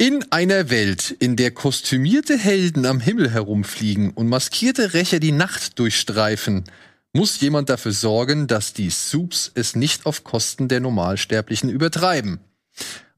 In 0.00 0.24
einer 0.32 0.70
Welt, 0.70 1.14
in 1.18 1.36
der 1.36 1.50
kostümierte 1.50 2.38
Helden 2.38 2.86
am 2.86 3.00
Himmel 3.00 3.32
herumfliegen 3.32 4.12
und 4.12 4.28
maskierte 4.28 4.94
Rächer 4.94 5.20
die 5.20 5.30
Nacht 5.30 5.78
durchstreifen, 5.78 6.64
muss 7.12 7.38
jemand 7.42 7.68
dafür 7.68 7.92
sorgen, 7.92 8.46
dass 8.46 8.72
die 8.72 8.88
Soups 8.88 9.52
es 9.54 9.76
nicht 9.76 10.06
auf 10.06 10.24
Kosten 10.24 10.68
der 10.68 10.80
Normalsterblichen 10.80 11.68
übertreiben. 11.68 12.40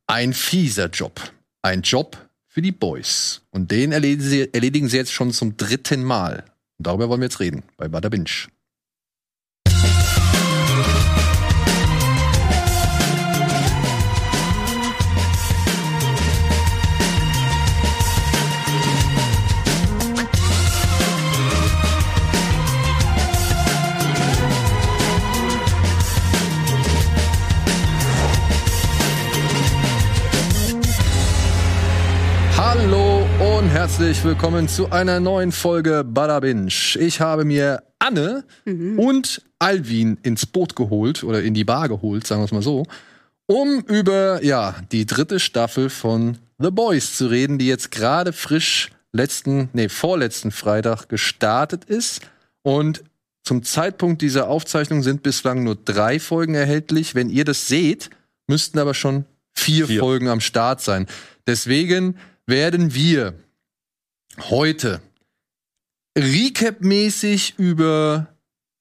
Ein 0.08 0.32
fieser 0.32 0.88
Job. 0.88 1.20
Ein 1.62 1.82
Job 1.82 2.18
für 2.48 2.62
die 2.62 2.72
Boys. 2.72 3.42
Und 3.52 3.70
den 3.70 3.92
erledigen 3.92 4.28
sie, 4.28 4.52
erledigen 4.52 4.88
sie 4.88 4.96
jetzt 4.96 5.12
schon 5.12 5.30
zum 5.30 5.56
dritten 5.56 6.02
Mal. 6.02 6.42
Und 6.78 6.88
darüber 6.88 7.08
wollen 7.08 7.20
wir 7.20 7.26
jetzt 7.26 7.38
reden 7.38 7.62
bei 7.76 7.86
Bada 7.86 8.08
Binge. 8.08 8.48
Und 33.62 33.68
herzlich 33.68 34.24
willkommen 34.24 34.66
zu 34.66 34.90
einer 34.90 35.20
neuen 35.20 35.52
Folge 35.52 36.02
Bada 36.04 36.40
Binge. 36.40 36.72
Ich 36.98 37.20
habe 37.20 37.44
mir 37.44 37.84
Anne 38.00 38.42
und 38.66 39.40
Alvin 39.60 40.18
ins 40.24 40.46
Boot 40.46 40.74
geholt 40.74 41.22
oder 41.22 41.44
in 41.44 41.54
die 41.54 41.62
Bar 41.62 41.88
geholt, 41.88 42.26
sagen 42.26 42.40
wir 42.40 42.46
es 42.46 42.50
mal 42.50 42.62
so, 42.62 42.84
um 43.46 43.78
über 43.86 44.42
ja 44.42 44.74
die 44.90 45.06
dritte 45.06 45.38
Staffel 45.38 45.90
von 45.90 46.38
The 46.58 46.72
Boys 46.72 47.16
zu 47.16 47.28
reden, 47.28 47.58
die 47.58 47.68
jetzt 47.68 47.92
gerade 47.92 48.32
frisch 48.32 48.90
letzten, 49.12 49.68
nee 49.74 49.88
vorletzten 49.88 50.50
Freitag 50.50 51.08
gestartet 51.08 51.84
ist 51.84 52.22
und 52.62 53.04
zum 53.44 53.62
Zeitpunkt 53.62 54.22
dieser 54.22 54.48
Aufzeichnung 54.48 55.04
sind 55.04 55.22
bislang 55.22 55.62
nur 55.62 55.76
drei 55.76 56.18
Folgen 56.18 56.54
erhältlich. 56.54 57.14
Wenn 57.14 57.30
ihr 57.30 57.44
das 57.44 57.68
seht, 57.68 58.10
müssten 58.48 58.80
aber 58.80 58.94
schon 58.94 59.24
vier, 59.52 59.86
Vier. 59.86 60.00
Folgen 60.00 60.26
am 60.26 60.40
Start 60.40 60.80
sein. 60.80 61.06
Deswegen 61.46 62.16
werden 62.46 62.92
wir 62.94 63.34
heute 64.38 65.00
recap-mäßig 66.18 67.54
über 67.58 68.28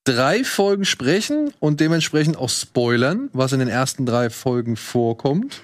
drei 0.03 0.43
Folgen 0.43 0.85
sprechen 0.85 1.53
und 1.59 1.79
dementsprechend 1.79 2.37
auch 2.37 2.49
spoilern, 2.49 3.29
was 3.33 3.53
in 3.53 3.59
den 3.59 3.69
ersten 3.69 4.05
drei 4.05 4.29
Folgen 4.29 4.75
vorkommt. 4.75 5.61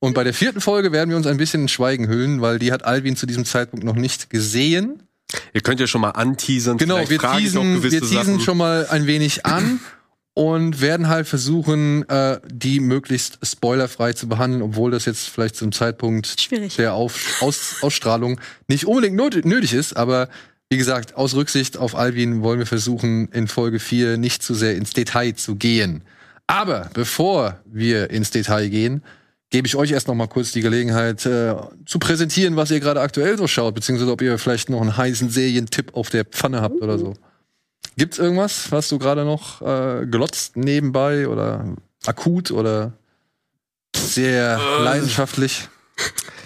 Und 0.00 0.14
bei 0.14 0.24
der 0.24 0.34
vierten 0.34 0.60
Folge 0.60 0.92
werden 0.92 1.10
wir 1.10 1.16
uns 1.16 1.26
ein 1.26 1.36
bisschen 1.36 1.62
in 1.62 1.68
Schweigen 1.68 2.08
hüllen, 2.08 2.40
weil 2.40 2.58
die 2.58 2.72
hat 2.72 2.84
Alvin 2.84 3.16
zu 3.16 3.26
diesem 3.26 3.44
Zeitpunkt 3.44 3.84
noch 3.84 3.94
nicht 3.94 4.30
gesehen. 4.30 5.02
Ihr 5.52 5.60
könnt 5.60 5.78
ja 5.78 5.86
schon 5.86 6.00
mal 6.00 6.10
anteasern. 6.10 6.78
Genau, 6.78 6.96
wir 6.96 7.10
ich 7.10 7.24
auch 7.24 7.36
teasen, 7.36 7.82
wir 7.82 7.90
teasen 7.90 8.40
schon 8.40 8.56
mal 8.56 8.86
ein 8.86 9.06
wenig 9.06 9.46
an 9.46 9.80
und 10.34 10.80
werden 10.80 11.08
halt 11.08 11.26
versuchen, 11.26 12.08
äh, 12.08 12.40
die 12.48 12.80
möglichst 12.80 13.38
spoilerfrei 13.42 14.12
zu 14.12 14.28
behandeln, 14.28 14.62
obwohl 14.62 14.90
das 14.90 15.04
jetzt 15.04 15.28
vielleicht 15.28 15.56
zum 15.56 15.72
Zeitpunkt 15.72 16.40
Schwierig. 16.40 16.76
der 16.76 16.94
Auf 16.94 17.42
Aus 17.42 17.76
Ausstrahlung 17.82 18.40
nicht 18.68 18.86
unbedingt 18.86 19.16
nötig 19.16 19.72
ist, 19.72 19.96
aber 19.96 20.28
wie 20.72 20.76
gesagt, 20.76 21.16
aus 21.16 21.34
Rücksicht 21.34 21.76
auf 21.76 21.96
Alvin 21.96 22.42
wollen 22.42 22.60
wir 22.60 22.66
versuchen, 22.66 23.26
in 23.32 23.48
Folge 23.48 23.80
4 23.80 24.18
nicht 24.18 24.42
zu 24.42 24.54
sehr 24.54 24.76
ins 24.76 24.92
Detail 24.92 25.34
zu 25.34 25.56
gehen. 25.56 26.02
Aber 26.46 26.90
bevor 26.94 27.58
wir 27.64 28.10
ins 28.10 28.30
Detail 28.30 28.68
gehen, 28.68 29.02
gebe 29.50 29.66
ich 29.66 29.74
euch 29.74 29.90
erst 29.90 30.06
noch 30.06 30.14
mal 30.14 30.28
kurz 30.28 30.52
die 30.52 30.60
Gelegenheit 30.60 31.26
äh, 31.26 31.56
zu 31.86 31.98
präsentieren, 31.98 32.54
was 32.54 32.70
ihr 32.70 32.78
gerade 32.78 33.00
aktuell 33.00 33.36
so 33.36 33.48
schaut, 33.48 33.74
beziehungsweise 33.74 34.12
ob 34.12 34.22
ihr 34.22 34.38
vielleicht 34.38 34.70
noch 34.70 34.80
einen 34.80 34.96
heißen 34.96 35.28
Serientipp 35.28 35.94
auf 35.94 36.08
der 36.08 36.24
Pfanne 36.24 36.60
habt 36.60 36.80
oder 36.80 36.98
so. 36.98 37.14
Gibt's 38.00 38.18
irgendwas, 38.18 38.72
was 38.72 38.88
du 38.88 38.98
gerade 38.98 39.26
noch 39.26 39.60
äh, 39.60 40.06
glotzt 40.06 40.56
nebenbei 40.56 41.28
oder 41.28 41.66
akut 42.06 42.50
oder 42.50 42.94
sehr 43.94 44.58
Äh. 44.58 44.82
leidenschaftlich? 44.84 45.68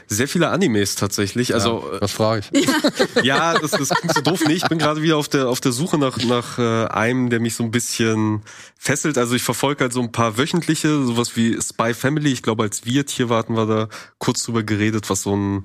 Sehr 0.09 0.26
viele 0.26 0.48
Animes 0.48 0.97
tatsächlich. 0.97 1.54
Also 1.54 1.88
ja, 1.93 2.00
was 2.00 2.10
frage 2.10 2.43
ich? 2.50 2.66
ja, 3.22 3.56
das, 3.56 3.70
das 3.70 3.88
klingt 3.91 4.14
so 4.14 4.20
doof. 4.20 4.43
Nee, 4.48 4.54
ich 4.54 4.66
bin 4.69 4.78
gerade 4.78 5.00
wieder 5.00 5.16
auf 5.16 5.28
der 5.28 5.48
auf 5.48 5.60
der 5.60 5.70
Suche 5.70 5.97
nach 5.97 6.19
nach 6.25 6.59
äh, 6.59 6.87
einem, 6.87 7.31
der 7.31 7.38
mich 7.38 7.54
so 7.54 7.62
ein 7.62 7.70
bisschen 7.70 8.43
fesselt. 8.76 9.16
Also 9.16 9.37
ich 9.37 9.43
verfolge 9.43 9.84
halt 9.84 9.93
so 9.93 10.03
ein 10.03 10.10
paar 10.10 10.37
wöchentliche, 10.37 11.04
sowas 11.04 11.37
wie 11.37 11.56
Spy 11.62 11.94
Family. 11.94 12.32
Ich 12.32 12.43
glaube, 12.43 12.64
als 12.64 12.84
wir 12.84 13.04
hier 13.09 13.28
warten, 13.28 13.54
war 13.54 13.66
da 13.66 13.88
kurz 14.19 14.43
drüber 14.43 14.64
geredet, 14.64 15.09
was 15.09 15.22
so 15.22 15.37
ein 15.37 15.64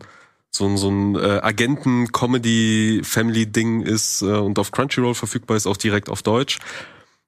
so 0.52 0.66
ein, 0.66 0.78
so 0.78 0.90
ein 0.90 1.16
äh, 1.16 1.40
Agenten-Comedy-Family-Ding 2.50 3.82
ist 3.82 4.22
äh, 4.22 4.26
und 4.26 4.60
auf 4.60 4.72
Crunchyroll 4.72 5.16
verfügbar 5.16 5.58
ist, 5.58 5.68
auch 5.68 5.78
direkt 5.78 6.10
auf 6.10 6.22
Deutsch. 6.24 6.60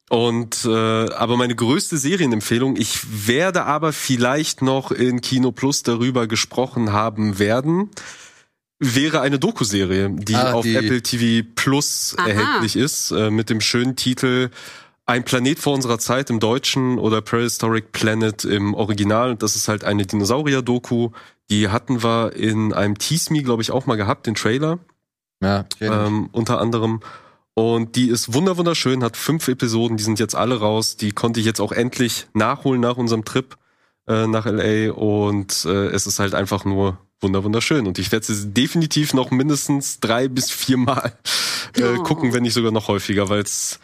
Und 0.09 0.65
äh, 0.65 0.69
aber 0.69 1.37
meine 1.37 1.55
größte 1.55 1.97
Serienempfehlung, 1.97 2.75
ich 2.75 3.27
werde 3.27 3.63
aber 3.65 3.93
vielleicht 3.93 4.61
noch 4.61 4.91
in 4.91 5.21
Kino 5.21 5.51
Plus 5.53 5.83
darüber 5.83 6.27
gesprochen 6.27 6.91
haben 6.91 7.39
werden, 7.39 7.89
wäre 8.79 9.21
eine 9.21 9.39
Doku-Serie, 9.39 10.09
die 10.11 10.35
Ah, 10.35 10.51
auf 10.53 10.65
die- 10.65 10.75
Apple 10.75 11.01
TV 11.01 11.47
Plus 11.55 12.15
Aha. 12.17 12.27
erhältlich 12.27 12.75
ist, 12.75 13.11
äh, 13.11 13.29
mit 13.29 13.49
dem 13.49 13.61
schönen 13.61 13.95
Titel 13.95 14.49
Ein 15.11 15.25
Planet 15.25 15.59
vor 15.59 15.73
unserer 15.73 15.99
Zeit 15.99 16.29
im 16.29 16.39
Deutschen 16.39 16.97
oder 16.97 17.19
Prehistoric 17.22 17.91
Planet 17.91 18.45
im 18.45 18.73
Original. 18.73 19.35
Das 19.35 19.57
ist 19.57 19.67
halt 19.67 19.83
eine 19.83 20.05
Dinosaurier-Doku. 20.05 21.09
Die 21.49 21.67
hatten 21.67 22.01
wir 22.01 22.31
in 22.33 22.72
einem 22.72 22.97
Tease-Me, 22.97 23.44
glaube 23.44 23.61
ich, 23.61 23.71
auch 23.71 23.85
mal 23.85 23.97
gehabt, 23.97 24.25
den 24.25 24.35
Trailer 24.35 24.79
Ja, 25.41 25.66
ähm, 25.81 26.29
unter 26.31 26.61
anderem. 26.61 27.01
Und 27.55 27.97
die 27.97 28.07
ist 28.07 28.33
wunder 28.33 28.55
wunderschön, 28.55 29.03
hat 29.03 29.17
fünf 29.17 29.50
Episoden, 29.50 29.97
die 29.97 30.03
sind 30.05 30.17
jetzt 30.17 30.33
alle 30.33 30.61
raus. 30.61 30.95
Die 30.95 31.11
konnte 31.11 31.41
ich 31.41 31.45
jetzt 31.45 31.59
auch 31.59 31.73
endlich 31.73 32.27
nachholen 32.33 32.79
nach 32.79 32.95
unserem 32.95 33.25
Trip 33.25 33.57
äh, 34.07 34.27
nach 34.27 34.45
LA. 34.45 34.94
Und 34.94 35.66
äh, 35.66 35.88
es 35.88 36.07
ist 36.07 36.19
halt 36.19 36.33
einfach 36.33 36.63
nur 36.63 37.00
wunder 37.19 37.44
wunderschön. 37.44 37.85
Und 37.85 38.00
ich 38.00 38.13
werde 38.13 38.25
sie 38.27 38.47
definitiv 38.53 39.13
noch 39.13 39.29
mindestens 39.29 40.00
drei 40.00 40.29
bis 40.29 40.51
viermal 40.51 41.11
äh, 41.75 41.97
Oh. 41.97 42.03
gucken, 42.03 42.31
wenn 42.31 42.44
nicht 42.44 42.53
sogar 42.53 42.71
noch 42.71 42.88
häufiger, 42.88 43.27
weil 43.27 43.41
es 43.41 43.81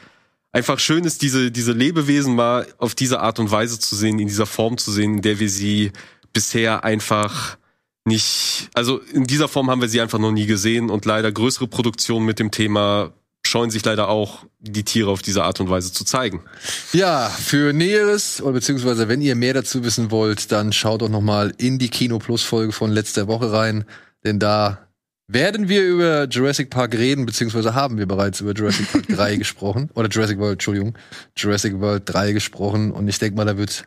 einfach 0.57 0.79
schön 0.79 1.03
ist, 1.03 1.21
diese, 1.21 1.51
diese 1.51 1.71
Lebewesen 1.71 2.35
mal 2.35 2.65
auf 2.79 2.95
diese 2.95 3.19
Art 3.19 3.37
und 3.37 3.51
Weise 3.51 3.77
zu 3.79 3.95
sehen, 3.95 4.17
in 4.17 4.27
dieser 4.27 4.47
Form 4.47 4.79
zu 4.79 4.91
sehen, 4.91 5.17
in 5.17 5.21
der 5.21 5.39
wir 5.39 5.49
sie 5.49 5.91
bisher 6.33 6.83
einfach 6.83 7.57
nicht, 8.05 8.69
also 8.73 8.99
in 9.13 9.25
dieser 9.25 9.47
Form 9.47 9.69
haben 9.69 9.81
wir 9.81 9.87
sie 9.87 10.01
einfach 10.01 10.17
noch 10.17 10.31
nie 10.31 10.47
gesehen 10.47 10.89
und 10.89 11.05
leider 11.05 11.31
größere 11.31 11.67
Produktionen 11.67 12.25
mit 12.25 12.39
dem 12.39 12.49
Thema 12.49 13.13
scheuen 13.45 13.69
sich 13.69 13.85
leider 13.85 14.09
auch, 14.09 14.45
die 14.59 14.83
Tiere 14.83 15.11
auf 15.11 15.21
diese 15.21 15.43
Art 15.43 15.59
und 15.59 15.69
Weise 15.69 15.93
zu 15.93 16.03
zeigen. 16.03 16.43
Ja, 16.91 17.29
für 17.29 17.71
Näheres, 17.71 18.41
oder 18.41 18.53
beziehungsweise 18.53 19.07
wenn 19.07 19.21
ihr 19.21 19.35
mehr 19.35 19.53
dazu 19.53 19.83
wissen 19.83 20.09
wollt, 20.09 20.51
dann 20.51 20.73
schaut 20.73 21.03
doch 21.03 21.09
noch 21.09 21.21
mal 21.21 21.53
in 21.57 21.77
die 21.77 21.89
Kino 21.89 22.17
Plus 22.17 22.41
Folge 22.41 22.73
von 22.73 22.91
letzter 22.91 23.27
Woche 23.27 23.51
rein, 23.51 23.85
denn 24.23 24.39
da 24.39 24.86
werden 25.27 25.67
wir 25.69 25.85
über 25.85 26.25
Jurassic 26.25 26.69
Park 26.69 26.93
reden, 26.93 27.25
beziehungsweise 27.25 27.75
haben 27.75 27.97
wir 27.97 28.05
bereits 28.05 28.39
über 28.41 28.53
Jurassic 28.53 28.91
Park 28.91 29.07
3 29.07 29.35
gesprochen, 29.37 29.89
oder 29.93 30.07
Jurassic 30.09 30.39
World, 30.39 30.53
Entschuldigung, 30.53 30.97
Jurassic 31.35 31.79
World 31.79 32.03
3 32.05 32.31
gesprochen 32.31 32.91
und 32.91 33.07
ich 33.07 33.19
denke 33.19 33.35
mal, 33.35 33.45
da 33.45 33.57
wird 33.57 33.85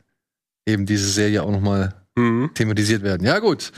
eben 0.67 0.87
diese 0.87 1.09
Serie 1.09 1.43
auch 1.43 1.51
noch 1.51 1.61
mal 1.61 1.95
Mhm. 2.17 2.51
thematisiert 2.55 3.03
werden. 3.03 3.25
Ja 3.25 3.39
gut, 3.39 3.71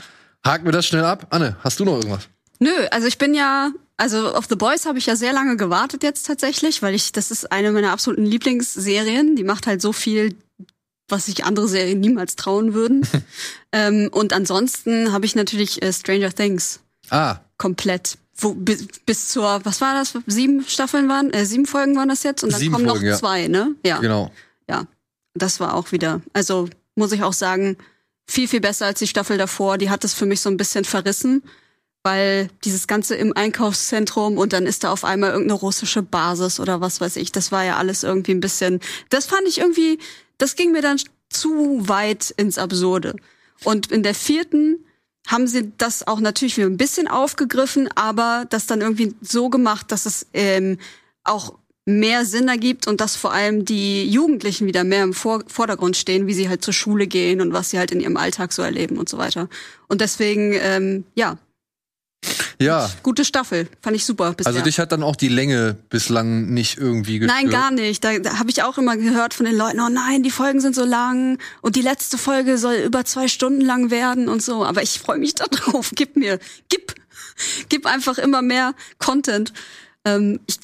haken 0.43 0.65
wir 0.65 0.71
das 0.71 0.87
schnell 0.87 1.05
ab. 1.05 1.27
Anne, 1.29 1.55
hast 1.63 1.79
du 1.79 1.85
noch 1.85 1.93
irgendwas? 1.95 2.27
Nö, 2.59 2.71
also 2.91 3.07
ich 3.07 3.17
bin 3.19 3.35
ja, 3.35 3.71
also 3.95 4.33
auf 4.33 4.47
The 4.49 4.55
Boys 4.55 4.85
habe 4.87 4.97
ich 4.97 5.05
ja 5.05 5.15
sehr 5.15 5.33
lange 5.33 5.55
gewartet 5.55 6.01
jetzt 6.03 6.25
tatsächlich, 6.25 6.81
weil 6.81 6.95
ich, 6.95 7.11
das 7.11 7.29
ist 7.29 7.51
eine 7.51 7.71
meiner 7.71 7.91
absoluten 7.91 8.25
Lieblingsserien. 8.25 9.35
Die 9.35 9.43
macht 9.43 9.67
halt 9.67 9.81
so 9.81 9.93
viel, 9.93 10.35
was 11.09 11.27
sich 11.27 11.45
andere 11.45 11.67
Serien 11.67 11.99
niemals 11.99 12.35
trauen 12.35 12.73
würden. 12.73 13.07
ähm, 13.71 14.09
und 14.11 14.33
ansonsten 14.33 15.11
habe 15.13 15.25
ich 15.25 15.35
natürlich 15.35 15.81
äh, 15.83 15.93
Stranger 15.93 16.31
Things 16.33 16.79
Ah, 17.09 17.37
komplett. 17.63 18.17
Wo, 18.35 18.53
bis, 18.53 18.87
bis 19.05 19.29
zur, 19.29 19.61
was 19.63 19.79
war 19.79 19.93
das? 19.93 20.17
Sieben 20.27 20.65
Staffeln 20.67 21.07
waren, 21.07 21.31
äh, 21.31 21.45
sieben 21.45 21.65
Folgen 21.65 21.95
waren 21.95 22.09
das 22.09 22.23
jetzt 22.23 22.43
und 22.43 22.51
dann 22.51 22.59
Sieben 22.59 22.73
kommen 22.73 22.85
Folgen, 22.85 23.05
noch 23.05 23.11
ja. 23.11 23.17
zwei, 23.17 23.47
ne? 23.47 23.73
Ja, 23.85 23.99
genau. 23.99 24.31
ja. 24.69 24.85
Das 25.33 25.61
war 25.61 25.75
auch 25.75 25.93
wieder, 25.93 26.21
also 26.33 26.67
muss 26.95 27.13
ich 27.13 27.23
auch 27.23 27.31
sagen, 27.31 27.77
viel, 28.27 28.49
viel 28.49 28.59
besser 28.59 28.87
als 28.87 28.99
die 28.99 29.07
Staffel 29.07 29.37
davor. 29.37 29.77
Die 29.77 29.89
hat 29.89 30.03
es 30.03 30.13
für 30.13 30.25
mich 30.25 30.41
so 30.41 30.49
ein 30.49 30.57
bisschen 30.57 30.83
verrissen, 30.83 31.41
weil 32.03 32.49
dieses 32.65 32.87
Ganze 32.87 33.15
im 33.15 33.31
Einkaufszentrum 33.31 34.37
und 34.37 34.51
dann 34.51 34.65
ist 34.65 34.83
da 34.83 34.91
auf 34.91 35.05
einmal 35.05 35.31
irgendeine 35.31 35.59
russische 35.59 36.01
Basis 36.01 36.59
oder 36.59 36.81
was 36.81 36.99
weiß 36.99 37.15
ich. 37.15 37.31
Das 37.31 37.53
war 37.53 37.63
ja 37.63 37.77
alles 37.77 38.03
irgendwie 38.03 38.33
ein 38.33 38.41
bisschen, 38.41 38.81
das 39.09 39.25
fand 39.25 39.47
ich 39.47 39.59
irgendwie, 39.59 39.99
das 40.37 40.57
ging 40.57 40.73
mir 40.73 40.81
dann 40.81 40.99
zu 41.29 41.87
weit 41.87 42.29
ins 42.35 42.57
Absurde. 42.57 43.15
Und 43.63 43.89
in 43.89 44.03
der 44.03 44.15
vierten 44.15 44.83
haben 45.27 45.47
sie 45.47 45.71
das 45.77 46.05
auch 46.07 46.19
natürlich 46.19 46.57
wieder 46.57 46.67
ein 46.67 46.77
bisschen 46.77 47.07
aufgegriffen, 47.07 47.89
aber 47.95 48.45
das 48.49 48.67
dann 48.67 48.81
irgendwie 48.81 49.15
so 49.21 49.49
gemacht, 49.49 49.91
dass 49.91 50.05
es 50.05 50.25
ähm, 50.33 50.77
auch 51.23 51.53
mehr 51.85 52.25
Sinn 52.25 52.47
ergibt 52.47 52.87
und 52.87 53.01
dass 53.01 53.15
vor 53.15 53.33
allem 53.33 53.65
die 53.65 54.09
Jugendlichen 54.09 54.67
wieder 54.67 54.83
mehr 54.83 55.03
im 55.03 55.13
Vor 55.13 55.43
Vordergrund 55.47 55.97
stehen, 55.97 56.27
wie 56.27 56.33
sie 56.33 56.47
halt 56.47 56.63
zur 56.63 56.73
Schule 56.73 57.07
gehen 57.07 57.41
und 57.41 57.51
was 57.51 57.69
sie 57.69 57.77
halt 57.77 57.91
in 57.91 57.99
ihrem 57.99 58.15
Alltag 58.15 58.53
so 58.53 58.61
erleben 58.61 58.97
und 58.97 59.09
so 59.09 59.17
weiter. 59.17 59.49
Und 59.87 59.99
deswegen, 59.99 60.53
ähm, 60.53 61.03
ja, 61.15 61.37
Ja, 62.59 62.89
gute 63.03 63.25
Staffel, 63.25 63.67
fand 63.81 63.95
ich 63.95 64.05
super 64.05 64.33
bisher. 64.33 64.51
also 64.51 64.63
dich 64.63 64.79
hat 64.79 64.91
dann 64.91 65.03
auch 65.03 65.15
die 65.15 65.27
Länge 65.27 65.75
bislang 65.89 66.53
nicht 66.53 66.77
irgendwie 66.77 67.19
gestört. 67.19 67.41
Nein, 67.41 67.49
gar 67.49 67.71
nicht. 67.71 68.03
Da, 68.03 68.19
da 68.19 68.39
habe 68.39 68.49
ich 68.49 68.63
auch 68.63 68.77
immer 68.77 68.97
gehört 68.97 69.33
von 69.33 69.45
den 69.45 69.55
Leuten, 69.55 69.79
oh 69.79 69.89
nein, 69.89 70.23
die 70.23 70.31
Folgen 70.31 70.61
sind 70.61 70.75
so 70.75 70.85
lang 70.85 71.39
und 71.61 71.75
die 71.75 71.81
letzte 71.81 72.17
Folge 72.17 72.57
soll 72.57 72.75
über 72.75 73.05
zwei 73.05 73.27
Stunden 73.27 73.61
lang 73.61 73.91
werden 73.91 74.29
und 74.29 74.41
so. 74.41 74.65
Aber 74.65 74.81
ich 74.83 74.99
freue 74.99 75.17
mich 75.17 75.35
da 75.35 75.45
drauf. 75.45 75.91
Gib 75.95 76.15
mir, 76.15 76.39
gib, 76.69 76.95
gib 77.69 77.85
einfach 77.85 78.17
immer 78.17 78.41
mehr 78.41 78.73
Content. 78.99 79.53
Ähm, 80.05 80.39
ich, 80.47 80.59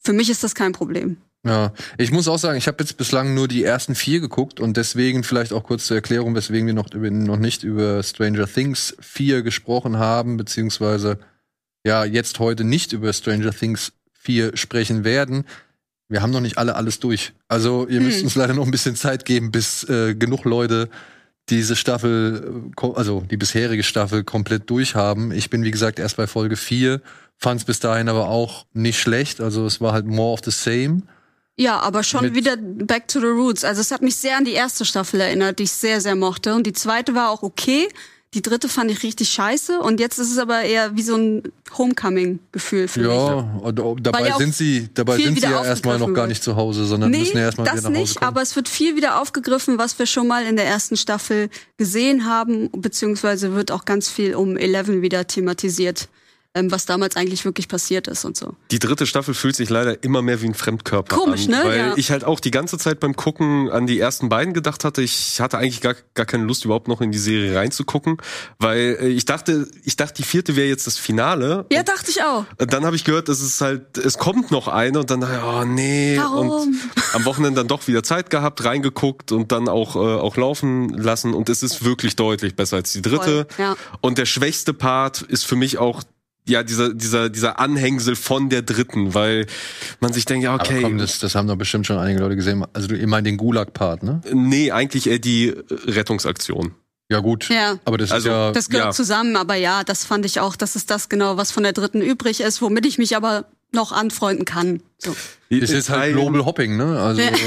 für 0.00 0.12
mich 0.12 0.30
ist 0.30 0.44
das 0.44 0.54
kein 0.54 0.72
Problem. 0.72 1.16
Ja, 1.46 1.72
ich 1.98 2.10
muss 2.10 2.26
auch 2.26 2.38
sagen, 2.38 2.56
ich 2.56 2.66
habe 2.66 2.82
jetzt 2.82 2.96
bislang 2.96 3.34
nur 3.34 3.48
die 3.48 3.64
ersten 3.64 3.94
vier 3.94 4.20
geguckt 4.20 4.60
und 4.60 4.78
deswegen 4.78 5.24
vielleicht 5.24 5.52
auch 5.52 5.62
kurz 5.64 5.86
zur 5.86 5.96
Erklärung, 5.96 6.34
weswegen 6.34 6.66
wir 6.66 6.72
noch, 6.72 6.90
über, 6.92 7.10
noch 7.10 7.36
nicht 7.36 7.64
über 7.64 8.02
Stranger 8.02 8.46
Things 8.46 8.96
4 9.00 9.42
gesprochen 9.42 9.98
haben, 9.98 10.38
beziehungsweise 10.38 11.18
ja 11.86 12.04
jetzt 12.04 12.38
heute 12.38 12.64
nicht 12.64 12.94
über 12.94 13.12
Stranger 13.12 13.52
Things 13.52 13.92
4 14.14 14.56
sprechen 14.56 15.04
werden. 15.04 15.44
Wir 16.08 16.22
haben 16.22 16.30
noch 16.30 16.40
nicht 16.40 16.56
alle 16.56 16.76
alles 16.76 16.98
durch. 16.98 17.34
Also 17.48 17.86
ihr 17.88 18.00
müsst 18.00 18.18
Hm. 18.18 18.24
uns 18.24 18.36
leider 18.36 18.54
noch 18.54 18.64
ein 18.64 18.70
bisschen 18.70 18.96
Zeit 18.96 19.26
geben, 19.26 19.50
bis 19.52 19.84
äh, 19.84 20.14
genug 20.14 20.44
Leute 20.44 20.88
diese 21.50 21.76
Staffel, 21.76 22.70
also 22.94 23.20
die 23.20 23.36
bisherige 23.36 23.82
Staffel 23.82 24.24
komplett 24.24 24.70
durchhaben. 24.70 25.30
Ich 25.30 25.50
bin 25.50 25.62
wie 25.62 25.70
gesagt 25.70 25.98
erst 25.98 26.16
bei 26.16 26.26
Folge 26.26 26.56
4, 26.56 27.02
fand 27.36 27.60
es 27.60 27.66
bis 27.66 27.80
dahin 27.80 28.08
aber 28.08 28.28
auch 28.28 28.64
nicht 28.72 28.98
schlecht. 28.98 29.42
Also 29.42 29.66
es 29.66 29.82
war 29.82 29.92
halt 29.92 30.06
more 30.06 30.32
of 30.32 30.40
the 30.42 30.50
same. 30.50 31.02
Ja, 31.56 31.78
aber 31.80 32.02
schon 32.02 32.34
wieder 32.34 32.56
back 32.56 33.06
to 33.06 33.20
the 33.20 33.26
roots. 33.26 33.64
Also 33.64 33.80
es 33.80 33.92
hat 33.92 34.02
mich 34.02 34.16
sehr 34.16 34.36
an 34.36 34.44
die 34.44 34.52
erste 34.52 34.84
Staffel 34.84 35.20
erinnert, 35.20 35.60
die 35.60 35.64
ich 35.64 35.72
sehr, 35.72 36.00
sehr 36.00 36.16
mochte. 36.16 36.54
Und 36.54 36.66
die 36.66 36.72
zweite 36.72 37.14
war 37.14 37.30
auch 37.30 37.42
okay. 37.42 37.88
Die 38.34 38.42
dritte 38.42 38.68
fand 38.68 38.90
ich 38.90 39.04
richtig 39.04 39.28
scheiße. 39.28 39.78
Und 39.78 40.00
jetzt 40.00 40.18
ist 40.18 40.32
es 40.32 40.38
aber 40.38 40.62
eher 40.62 40.96
wie 40.96 41.02
so 41.02 41.14
ein 41.14 41.44
Homecoming-Gefühl 41.78 42.88
für 42.88 43.00
mich. 43.00 43.08
Ja, 43.08 43.34
und, 43.60 43.78
oh, 43.78 43.96
dabei 44.00 44.26
ja 44.26 44.36
sind 44.36 44.52
sie, 44.56 44.88
dabei 44.92 45.16
sind 45.16 45.40
sie 45.40 45.46
ja 45.46 45.64
erstmal 45.64 46.00
noch 46.00 46.12
gar 46.12 46.26
nicht 46.26 46.42
zu 46.42 46.56
Hause, 46.56 46.84
sondern 46.84 47.12
Nee, 47.12 47.20
müssen 47.20 47.36
ja 47.36 47.44
erstmal 47.44 47.66
wieder 47.66 47.76
das 47.76 47.84
nach 47.84 47.90
Hause 47.90 48.00
nicht, 48.00 48.16
kommen. 48.16 48.28
aber 48.28 48.42
es 48.42 48.56
wird 48.56 48.68
viel 48.68 48.96
wieder 48.96 49.20
aufgegriffen, 49.20 49.78
was 49.78 49.96
wir 50.00 50.06
schon 50.06 50.26
mal 50.26 50.44
in 50.44 50.56
der 50.56 50.66
ersten 50.66 50.96
Staffel 50.96 51.48
gesehen 51.76 52.26
haben, 52.26 52.70
beziehungsweise 52.72 53.54
wird 53.54 53.70
auch 53.70 53.84
ganz 53.84 54.08
viel 54.08 54.34
um 54.34 54.56
Eleven 54.56 55.02
wieder 55.02 55.28
thematisiert, 55.28 56.08
was 56.54 56.86
damals 56.86 57.16
eigentlich 57.16 57.44
wirklich 57.44 57.66
passiert 57.68 58.06
ist 58.06 58.24
und 58.24 58.36
so. 58.36 58.54
Die 58.70 58.78
dritte 58.78 59.06
Staffel 59.06 59.34
fühlt 59.34 59.56
sich 59.56 59.70
leider 59.70 60.02
immer 60.04 60.22
mehr 60.22 60.40
wie 60.40 60.46
ein 60.46 60.54
Fremdkörper 60.54 61.16
Komisch, 61.16 61.46
an. 61.46 61.50
ne? 61.50 61.60
Weil 61.64 61.78
Ja. 61.78 61.92
ich 61.96 62.10
halt 62.12 62.22
auch 62.24 62.38
die 62.38 62.52
ganze 62.52 62.78
Zeit 62.78 63.00
beim 63.00 63.16
Gucken 63.16 63.70
an 63.70 63.86
die 63.88 63.98
ersten 63.98 64.28
beiden 64.28 64.54
gedacht 64.54 64.84
hatte. 64.84 65.02
Ich 65.02 65.40
hatte 65.40 65.58
eigentlich 65.58 65.80
gar, 65.80 65.94
gar 66.14 66.26
keine 66.26 66.44
Lust, 66.44 66.64
überhaupt 66.64 66.86
noch 66.86 67.00
in 67.00 67.10
die 67.10 67.18
Serie 67.18 67.56
reinzugucken. 67.56 68.18
Weil 68.58 68.98
äh, 69.00 69.08
ich 69.08 69.24
dachte, 69.24 69.66
ich 69.84 69.96
dachte, 69.96 70.14
die 70.14 70.22
vierte 70.22 70.54
wäre 70.54 70.68
jetzt 70.68 70.86
das 70.86 70.96
Finale. 70.96 71.66
Ja, 71.72 71.82
dachte 71.82 72.10
ich 72.10 72.22
auch. 72.22 72.44
Und 72.58 72.72
dann 72.72 72.84
habe 72.86 72.94
ich 72.94 73.04
gehört, 73.04 73.28
es 73.28 73.40
ist 73.42 73.60
halt, 73.60 73.98
es 73.98 74.18
kommt 74.18 74.50
noch 74.52 74.68
eine 74.68 75.00
und 75.00 75.10
dann 75.10 75.20
dachte 75.20 75.34
ich, 75.36 75.42
oh 75.42 75.64
nee. 75.64 76.16
Warum? 76.18 76.50
Und 76.50 76.76
am 77.14 77.24
Wochenende 77.24 77.60
dann 77.60 77.68
doch 77.68 77.86
wieder 77.88 78.02
Zeit 78.04 78.30
gehabt, 78.30 78.64
reingeguckt 78.64 79.32
und 79.32 79.50
dann 79.50 79.68
auch, 79.68 79.96
äh, 79.96 79.98
auch 79.98 80.36
laufen 80.36 80.90
lassen. 80.90 81.34
Und 81.34 81.48
es 81.48 81.62
ist 81.64 81.84
wirklich 81.84 82.14
deutlich 82.16 82.54
besser 82.54 82.76
als 82.76 82.92
die 82.92 83.02
dritte. 83.02 83.46
Voll, 83.50 83.64
ja. 83.64 83.76
Und 84.00 84.18
der 84.18 84.26
schwächste 84.26 84.72
Part 84.72 85.22
ist 85.22 85.44
für 85.46 85.56
mich 85.56 85.78
auch 85.78 86.02
ja, 86.46 86.62
dieser, 86.62 86.92
dieser, 86.92 87.30
dieser 87.30 87.58
Anhängsel 87.58 88.16
von 88.16 88.50
der 88.50 88.62
dritten, 88.62 89.14
weil 89.14 89.46
man 90.00 90.12
sich 90.12 90.24
denkt, 90.26 90.44
ja, 90.44 90.54
Aber 90.54 90.62
okay. 90.64 90.82
komm, 90.82 90.98
das, 90.98 91.18
das 91.18 91.34
haben 91.34 91.48
doch 91.48 91.56
bestimmt 91.56 91.86
schon 91.86 91.98
einige 91.98 92.20
Leute 92.20 92.36
gesehen. 92.36 92.64
Also 92.72 92.88
du, 92.88 92.96
ihr 92.96 93.06
meint 93.06 93.26
den 93.26 93.36
Gulag-Part, 93.36 94.02
ne? 94.02 94.20
nee, 94.32 94.70
eigentlich 94.70 95.06
eher 95.08 95.18
die 95.18 95.48
äh, 95.48 95.64
Rettungsaktion. 95.86 96.74
Ja, 97.10 97.20
gut. 97.20 97.48
Ja. 97.50 97.78
Aber 97.84 97.98
das 97.98 98.10
Also, 98.10 98.28
ist 98.28 98.32
ja. 98.34 98.52
Das 98.52 98.68
gehört 98.68 98.86
Ja. 98.86 98.92
zusammen, 98.92 99.36
aber 99.36 99.54
ja, 99.56 99.84
das 99.84 100.04
fand 100.04 100.24
ich 100.26 100.40
auch, 100.40 100.56
das 100.56 100.74
ist 100.76 100.90
das 100.90 101.08
genau, 101.08 101.36
was 101.36 101.50
von 101.52 101.62
der 101.62 101.72
dritten 101.72 102.00
übrig 102.00 102.40
ist, 102.40 102.62
womit 102.62 102.86
ich 102.86 102.98
mich 102.98 103.14
aber 103.16 103.46
noch 103.74 103.92
anfreunden 103.92 104.44
kann. 104.44 104.82
So. 104.98 105.14
ist 105.48 105.70
jetzt 105.70 105.90
halt 105.90 106.14
Global 106.14 106.44
Hopping, 106.44 106.76
ne? 106.76 107.00
Also 107.00 107.20
Ja. 107.20 107.30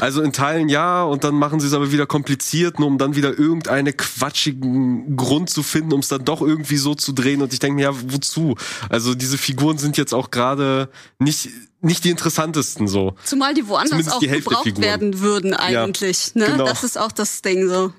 Also 0.00 0.20
in 0.20 0.32
Teilen 0.32 0.68
ja, 0.68 1.04
und 1.04 1.22
dann 1.22 1.36
machen 1.36 1.60
sie 1.60 1.68
es 1.68 1.74
aber 1.74 1.92
wieder 1.92 2.06
kompliziert, 2.06 2.80
nur 2.80 2.88
um 2.88 2.98
dann 2.98 3.14
wieder 3.14 3.38
irgendeinen 3.38 3.96
quatschigen 3.96 5.16
Grund 5.16 5.48
zu 5.48 5.62
finden, 5.62 5.92
um 5.92 6.00
es 6.00 6.08
dann 6.08 6.24
doch 6.24 6.40
irgendwie 6.40 6.76
so 6.76 6.96
zu 6.96 7.12
drehen. 7.12 7.40
Und 7.40 7.52
ich 7.52 7.60
denke 7.60 7.76
mir, 7.76 7.82
ja, 7.82 7.90
wozu? 8.12 8.56
Also 8.88 9.14
diese 9.14 9.38
Figuren 9.38 9.78
sind 9.78 9.96
jetzt 9.96 10.12
auch 10.12 10.32
gerade 10.32 10.88
nicht, 11.20 11.50
nicht 11.82 12.02
die 12.02 12.10
interessantesten 12.10 12.88
so. 12.88 13.14
Zumal 13.22 13.54
die 13.54 13.68
woanders 13.68 13.90
Zumindest 13.90 14.16
auch 14.16 14.18
die 14.18 14.26
gebraucht 14.26 14.64
Figuren. 14.64 14.82
werden 14.82 15.20
würden 15.20 15.54
eigentlich. 15.54 16.34
ne? 16.34 16.46
genau. 16.46 16.64
Das 16.64 16.82
ist 16.82 16.98
auch 16.98 17.12
das 17.12 17.40
Ding 17.42 17.68
so. 17.68 17.92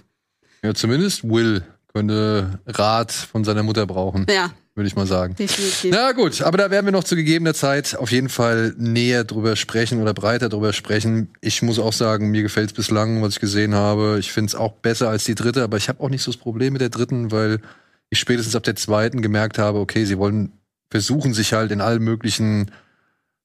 ja, 0.62 0.74
zumindest 0.74 1.24
Will 1.24 1.66
könnte 1.94 2.60
Rat 2.66 3.14
von 3.14 3.46
seiner 3.46 3.64
Mutter 3.64 3.86
brauchen, 3.86 4.26
Ja, 4.30 4.52
würde 4.76 4.88
ich 4.88 4.96
mal 4.96 5.06
sagen. 5.06 5.36
definitiv. 5.36 5.92
Na 5.92 6.12
gut, 6.14 6.42
aber 6.42 6.58
da 6.58 6.72
werden 6.72 6.86
wir 6.86 6.92
noch 6.92 7.04
zu 7.04 7.16
gegebener 7.16 7.54
Zeit 7.54 7.96
auf 7.96 8.12
jeden 8.12 8.30
Fall 8.30 8.74
näher 8.78 9.24
drüber 9.24 9.56
sprechen 9.56 10.02
oder 10.02 10.14
breiter 10.14 10.50
drüber 10.50 10.74
sprechen. 10.74 11.30
Ich 11.42 11.62
muss 11.62 11.78
auch 11.78 11.94
sagen, 11.94 12.32
mir 12.32 12.42
gefällt 12.42 12.72
es 12.72 12.74
bislang, 12.74 13.22
was 13.22 13.36
ich 13.36 13.40
gesehen 13.40 13.76
habe. 13.76 14.18
Ich 14.20 14.32
finde 14.32 14.48
es 14.48 14.56
auch 14.56 14.74
besser 14.74 15.10
als 15.10 15.26
die 15.26 15.36
dritte, 15.36 15.64
aber 15.64 15.78
ich 15.78 15.90
habe 15.90 16.02
auch 16.02 16.10
nicht 16.10 16.24
so 16.24 16.32
das 16.32 16.40
Problem 16.40 16.74
mit 16.74 16.82
der 16.82 16.90
dritten, 16.90 17.32
weil 17.32 17.60
ich 18.10 18.20
spätestens 18.20 18.56
ab 18.56 18.64
der 18.64 18.76
zweiten 18.76 19.22
gemerkt 19.22 19.60
habe, 19.60 19.80
okay, 19.80 20.06
sie 20.06 20.18
wollen 20.18 20.54
versuchen 20.90 21.34
sich 21.34 21.54
halt 21.54 21.72
in 21.72 21.82
allen 21.82 22.04
möglichen 22.04 22.72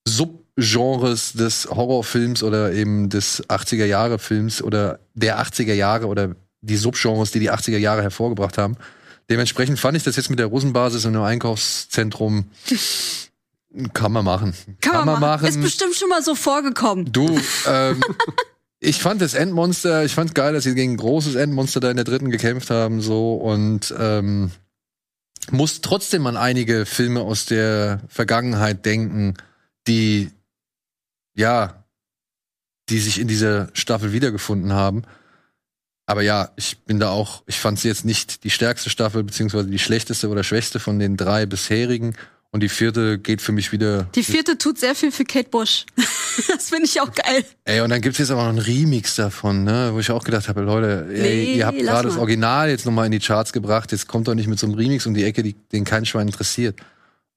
Subgenres 0.07 1.33
des 1.33 1.69
Horrorfilms 1.71 2.43
oder 2.43 2.73
eben 2.73 3.09
des 3.09 3.43
80er 3.49 3.87
Jahre 3.87 4.19
Films 4.19 4.63
oder 4.63 4.99
der 5.15 5.41
80er 5.41 5.73
Jahre 5.73 6.07
oder 6.07 6.35
die 6.61 6.77
Subgenres, 6.77 7.31
die 7.31 7.41
die 7.41 7.51
80er 7.51 7.79
Jahre 7.79 8.03
hervorgebracht 8.03 8.59
haben. 8.59 8.77
Dementsprechend 9.31 9.79
fand 9.79 9.97
ich 9.97 10.03
das 10.03 10.17
jetzt 10.17 10.31
mit 10.31 10.39
der 10.39 10.47
Russenbasis 10.47 11.05
in 11.05 11.15
einem 11.15 11.25
Einkaufszentrum 11.25 12.51
kann 13.93 14.13
man 14.13 14.25
machen. 14.25 14.55
Kann, 14.81 15.07
man 15.07 15.21
machen. 15.21 15.47
Ist 15.47 15.61
bestimmt 15.61 15.95
schon 15.95 16.09
mal 16.09 16.23
so 16.23 16.35
vorgekommen. 16.35 17.13
Du, 17.13 17.39
ähm, 17.67 18.01
ich 18.81 19.01
fand 19.01 19.21
das 19.21 19.35
Endmonster, 19.35 20.05
ich 20.05 20.15
fand 20.15 20.35
geil, 20.35 20.55
dass 20.55 20.65
sie 20.65 20.75
gegen 20.75 20.93
ein 20.93 20.97
großes 20.97 21.35
Endmonster 21.35 21.81
da 21.81 21.91
in 21.91 21.97
der 21.97 22.05
dritten 22.05 22.31
gekämpft 22.31 22.71
haben, 22.71 23.01
so 23.01 23.35
und 23.35 23.95
ähm, 23.99 24.51
muss 25.51 25.81
trotzdem 25.83 26.27
an 26.27 26.37
einige 26.37 26.87
Filme 26.87 27.21
aus 27.21 27.45
der 27.45 28.01
Vergangenheit 28.09 28.85
denken, 28.87 29.35
die 29.87 30.31
ja, 31.35 31.85
die 32.89 32.99
sich 32.99 33.21
in 33.21 33.29
dieser 33.29 33.69
Staffel 33.75 34.13
wiedergefunden 34.13 34.73
haben. 34.73 35.03
Aber 36.09 36.23
ja, 36.23 36.49
ich 36.57 36.79
bin 36.79 36.99
da 36.99 37.11
auch, 37.11 37.43
ich 37.47 37.61
fand 37.61 37.79
sie 37.79 37.87
jetzt 37.87 38.07
nicht 38.07 38.43
die 38.43 38.49
stärkste 38.49 38.89
Staffel, 38.89 39.23
beziehungsweise 39.25 39.69
die 39.69 39.79
schlechteste 39.79 40.31
oder 40.31 40.43
schwächste 40.43 40.81
von 40.81 40.99
den 40.99 41.19
drei 41.19 41.45
bisherigen. 41.45 42.15
Und 42.51 42.63
die 42.63 42.71
vierte 42.71 43.19
geht 43.19 43.43
für 43.43 43.53
mich 43.53 43.73
wieder 43.73 44.05
Die 44.15 44.23
vierte 44.23 44.57
tut 44.57 44.79
sehr 44.79 44.95
viel 44.95 45.13
für 45.13 45.25
Kate 45.25 45.51
Bush. 45.51 45.85
das 46.49 46.71
finde 46.71 46.87
ich 46.87 46.99
auch 47.03 47.13
geil. 47.13 47.45
Ey, 47.67 47.83
und 47.83 47.91
dann 47.91 48.01
gibt's 48.01 48.17
jetzt 48.17 48.31
aber 48.31 48.41
noch 48.45 48.49
einen 48.49 48.59
Remix 48.59 49.17
davon, 49.17 49.65
ne? 49.65 49.91
Wo 49.93 49.99
ich 49.99 50.11
auch 50.11 50.25
gedacht 50.25 50.49
habe, 50.49 50.63
Leute, 50.63 51.09
ey, 51.13 51.21
Nee, 51.21 51.55
ihr 51.57 51.67
habt 51.67 51.79
gerade 51.79 52.09
das. 52.09 52.17
Original 52.17 52.71
jetzt 52.71 52.87
nochmal 52.87 53.05
in 53.05 53.13
die 53.13 53.19
Charts 53.19 53.53
gebracht, 53.53 53.93
jetzt 53.93 54.09
kommt 54.09 54.29
doch 54.29 54.35
nicht 54.35 54.49
mit 54.49 54.59
so 54.59 54.67
einem 54.67 54.77
Remix 54.77 55.05
um 55.05 55.13
die 55.13 55.25
Ecke, 55.25 55.43
die, 55.43 55.57
den 55.73 55.85
kein 55.85 56.07
Schwein 56.07 56.27
interessiert. 56.27 56.81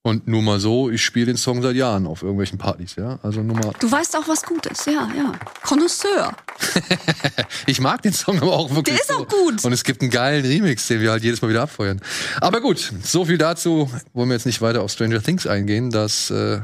Und 0.03 0.27
nur 0.27 0.41
mal 0.41 0.60
so, 0.60 0.89
ich 0.89 1.03
spiele 1.05 1.27
den 1.27 1.38
Song 1.38 1.62
seit 1.62 1.75
Jahren 1.75 2.08
auf 2.08 2.24
irgendwelchen 2.24 2.58
Partys, 2.58 2.96
ja? 2.96 3.20
Also 3.22 3.43
nur 3.43 3.55
mal. 3.58 3.72
Du 3.79 3.91
weißt 3.91 4.17
auch, 4.17 4.27
was 4.27 4.41
gut 4.41 4.65
ist. 4.65 4.88
Ja, 4.88 5.10
ja. 5.15 5.31
Connoisseur. 5.63 6.36
Ich 7.67 7.79
mag 7.79 8.01
den 8.01 8.13
Song 8.13 8.38
aber 8.41 8.53
auch 8.53 8.70
wirklich. 8.74 8.96
Der 8.96 9.01
ist 9.01 9.10
so. 9.10 9.24
auch 9.24 9.27
gut. 9.27 9.63
Und 9.63 9.72
es 9.74 9.84
gibt 9.84 10.01
einen 10.01 10.10
geilen 10.10 10.43
Remix, 10.46 10.88
den 10.88 11.01
wir 11.01 11.12
halt 11.12 11.24
jedes 11.24 11.41
Mal 11.41 11.50
wieder 11.50 11.62
abfeuern. 11.63 12.01
Aber 12.39 12.62
gut, 12.62 12.91
so 13.03 13.25
viel 13.25 13.38
dazu. 13.38 13.89
Wollen 14.13 14.29
wir 14.29 14.36
jetzt 14.36 14.46
nicht 14.46 14.62
weiter 14.62 14.81
auf 14.81 14.91
Stranger 14.91 15.22
Things 15.22 15.46
eingehen, 15.48 15.91
das 15.91 16.31
äh, 16.31 16.60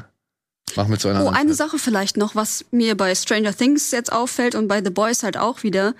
machen 0.75 0.91
wir 0.91 0.97
zu 0.97 1.07
einer 1.09 1.19
Oh, 1.19 1.27
anderen 1.27 1.35
eine 1.47 1.55
Zeit. 1.55 1.69
Sache 1.69 1.79
vielleicht 1.79 2.17
noch, 2.17 2.35
was 2.35 2.65
mir 2.71 2.95
bei 2.97 3.13
Stranger 3.13 3.55
Things 3.55 3.91
jetzt 3.91 4.11
auffällt 4.11 4.55
und 4.55 4.67
bei 4.67 4.83
The 4.83 4.89
Boys 4.89 5.23
halt 5.23 5.37
auch 5.37 5.63
wieder. 5.63 5.93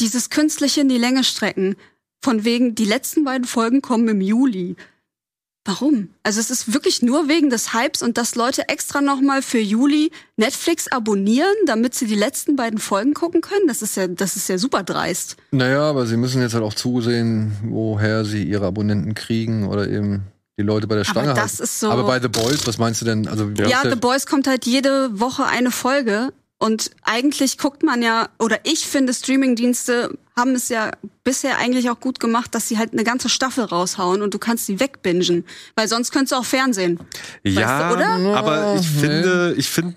Dieses 0.00 0.28
künstliche 0.30 0.82
in 0.82 0.88
die 0.88 0.98
Länge 0.98 1.24
strecken. 1.24 1.76
Von 2.22 2.44
wegen, 2.44 2.74
die 2.74 2.84
letzten 2.86 3.24
beiden 3.24 3.46
Folgen 3.46 3.80
kommen 3.82 4.08
im 4.08 4.20
Juli. 4.20 4.76
Warum? 5.66 6.10
Also 6.22 6.40
es 6.40 6.50
ist 6.50 6.74
wirklich 6.74 7.00
nur 7.00 7.26
wegen 7.28 7.48
des 7.48 7.72
Hypes 7.72 8.02
und 8.02 8.18
dass 8.18 8.34
Leute 8.34 8.68
extra 8.68 9.00
nochmal 9.00 9.40
für 9.40 9.58
Juli 9.58 10.10
Netflix 10.36 10.88
abonnieren, 10.88 11.54
damit 11.64 11.94
sie 11.94 12.06
die 12.06 12.14
letzten 12.14 12.54
beiden 12.54 12.78
Folgen 12.78 13.14
gucken 13.14 13.40
können. 13.40 13.66
Das 13.66 13.80
ist 13.80 13.96
ja, 13.96 14.06
das 14.06 14.36
ist 14.36 14.48
ja 14.50 14.58
super 14.58 14.82
dreist. 14.82 15.36
Naja, 15.52 15.82
aber 15.88 16.06
sie 16.06 16.18
müssen 16.18 16.42
jetzt 16.42 16.52
halt 16.52 16.64
auch 16.64 16.74
zusehen, 16.74 17.52
woher 17.64 18.26
sie 18.26 18.44
ihre 18.44 18.66
Abonnenten 18.66 19.14
kriegen 19.14 19.66
oder 19.66 19.88
eben 19.88 20.24
die 20.58 20.62
Leute 20.62 20.86
bei 20.86 20.96
der 20.96 21.04
Aber 21.08 21.10
Stange 21.20 21.28
das 21.34 21.52
halten. 21.52 21.62
ist 21.62 21.80
so- 21.80 21.90
Aber 21.90 22.04
bei 22.04 22.20
The 22.20 22.28
Boys, 22.28 22.66
was 22.66 22.76
meinst 22.78 23.00
du 23.00 23.06
denn? 23.06 23.26
Also, 23.26 23.48
Ja, 23.56 23.80
The 23.88 23.96
Boys 23.96 24.26
kommt 24.26 24.46
halt 24.46 24.66
jede 24.66 25.18
Woche 25.18 25.46
eine 25.46 25.70
Folge. 25.70 26.32
Und 26.64 26.92
eigentlich 27.02 27.58
guckt 27.58 27.82
man 27.82 28.00
ja, 28.02 28.30
oder 28.38 28.58
ich 28.64 28.86
finde, 28.86 29.12
Streamingdienste 29.12 30.16
haben 30.34 30.54
es 30.54 30.70
ja 30.70 30.92
bisher 31.22 31.58
eigentlich 31.58 31.90
auch 31.90 32.00
gut 32.00 32.20
gemacht, 32.20 32.54
dass 32.54 32.68
sie 32.68 32.78
halt 32.78 32.94
eine 32.94 33.04
ganze 33.04 33.28
Staffel 33.28 33.64
raushauen 33.64 34.22
und 34.22 34.32
du 34.32 34.38
kannst 34.38 34.64
sie 34.64 34.80
wegbingen. 34.80 35.44
Weil 35.76 35.88
sonst 35.88 36.10
könntest 36.10 36.32
du 36.32 36.36
auch 36.36 36.44
Fernsehen. 36.46 36.98
Ja, 37.42 37.90
du, 37.90 37.96
oder? 37.96 38.36
aber 38.38 38.76
ich 38.76 38.90
Nee. 38.94 39.00
finde, 39.00 39.54
ich 39.58 39.68
finde, 39.68 39.94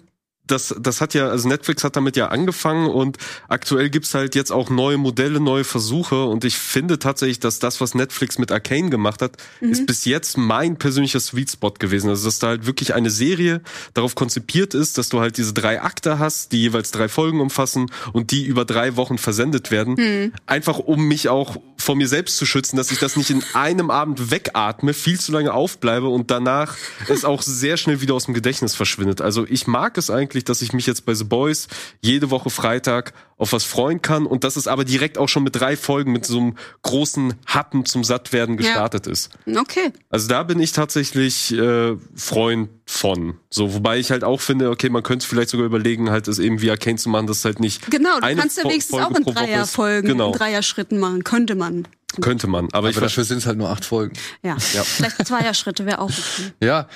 das, 0.47 0.75
das 0.79 1.01
hat 1.01 1.13
ja, 1.13 1.27
also 1.27 1.47
Netflix 1.47 1.83
hat 1.83 1.95
damit 1.95 2.15
ja 2.17 2.27
angefangen 2.27 2.87
und 2.87 3.17
aktuell 3.47 3.89
gibt's 3.89 4.13
halt 4.13 4.35
jetzt 4.35 4.51
auch 4.51 4.69
neue 4.69 4.97
Modelle, 4.97 5.39
neue 5.39 5.63
Versuche 5.63 6.25
und 6.25 6.43
ich 6.45 6.57
finde 6.57 6.99
tatsächlich, 6.99 7.39
dass 7.39 7.59
das, 7.59 7.81
was 7.81 7.95
Netflix 7.95 8.37
mit 8.37 8.51
Arcane 8.51 8.89
gemacht 8.89 9.21
hat, 9.21 9.37
mhm. 9.61 9.71
ist 9.71 9.85
bis 9.85 10.05
jetzt 10.05 10.37
mein 10.37 10.77
persönlicher 10.77 11.19
Sweet 11.19 11.51
Spot 11.51 11.71
gewesen. 11.71 12.09
Also, 12.09 12.25
dass 12.25 12.39
da 12.39 12.47
halt 12.47 12.65
wirklich 12.65 12.93
eine 12.93 13.09
Serie 13.09 13.61
darauf 13.93 14.15
konzipiert 14.15 14.73
ist, 14.73 14.97
dass 14.97 15.09
du 15.09 15.19
halt 15.19 15.37
diese 15.37 15.53
drei 15.53 15.81
Akte 15.81 16.19
hast, 16.19 16.51
die 16.51 16.61
jeweils 16.61 16.91
drei 16.91 17.09
Folgen 17.09 17.39
umfassen 17.41 17.91
und 18.13 18.31
die 18.31 18.45
über 18.45 18.65
drei 18.65 18.95
Wochen 18.95 19.17
versendet 19.17 19.71
werden. 19.71 19.95
Mhm. 19.95 20.33
Einfach 20.45 20.79
um 20.79 21.07
mich 21.07 21.29
auch 21.29 21.57
vor 21.77 21.95
mir 21.95 22.07
selbst 22.07 22.37
zu 22.37 22.45
schützen, 22.45 22.77
dass 22.77 22.91
ich 22.91 22.99
das 22.99 23.15
nicht 23.15 23.29
in 23.29 23.43
einem 23.53 23.91
Abend 23.91 24.31
wegatme, 24.31 24.93
viel 24.93 25.19
zu 25.19 25.31
lange 25.31 25.53
aufbleibe 25.53 26.07
und 26.07 26.31
danach 26.31 26.75
es 27.07 27.23
auch 27.23 27.41
sehr 27.41 27.77
schnell 27.77 28.01
wieder 28.01 28.13
aus 28.13 28.25
dem 28.25 28.33
Gedächtnis 28.33 28.75
verschwindet. 28.75 29.21
Also 29.21 29.45
ich 29.47 29.67
mag 29.67 29.97
es 29.97 30.09
eigentlich, 30.09 30.36
dass 30.43 30.61
ich 30.61 30.73
mich 30.73 30.85
jetzt 30.85 31.05
bei 31.05 31.13
The 31.13 31.23
Boys 31.23 31.67
jede 32.01 32.29
Woche 32.29 32.49
Freitag 32.49 33.13
auf 33.37 33.53
was 33.53 33.63
freuen 33.63 34.01
kann 34.01 34.25
und 34.25 34.43
dass 34.43 34.55
es 34.55 34.67
aber 34.67 34.83
direkt 34.83 35.17
auch 35.17 35.29
schon 35.29 35.43
mit 35.43 35.55
drei 35.55 35.77
Folgen 35.77 36.11
mit 36.11 36.25
so 36.25 36.39
einem 36.39 36.55
großen 36.81 37.35
Happen 37.45 37.85
zum 37.85 38.03
Sattwerden 38.03 38.57
gestartet 38.57 39.05
ja. 39.05 39.11
ist. 39.11 39.29
Okay. 39.47 39.91
Also 40.09 40.27
da 40.27 40.43
bin 40.43 40.59
ich 40.59 40.71
tatsächlich 40.71 41.53
äh, 41.53 41.95
Freund 42.15 42.69
von. 42.85 43.35
So, 43.49 43.73
wobei 43.73 43.99
ich 43.99 44.11
halt 44.11 44.23
auch 44.23 44.41
finde, 44.41 44.69
okay, 44.69 44.89
man 44.89 45.03
könnte 45.03 45.27
vielleicht 45.27 45.49
sogar 45.49 45.65
überlegen, 45.65 46.09
halt 46.09 46.27
es 46.27 46.39
eben 46.39 46.61
wie 46.61 46.71
Arcane 46.71 46.97
zu 46.97 47.09
machen, 47.09 47.27
das 47.27 47.45
halt 47.45 47.59
nicht. 47.59 47.91
Genau, 47.91 48.19
du 48.19 48.35
kannst 48.35 48.57
ja 48.57 48.63
wenigstens 48.63 48.99
auch 48.99 49.11
in 49.11 49.23
Dreier-Folgen, 49.23 50.07
genau. 50.07 50.31
in 50.31 50.37
Dreier-Schritten 50.37 50.97
machen. 50.97 51.23
Könnte 51.23 51.55
man. 51.55 51.87
Könnte 52.21 52.47
man, 52.47 52.65
aber, 52.67 52.77
aber 52.77 52.89
ich 52.89 52.97
dafür 52.97 53.25
sind 53.25 53.39
es 53.39 53.45
halt 53.45 53.57
nur 53.57 53.69
acht 53.69 53.85
Folgen. 53.85 54.17
Ja, 54.41 54.57
ja. 54.73 54.83
vielleicht 54.83 55.27
Zweier-Schritte 55.27 55.85
wäre 55.85 55.99
auch 55.99 56.09
okay. 56.09 56.51
Ja, 56.61 56.87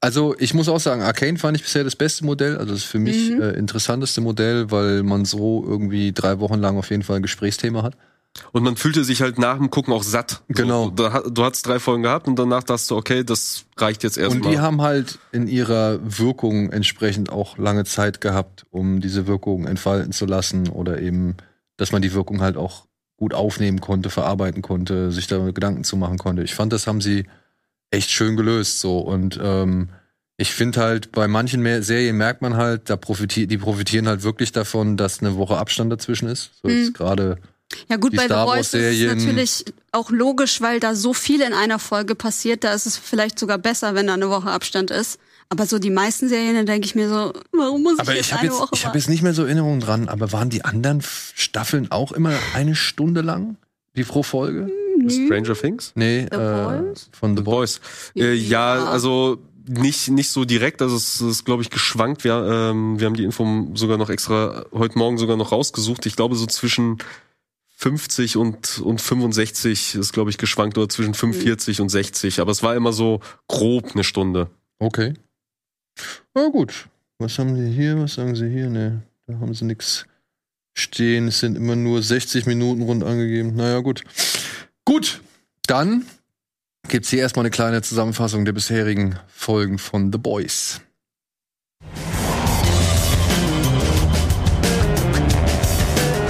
also 0.00 0.34
ich 0.38 0.54
muss 0.54 0.68
auch 0.68 0.80
sagen, 0.80 1.02
Arcane 1.02 1.38
fand 1.38 1.56
ich 1.56 1.62
bisher 1.62 1.84
das 1.84 1.96
beste 1.96 2.24
Modell, 2.24 2.56
also 2.56 2.72
das 2.72 2.80
ist 2.80 2.90
für 2.90 2.98
mich 2.98 3.30
mhm. 3.30 3.42
äh, 3.42 3.50
interessanteste 3.50 4.20
Modell, 4.20 4.70
weil 4.70 5.02
man 5.02 5.24
so 5.24 5.64
irgendwie 5.66 6.12
drei 6.12 6.40
Wochen 6.40 6.58
lang 6.58 6.78
auf 6.78 6.90
jeden 6.90 7.02
Fall 7.02 7.16
ein 7.16 7.22
Gesprächsthema 7.22 7.82
hat. 7.82 7.96
Und 8.52 8.62
man 8.62 8.76
fühlte 8.76 9.04
sich 9.04 9.22
halt 9.22 9.38
nach 9.38 9.58
dem 9.58 9.70
Gucken 9.70 9.92
auch 9.92 10.04
satt. 10.04 10.42
Genau. 10.48 10.84
So, 10.84 10.90
du, 10.90 11.30
du 11.30 11.44
hattest 11.44 11.66
drei 11.66 11.78
Folgen 11.78 12.04
gehabt 12.04 12.28
und 12.28 12.38
danach 12.38 12.62
dachtest 12.62 12.90
du, 12.90 12.96
okay, 12.96 13.24
das 13.24 13.64
reicht 13.76 14.04
jetzt 14.04 14.18
erstmal. 14.18 14.46
Und 14.46 14.50
die 14.50 14.60
haben 14.60 14.80
halt 14.80 15.18
in 15.32 15.48
ihrer 15.48 15.98
Wirkung 16.02 16.70
entsprechend 16.70 17.30
auch 17.30 17.58
lange 17.58 17.84
Zeit 17.84 18.20
gehabt, 18.20 18.66
um 18.70 19.00
diese 19.00 19.26
Wirkung 19.26 19.66
entfalten 19.66 20.12
zu 20.12 20.26
lassen 20.26 20.68
oder 20.68 21.00
eben, 21.00 21.36
dass 21.76 21.92
man 21.92 22.02
die 22.02 22.14
Wirkung 22.14 22.40
halt 22.40 22.56
auch 22.56 22.86
gut 23.16 23.34
aufnehmen 23.34 23.80
konnte, 23.80 24.10
verarbeiten 24.10 24.62
konnte, 24.62 25.10
sich 25.10 25.26
da 25.26 25.50
Gedanken 25.50 25.84
zu 25.84 25.96
machen 25.96 26.16
konnte. 26.16 26.42
Ich 26.42 26.54
fand, 26.54 26.72
das 26.72 26.86
haben 26.86 27.00
sie 27.00 27.26
echt 27.90 28.10
schön 28.10 28.36
gelöst 28.36 28.80
so 28.80 28.98
und 28.98 29.38
ähm, 29.42 29.88
ich 30.36 30.54
finde 30.54 30.80
halt 30.80 31.12
bei 31.12 31.28
manchen 31.28 31.82
Serien 31.82 32.16
merkt 32.16 32.40
man 32.40 32.56
halt, 32.56 32.88
da 32.88 32.96
profitiert 32.96 33.50
die 33.50 33.58
profitieren 33.58 34.08
halt 34.08 34.22
wirklich 34.22 34.52
davon, 34.52 34.96
dass 34.96 35.20
eine 35.20 35.36
Woche 35.36 35.58
Abstand 35.58 35.92
dazwischen 35.92 36.28
ist. 36.28 36.52
So 36.62 36.68
mhm. 36.68 36.92
gerade 36.92 37.38
ja 37.88 37.96
gut, 37.96 38.16
bei 38.16 38.24
Star 38.24 38.46
The 38.46 38.52
Voice 38.52 38.74
ist 38.74 39.00
es 39.00 39.14
natürlich 39.14 39.64
auch 39.92 40.10
logisch, 40.10 40.60
weil 40.60 40.80
da 40.80 40.94
so 40.94 41.12
viel 41.12 41.40
in 41.40 41.52
einer 41.52 41.78
Folge 41.78 42.14
passiert. 42.14 42.64
Da 42.64 42.72
ist 42.72 42.86
es 42.86 42.96
vielleicht 42.96 43.38
sogar 43.38 43.58
besser, 43.58 43.94
wenn 43.94 44.06
da 44.08 44.14
eine 44.14 44.28
Woche 44.28 44.50
Abstand 44.50 44.90
ist. 44.90 45.18
Aber 45.48 45.66
so 45.66 45.78
die 45.78 45.90
meisten 45.90 46.28
Serien, 46.28 46.54
da 46.54 46.62
denke 46.62 46.86
ich 46.86 46.94
mir 46.94 47.08
so, 47.08 47.32
warum 47.52 47.82
muss 47.82 47.94
ich 47.94 48.00
aber 48.00 48.14
jetzt 48.14 48.26
ich 48.26 48.34
eine 48.34 48.48
jetzt, 48.48 48.58
Woche 48.58 48.70
Ich 48.72 48.86
habe 48.86 48.96
jetzt 48.96 49.08
nicht 49.08 49.22
mehr 49.22 49.34
so 49.34 49.44
Erinnerungen 49.44 49.80
dran, 49.80 50.08
aber 50.08 50.32
waren 50.32 50.48
die 50.48 50.64
anderen 50.64 51.02
Staffeln 51.02 51.90
auch 51.90 52.12
immer 52.12 52.32
eine 52.54 52.76
Stunde 52.76 53.20
lang, 53.20 53.56
die 53.96 54.04
pro 54.04 54.22
Folge? 54.22 54.70
Stranger 55.10 55.54
Things? 55.54 55.92
Nee, 55.94 56.20
äh, 56.20 56.94
von 57.12 57.36
The 57.36 57.42
Boys. 57.42 57.80
Äh, 58.16 58.34
ja, 58.34 58.86
also 58.86 59.38
nicht 59.66 60.08
nicht 60.08 60.30
so 60.30 60.44
direkt, 60.44 60.82
also 60.82 60.96
es 60.96 61.20
ist 61.20 61.44
glaube 61.44 61.62
ich 61.62 61.70
geschwankt. 61.70 62.24
Wir 62.24 62.34
ähm, 62.34 62.98
wir 62.98 63.06
haben 63.06 63.14
die 63.14 63.24
Info 63.24 63.68
sogar 63.74 63.98
noch 63.98 64.10
extra 64.10 64.64
heute 64.72 64.98
Morgen 64.98 65.18
sogar 65.18 65.36
noch 65.36 65.52
rausgesucht. 65.52 66.06
Ich 66.06 66.16
glaube 66.16 66.34
so 66.34 66.46
zwischen 66.46 66.98
50 67.76 68.36
und 68.36 68.80
und 68.80 69.00
65 69.00 69.94
ist 69.94 70.12
glaube 70.12 70.30
ich 70.30 70.38
geschwankt 70.38 70.76
oder 70.76 70.88
zwischen 70.88 71.14
45 71.14 71.78
mhm. 71.78 71.82
und 71.84 71.88
60, 71.88 72.40
aber 72.40 72.50
es 72.50 72.62
war 72.62 72.74
immer 72.74 72.92
so 72.92 73.20
grob 73.48 73.92
eine 73.92 74.04
Stunde. 74.04 74.48
Okay. 74.78 75.14
Na 76.34 76.48
gut. 76.48 76.88
Was 77.18 77.38
haben 77.38 77.54
Sie 77.54 77.70
hier? 77.70 78.00
Was 78.00 78.14
sagen 78.14 78.34
Sie 78.34 78.48
hier? 78.48 78.70
Ne, 78.70 79.02
da 79.26 79.38
haben 79.38 79.52
Sie 79.52 79.66
nichts 79.66 80.06
stehen. 80.74 81.28
Es 81.28 81.40
sind 81.40 81.56
immer 81.56 81.76
nur 81.76 82.02
60 82.02 82.46
Minuten 82.46 82.82
rund 82.82 83.04
angegeben. 83.04 83.54
Naja, 83.56 83.80
gut. 83.80 84.02
Gut, 84.84 85.20
dann 85.66 86.06
gibt 86.88 87.04
es 87.04 87.10
hier 87.10 87.20
erstmal 87.20 87.44
eine 87.44 87.50
kleine 87.50 87.82
Zusammenfassung 87.82 88.44
der 88.44 88.52
bisherigen 88.52 89.18
Folgen 89.28 89.78
von 89.78 90.12
The 90.12 90.18
Boys. 90.18 90.80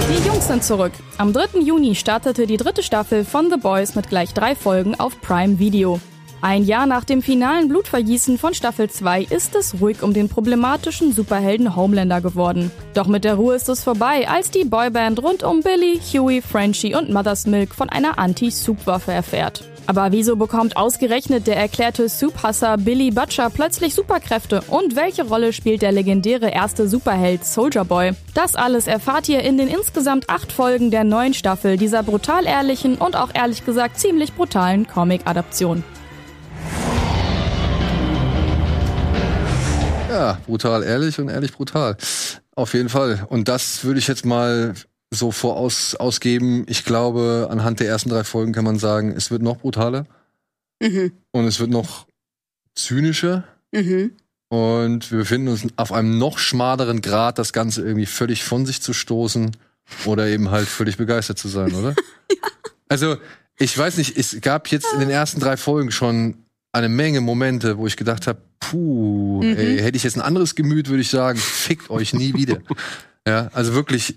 Die 0.09 0.27
Jungs 0.27 0.47
sind 0.47 0.63
zurück. 0.63 0.91
Am 1.17 1.33
3. 1.33 1.59
Juni 1.61 1.95
startete 1.95 2.45
die 2.45 2.57
dritte 2.57 2.83
Staffel 2.83 3.25
von 3.25 3.49
The 3.49 3.57
Boys 3.57 3.95
mit 3.95 4.09
gleich 4.09 4.33
drei 4.33 4.55
Folgen 4.55 4.99
auf 4.99 5.19
Prime 5.21 5.57
Video. 5.57 5.99
Ein 6.43 6.63
Jahr 6.63 6.87
nach 6.87 7.03
dem 7.03 7.21
finalen 7.21 7.67
Blutvergießen 7.67 8.39
von 8.39 8.55
Staffel 8.55 8.89
2 8.89 9.25
ist 9.29 9.53
es 9.53 9.79
ruhig 9.79 10.01
um 10.01 10.11
den 10.11 10.27
problematischen 10.27 11.13
Superhelden 11.13 11.75
Homelander 11.75 12.19
geworden. 12.19 12.71
Doch 12.95 13.05
mit 13.05 13.25
der 13.25 13.35
Ruhe 13.35 13.53
ist 13.53 13.69
es 13.69 13.83
vorbei, 13.83 14.27
als 14.27 14.49
die 14.49 14.65
Boyband 14.65 15.21
rund 15.21 15.43
um 15.43 15.59
Billy, 15.59 15.99
Huey, 15.99 16.41
Frenchie 16.41 16.95
und 16.95 17.11
Mother's 17.11 17.45
Milk 17.45 17.75
von 17.75 17.89
einer 17.89 18.17
Anti-Soup-Waffe 18.17 19.11
erfährt. 19.11 19.63
Aber 19.85 20.11
wieso 20.11 20.35
bekommt 20.35 20.77
ausgerechnet 20.77 21.45
der 21.45 21.57
erklärte 21.57 22.09
Soup-Hasser 22.09 22.77
Billy 22.77 23.11
Butcher 23.11 23.51
plötzlich 23.51 23.93
Superkräfte? 23.93 24.61
Und 24.67 24.95
welche 24.95 25.27
Rolle 25.27 25.53
spielt 25.53 25.83
der 25.83 25.91
legendäre 25.91 26.49
erste 26.49 26.87
Superheld 26.87 27.45
Soldier 27.45 27.85
Boy? 27.85 28.13
Das 28.33 28.55
alles 28.55 28.87
erfahrt 28.87 29.29
ihr 29.29 29.41
in 29.41 29.59
den 29.59 29.67
insgesamt 29.67 30.27
acht 30.27 30.51
Folgen 30.51 30.89
der 30.89 31.03
neuen 31.03 31.35
Staffel 31.35 31.77
dieser 31.77 32.01
brutal 32.01 32.47
ehrlichen 32.47 32.95
und 32.95 33.15
auch 33.15 33.29
ehrlich 33.35 33.63
gesagt 33.63 33.99
ziemlich 33.99 34.33
brutalen 34.33 34.87
Comic-Adaption. 34.87 35.83
Ja, 40.11 40.39
brutal 40.45 40.83
ehrlich 40.83 41.19
und 41.19 41.29
ehrlich 41.29 41.53
brutal. 41.53 41.97
Auf 42.55 42.73
jeden 42.73 42.89
Fall. 42.89 43.25
Und 43.29 43.47
das 43.47 43.83
würde 43.83 43.99
ich 43.99 44.07
jetzt 44.07 44.25
mal 44.25 44.73
so 45.09 45.31
voraus 45.31 45.95
ausgeben. 45.95 46.65
Ich 46.67 46.85
glaube, 46.85 47.47
anhand 47.49 47.79
der 47.79 47.87
ersten 47.87 48.09
drei 48.09 48.23
Folgen 48.23 48.53
kann 48.53 48.65
man 48.65 48.77
sagen, 48.77 49.13
es 49.15 49.31
wird 49.31 49.41
noch 49.41 49.57
brutaler. 49.57 50.05
Mhm. 50.81 51.11
Und 51.31 51.45
es 51.45 51.59
wird 51.59 51.69
noch 51.69 52.07
zynischer. 52.75 53.43
Mhm. 53.71 54.11
Und 54.49 55.11
wir 55.11 55.19
befinden 55.19 55.47
uns 55.47 55.65
auf 55.77 55.93
einem 55.93 56.17
noch 56.17 56.37
schmaleren 56.37 57.01
Grad, 57.01 57.39
das 57.39 57.53
Ganze 57.53 57.83
irgendwie 57.83 58.05
völlig 58.05 58.43
von 58.43 58.65
sich 58.65 58.81
zu 58.81 58.93
stoßen 58.93 59.51
oder 60.05 60.27
eben 60.27 60.51
halt 60.51 60.67
völlig 60.67 60.97
begeistert 60.97 61.37
zu 61.37 61.47
sein, 61.47 61.73
oder? 61.73 61.89
ja. 62.29 62.49
Also, 62.89 63.17
ich 63.57 63.77
weiß 63.77 63.97
nicht, 63.97 64.17
es 64.17 64.41
gab 64.41 64.67
jetzt 64.67 64.87
in 64.93 64.99
den 64.99 65.09
ersten 65.09 65.39
drei 65.39 65.55
Folgen 65.55 65.91
schon 65.91 66.35
eine 66.71 66.89
Menge 66.89 67.21
Momente, 67.21 67.77
wo 67.77 67.87
ich 67.87 67.97
gedacht 67.97 68.27
habe, 68.27 68.41
puh, 68.59 69.41
mhm. 69.43 69.57
ey, 69.57 69.79
hätte 69.79 69.97
ich 69.97 70.03
jetzt 70.03 70.15
ein 70.15 70.21
anderes 70.21 70.55
Gemüt, 70.55 70.89
würde 70.89 71.01
ich 71.01 71.09
sagen, 71.09 71.37
fickt 71.37 71.89
euch 71.89 72.13
nie 72.13 72.33
wieder. 72.33 72.59
ja, 73.27 73.49
also 73.53 73.73
wirklich, 73.73 74.15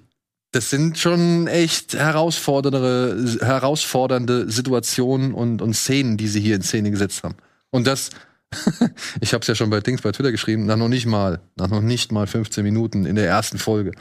das 0.53 0.71
sind 0.71 0.99
schon 0.99 1.49
echt 1.49 1.95
herausfordernde, 1.95 3.39
herausfordernde 3.41 4.51
Situationen 4.51 5.35
und, 5.35 5.63
und 5.63 5.75
Szenen, 5.75 6.17
die 6.17 6.29
sie 6.29 6.41
hier 6.41 6.57
in 6.57 6.63
Szene 6.63 6.91
gesetzt 6.91 7.25
haben. 7.25 7.35
Und 7.71 7.89
das, 7.89 8.11
ich 9.21 9.35
habe 9.35 9.43
es 9.43 9.49
ja 9.49 9.57
schon 9.57 9.71
bei 9.71 9.81
Dings 9.81 10.03
bei 10.03 10.13
Twitter 10.13 10.31
geschrieben, 10.31 10.67
nach 10.67 10.77
noch 10.77 10.89
nicht 10.89 11.07
mal, 11.07 11.41
nach 11.57 11.69
noch 11.69 11.83
nicht 11.83 12.13
mal 12.13 12.29
15 12.29 12.63
Minuten 12.63 13.05
in 13.05 13.17
der 13.17 13.27
ersten 13.27 13.59
Folge. 13.59 13.93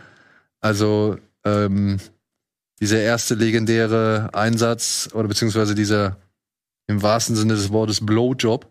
Also 0.60 1.18
ähm, 1.44 1.98
dieser 2.80 3.00
erste 3.00 3.34
legendäre 3.34 4.30
Einsatz 4.34 5.10
oder 5.14 5.28
beziehungsweise 5.28 5.74
dieser 5.74 6.18
im 6.88 7.02
wahrsten 7.02 7.36
Sinne 7.36 7.56
des 7.56 7.72
Wortes 7.72 8.06
Blowjob. 8.06 8.68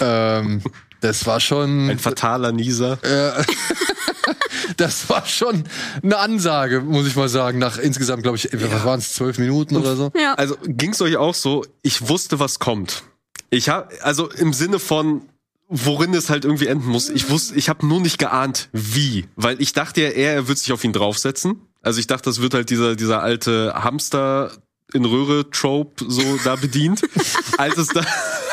ähm, 0.00 0.62
das 1.00 1.26
war 1.26 1.40
schon. 1.40 1.90
Ein 1.90 1.98
fataler 1.98 2.52
Nieser. 2.52 2.98
Äh, 3.02 3.44
das 4.76 5.08
war 5.08 5.26
schon 5.26 5.64
eine 6.02 6.18
Ansage, 6.18 6.80
muss 6.80 7.06
ich 7.06 7.16
mal 7.16 7.28
sagen, 7.28 7.58
nach 7.58 7.78
insgesamt, 7.78 8.22
glaube 8.22 8.36
ich, 8.36 8.44
ja. 8.44 8.72
was 8.72 8.84
waren 8.84 8.98
es, 9.00 9.14
zwölf 9.14 9.38
Minuten 9.38 9.76
oder 9.76 9.96
so? 9.96 10.10
Ja. 10.16 10.34
Also 10.34 10.56
ging 10.64 10.92
es 10.92 11.00
euch 11.02 11.16
auch 11.16 11.34
so, 11.34 11.64
ich 11.82 12.08
wusste, 12.08 12.38
was 12.38 12.58
kommt. 12.58 13.02
Ich 13.50 13.68
habe, 13.68 13.88
also 14.02 14.30
im 14.30 14.52
Sinne 14.52 14.78
von, 14.78 15.22
worin 15.68 16.14
es 16.14 16.30
halt 16.30 16.44
irgendwie 16.44 16.66
enden 16.66 16.88
muss. 16.88 17.08
Ich 17.08 17.30
wusste, 17.30 17.54
ich 17.56 17.68
habe 17.68 17.86
nur 17.86 18.00
nicht 18.00 18.18
geahnt, 18.18 18.68
wie. 18.72 19.26
Weil 19.36 19.60
ich 19.60 19.72
dachte 19.72 20.02
ja, 20.02 20.08
er, 20.08 20.34
er 20.34 20.48
wird 20.48 20.58
sich 20.58 20.72
auf 20.72 20.84
ihn 20.84 20.92
draufsetzen. 20.92 21.60
Also 21.82 21.98
ich 21.98 22.06
dachte, 22.06 22.30
das 22.30 22.40
wird 22.40 22.54
halt 22.54 22.70
dieser, 22.70 22.94
dieser 22.94 23.22
alte 23.22 23.74
Hamster 23.74 24.52
in 24.94 25.04
Röhre 25.04 25.50
Trope 25.50 26.04
so 26.08 26.22
da 26.44 26.56
bedient, 26.56 27.02
als 27.58 27.78
es 27.78 27.88
da 27.88 28.02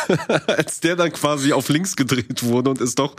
als 0.47 0.79
der 0.79 0.95
dann 0.95 1.11
quasi 1.13 1.53
auf 1.53 1.69
links 1.69 1.95
gedreht 1.95 2.43
wurde 2.43 2.71
und 2.71 2.81
ist 2.81 2.97
doch 2.97 3.15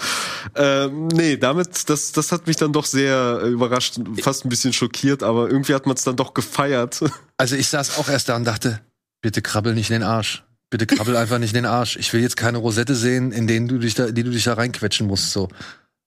ähm, 0.56 1.08
nee, 1.08 1.36
damit 1.36 1.88
das 1.88 2.12
das 2.12 2.32
hat 2.32 2.46
mich 2.46 2.56
dann 2.56 2.72
doch 2.72 2.84
sehr 2.84 3.40
überrascht, 3.42 4.00
fast 4.20 4.44
ein 4.44 4.48
bisschen 4.48 4.72
schockiert, 4.72 5.22
aber 5.22 5.50
irgendwie 5.50 5.74
hat 5.74 5.86
man 5.86 5.96
es 5.96 6.04
dann 6.04 6.16
doch 6.16 6.34
gefeiert. 6.34 7.00
Also 7.36 7.56
ich 7.56 7.68
saß 7.68 7.96
auch 7.96 8.10
erst 8.10 8.28
da 8.28 8.36
und 8.36 8.44
dachte, 8.44 8.82
bitte 9.22 9.40
krabbel 9.40 9.72
nicht 9.72 9.88
in 9.88 10.00
den 10.00 10.02
Arsch. 10.02 10.44
Bitte 10.68 10.86
krabbel 10.86 11.16
einfach 11.16 11.38
nicht 11.38 11.54
in 11.54 11.62
den 11.62 11.64
Arsch. 11.64 11.96
Ich 11.96 12.12
will 12.12 12.20
jetzt 12.20 12.36
keine 12.36 12.58
Rosette 12.58 12.94
sehen, 12.94 13.32
in 13.32 13.46
denen 13.46 13.66
du 13.66 13.78
dich 13.78 13.94
da, 13.94 14.10
die 14.10 14.22
du 14.22 14.30
dich 14.30 14.44
da 14.44 14.52
reinquetschen 14.52 15.06
musst 15.06 15.32
so. 15.32 15.48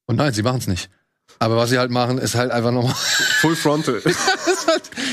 Und 0.05 0.17
nein, 0.17 0.31
sie 0.31 0.43
machen 0.43 0.59
es 0.59 0.67
nicht. 0.67 0.91
Aber 1.39 1.57
was 1.57 1.69
sie 1.71 1.79
halt 1.79 1.91
machen, 1.91 2.19
ist 2.19 2.35
halt 2.35 2.51
einfach 2.51 2.71
nochmal 2.71 2.93
Full 3.41 3.55
Frontal. 3.55 4.01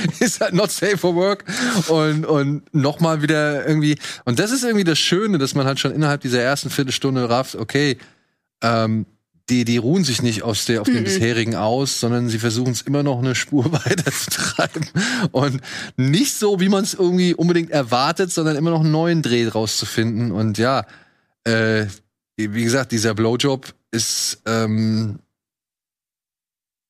ist 0.21 0.41
halt 0.41 0.55
not 0.55 0.71
safe 0.71 0.99
for 0.99 1.15
work. 1.15 1.45
Und 1.89 2.27
und 2.27 2.75
noch 2.75 3.01
mal 3.01 3.23
wieder 3.23 3.67
irgendwie 3.67 3.99
und 4.25 4.39
das 4.39 4.51
ist 4.51 4.65
irgendwie 4.65 4.85
das 4.85 4.99
Schöne, 4.99 5.39
dass 5.39 5.55
man 5.55 5.67
halt 5.67 5.81
schon 5.81 5.93
innerhalb 5.93 6.21
dieser 6.21 6.41
ersten 6.41 6.71
Viertelstunde 6.71 7.29
rafft, 7.29 7.57
okay, 7.57 7.99
ähm, 8.63 9.07
die 9.49 9.65
die 9.65 9.79
ruhen 9.79 10.05
sich 10.05 10.23
nicht 10.23 10.43
aus 10.43 10.65
der 10.65 10.81
auf 10.81 10.87
dem 10.87 11.05
bisherigen 11.05 11.57
aus, 11.57 12.01
sondern 12.01 12.29
sie 12.29 12.39
versuchen 12.39 12.73
es 12.73 12.83
immer 12.83 13.03
noch 13.03 13.19
eine 13.19 13.35
Spur 13.35 13.73
weiterzutreiben 13.73 14.87
und 15.33 15.61
nicht 15.97 16.35
so, 16.35 16.61
wie 16.61 16.69
man 16.69 16.85
es 16.85 16.95
irgendwie 16.95 17.35
unbedingt 17.35 17.71
erwartet, 17.71 18.33
sondern 18.33 18.57
immer 18.57 18.71
noch 18.71 18.81
einen 18.81 18.93
neuen 18.93 19.23
Dreh 19.23 19.49
rauszufinden 19.49 20.31
und 20.31 20.59
ja, 20.59 20.87
äh, 21.45 21.87
wie 22.37 22.65
gesagt, 22.65 22.93
dieser 22.93 23.15
Blowjob 23.15 23.75
ist 23.91 24.41
ähm, 24.47 25.19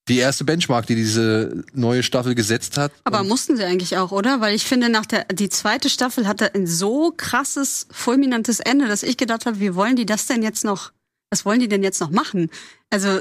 die 0.07 0.17
erste 0.17 0.43
Benchmark, 0.43 0.87
die 0.87 0.95
diese 0.95 1.63
neue 1.73 2.03
Staffel 2.03 2.35
gesetzt 2.35 2.77
hat. 2.77 2.91
Aber 3.03 3.23
mussten 3.23 3.55
sie 3.55 3.63
eigentlich 3.63 3.97
auch, 3.97 4.11
oder? 4.11 4.41
Weil 4.41 4.55
ich 4.55 4.65
finde, 4.65 4.89
nach 4.89 5.05
der 5.05 5.25
die 5.25 5.49
zweite 5.49 5.89
Staffel 5.89 6.27
hatte 6.27 6.53
ein 6.55 6.67
so 6.67 7.13
krasses, 7.15 7.87
fulminantes 7.91 8.59
Ende, 8.59 8.87
dass 8.87 9.03
ich 9.03 9.17
gedacht 9.17 9.45
habe, 9.45 9.59
wie 9.59 9.75
wollen 9.75 9.95
die 9.95 10.05
das 10.05 10.25
denn 10.25 10.43
jetzt 10.43 10.63
noch, 10.63 10.91
was 11.29 11.45
wollen 11.45 11.59
die 11.59 11.67
denn 11.67 11.83
jetzt 11.83 12.01
noch 12.01 12.09
machen? 12.09 12.49
Also, 12.89 13.19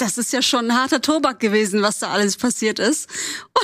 das 0.00 0.18
ist 0.18 0.32
ja 0.32 0.42
schon 0.42 0.70
ein 0.70 0.76
harter 0.76 1.00
Tobak 1.00 1.40
gewesen, 1.40 1.82
was 1.82 1.98
da 1.98 2.08
alles 2.10 2.36
passiert 2.36 2.78
ist. 2.78 3.08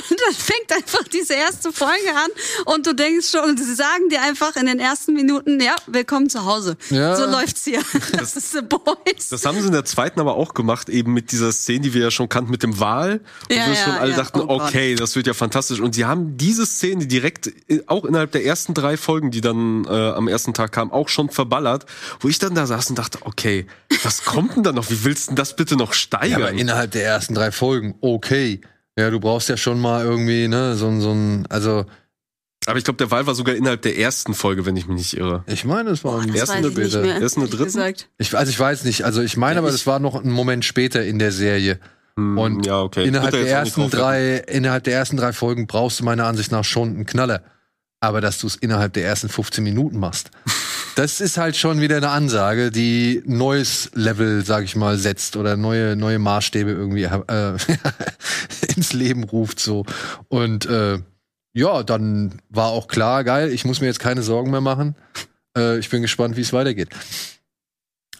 Und 0.09 0.19
dann 0.19 0.33
fängt 0.35 0.71
einfach 0.73 1.07
diese 1.07 1.33
erste 1.33 1.71
Folge 1.71 2.13
an 2.15 2.29
und 2.73 2.85
du 2.85 2.93
denkst 2.93 3.29
schon, 3.31 3.41
und 3.49 3.59
sie 3.59 3.73
sagen 3.73 4.09
dir 4.09 4.21
einfach 4.21 4.55
in 4.55 4.67
den 4.67 4.79
ersten 4.79 5.13
Minuten, 5.13 5.59
ja, 5.59 5.75
willkommen 5.87 6.29
zu 6.29 6.45
Hause. 6.45 6.77
Ja. 6.89 7.15
So 7.15 7.25
läuft's 7.25 7.63
hier. 7.63 7.81
Das, 8.11 8.35
ist 8.35 8.51
The 8.51 8.61
Boys. 8.61 9.29
Das 9.29 9.45
haben 9.45 9.59
sie 9.59 9.67
in 9.67 9.73
der 9.73 9.85
zweiten 9.85 10.19
aber 10.19 10.35
auch 10.35 10.53
gemacht, 10.53 10.89
eben 10.89 11.13
mit 11.13 11.31
dieser 11.31 11.51
Szene, 11.51 11.79
die 11.81 11.93
wir 11.93 12.01
ja 12.03 12.11
schon 12.11 12.29
kannten, 12.29 12.51
mit 12.51 12.63
dem 12.63 12.79
Wal. 12.79 13.21
Und 13.49 13.55
Ja, 13.55 13.67
wir 13.67 13.73
ja, 13.73 13.83
schon 13.83 13.93
alle 13.93 14.11
ja. 14.11 14.17
dachten, 14.17 14.39
Oh 14.41 14.61
okay, 14.61 14.95
das 14.95 15.15
wird 15.15 15.27
ja 15.27 15.33
fantastisch. 15.33 15.79
Und 15.79 15.95
sie 15.95 16.05
haben 16.05 16.37
diese 16.37 16.65
Szene 16.65 17.07
direkt, 17.07 17.47
äh, 17.67 17.81
auch 17.87 18.05
innerhalb 18.05 18.31
der 18.31 18.45
ersten 18.45 18.73
drei 18.73 18.97
Folgen, 18.97 19.31
die 19.31 19.41
dann 19.41 19.85
äh, 19.85 19.89
am 19.89 20.27
ersten 20.27 20.53
Tag 20.53 20.71
kamen, 20.71 20.91
auch 20.91 21.09
schon 21.09 21.29
verballert, 21.29 21.85
wo 22.19 22.27
ich 22.27 22.37
dann 22.39 22.53
da 22.53 22.67
saß 22.67 22.91
und 22.91 22.99
dachte, 22.99 23.19
okay, 23.21 23.65
was 24.03 24.25
kommt 24.25 24.55
denn 24.55 24.63
da 24.63 24.71
noch? 24.71 24.89
Wie 24.89 25.03
willst 25.03 25.27
du 25.27 25.31
denn 25.31 25.35
das 25.37 25.55
bitte 25.55 25.75
noch 25.75 25.93
Ja, 26.26 26.26
steigern? 26.27 26.49
aber 26.49 26.59
innerhalb 26.59 26.91
der 26.91 27.05
ersten 27.05 27.33
drei 27.33 27.51
Folgen, 27.51 27.95
okay. 28.01 28.61
Ja, 28.97 29.09
du 29.09 29.19
brauchst 29.19 29.47
ja 29.49 29.57
schon 29.57 29.79
mal 29.79 30.03
irgendwie, 30.03 30.47
ne, 30.47 30.75
so 30.75 30.87
ein, 30.87 31.01
so 31.01 31.11
ein, 31.11 31.45
also, 31.49 31.85
Aber 32.65 32.77
ich 32.79 32.83
glaube, 32.83 32.97
der 32.97 33.11
Wal 33.11 33.27
war 33.27 33.35
sogar 33.35 33.55
innerhalb 33.55 33.81
der 33.83 33.97
ersten 33.97 34.33
Folge, 34.33 34.65
wenn 34.65 34.75
ich 34.75 34.87
mich 34.87 34.97
nicht 34.97 35.17
irre. 35.17 35.43
ich 35.47 35.65
meine, 35.65 35.91
es 35.91 36.03
war 36.03 36.19
ein, 36.21 36.29
Das 36.29 36.49
ersten 36.49 36.65
oder 36.65 37.01
mehr, 37.01 37.15
Ersten 37.21 37.41
oder 37.41 37.51
dritten? 37.51 37.93
ich, 38.17 38.35
also 38.35 38.49
ich 38.49 38.59
weiß 38.59 38.83
nicht, 38.85 39.03
also 39.05 39.21
ich 39.21 39.37
meine, 39.37 39.59
aber 39.59 39.71
das 39.71 39.85
war 39.85 39.99
noch 39.99 40.15
ein 40.15 40.31
Moment 40.31 40.65
später 40.65 41.05
in 41.05 41.19
der 41.19 41.31
Serie. 41.31 41.79
Hm, 42.15 42.37
Und 42.39 42.65
ja, 42.65 42.81
okay. 42.81 43.07
Innerhalb 43.07 43.31
der 43.31 43.47
ersten 43.47 43.89
drei, 43.91 44.37
innerhalb 44.47 44.83
der 44.85 44.95
ersten 44.95 45.17
drei 45.17 45.31
Folgen 45.31 45.67
brauchst 45.67 45.99
du 45.99 46.03
meiner 46.03 46.25
Ansicht 46.25 46.51
nach 46.51 46.63
schon 46.65 46.89
einen 46.89 47.05
Knaller. 47.05 47.43
Aber 47.99 48.21
dass 48.21 48.39
du 48.39 48.47
es 48.47 48.55
innerhalb 48.55 48.93
der 48.93 49.05
ersten 49.05 49.29
15 49.29 49.63
Minuten 49.63 49.99
machst, 49.99 50.31
das 50.97 51.21
ist 51.21 51.37
halt 51.37 51.55
schon 51.55 51.79
wieder 51.79 51.97
eine 51.97 52.09
Ansage, 52.09 52.71
die 52.71 53.21
neues 53.23 53.91
Level, 53.93 54.43
sag 54.43 54.63
ich 54.63 54.75
mal, 54.75 54.97
setzt 54.97 55.35
oder 55.35 55.55
neue, 55.55 55.95
neue 55.95 56.17
Maßstäbe 56.17 56.71
irgendwie 56.71 57.03
äh, 57.03 57.57
ins 58.75 58.93
Leben 58.93 59.23
ruft 59.23 59.59
so. 59.59 59.85
Und 60.27 60.65
äh, 60.65 60.97
ja, 61.53 61.83
dann 61.83 62.41
war 62.49 62.69
auch 62.69 62.87
klar, 62.87 63.23
geil, 63.23 63.51
ich 63.51 63.63
muss 63.63 63.79
mir 63.79 63.85
jetzt 63.85 63.99
keine 63.99 64.23
Sorgen 64.23 64.49
mehr 64.49 64.61
machen. 64.61 64.95
Äh, 65.55 65.77
ich 65.77 65.87
bin 65.91 66.01
gespannt, 66.01 66.35
wie 66.35 66.41
es 66.41 66.51
weitergeht. 66.51 66.89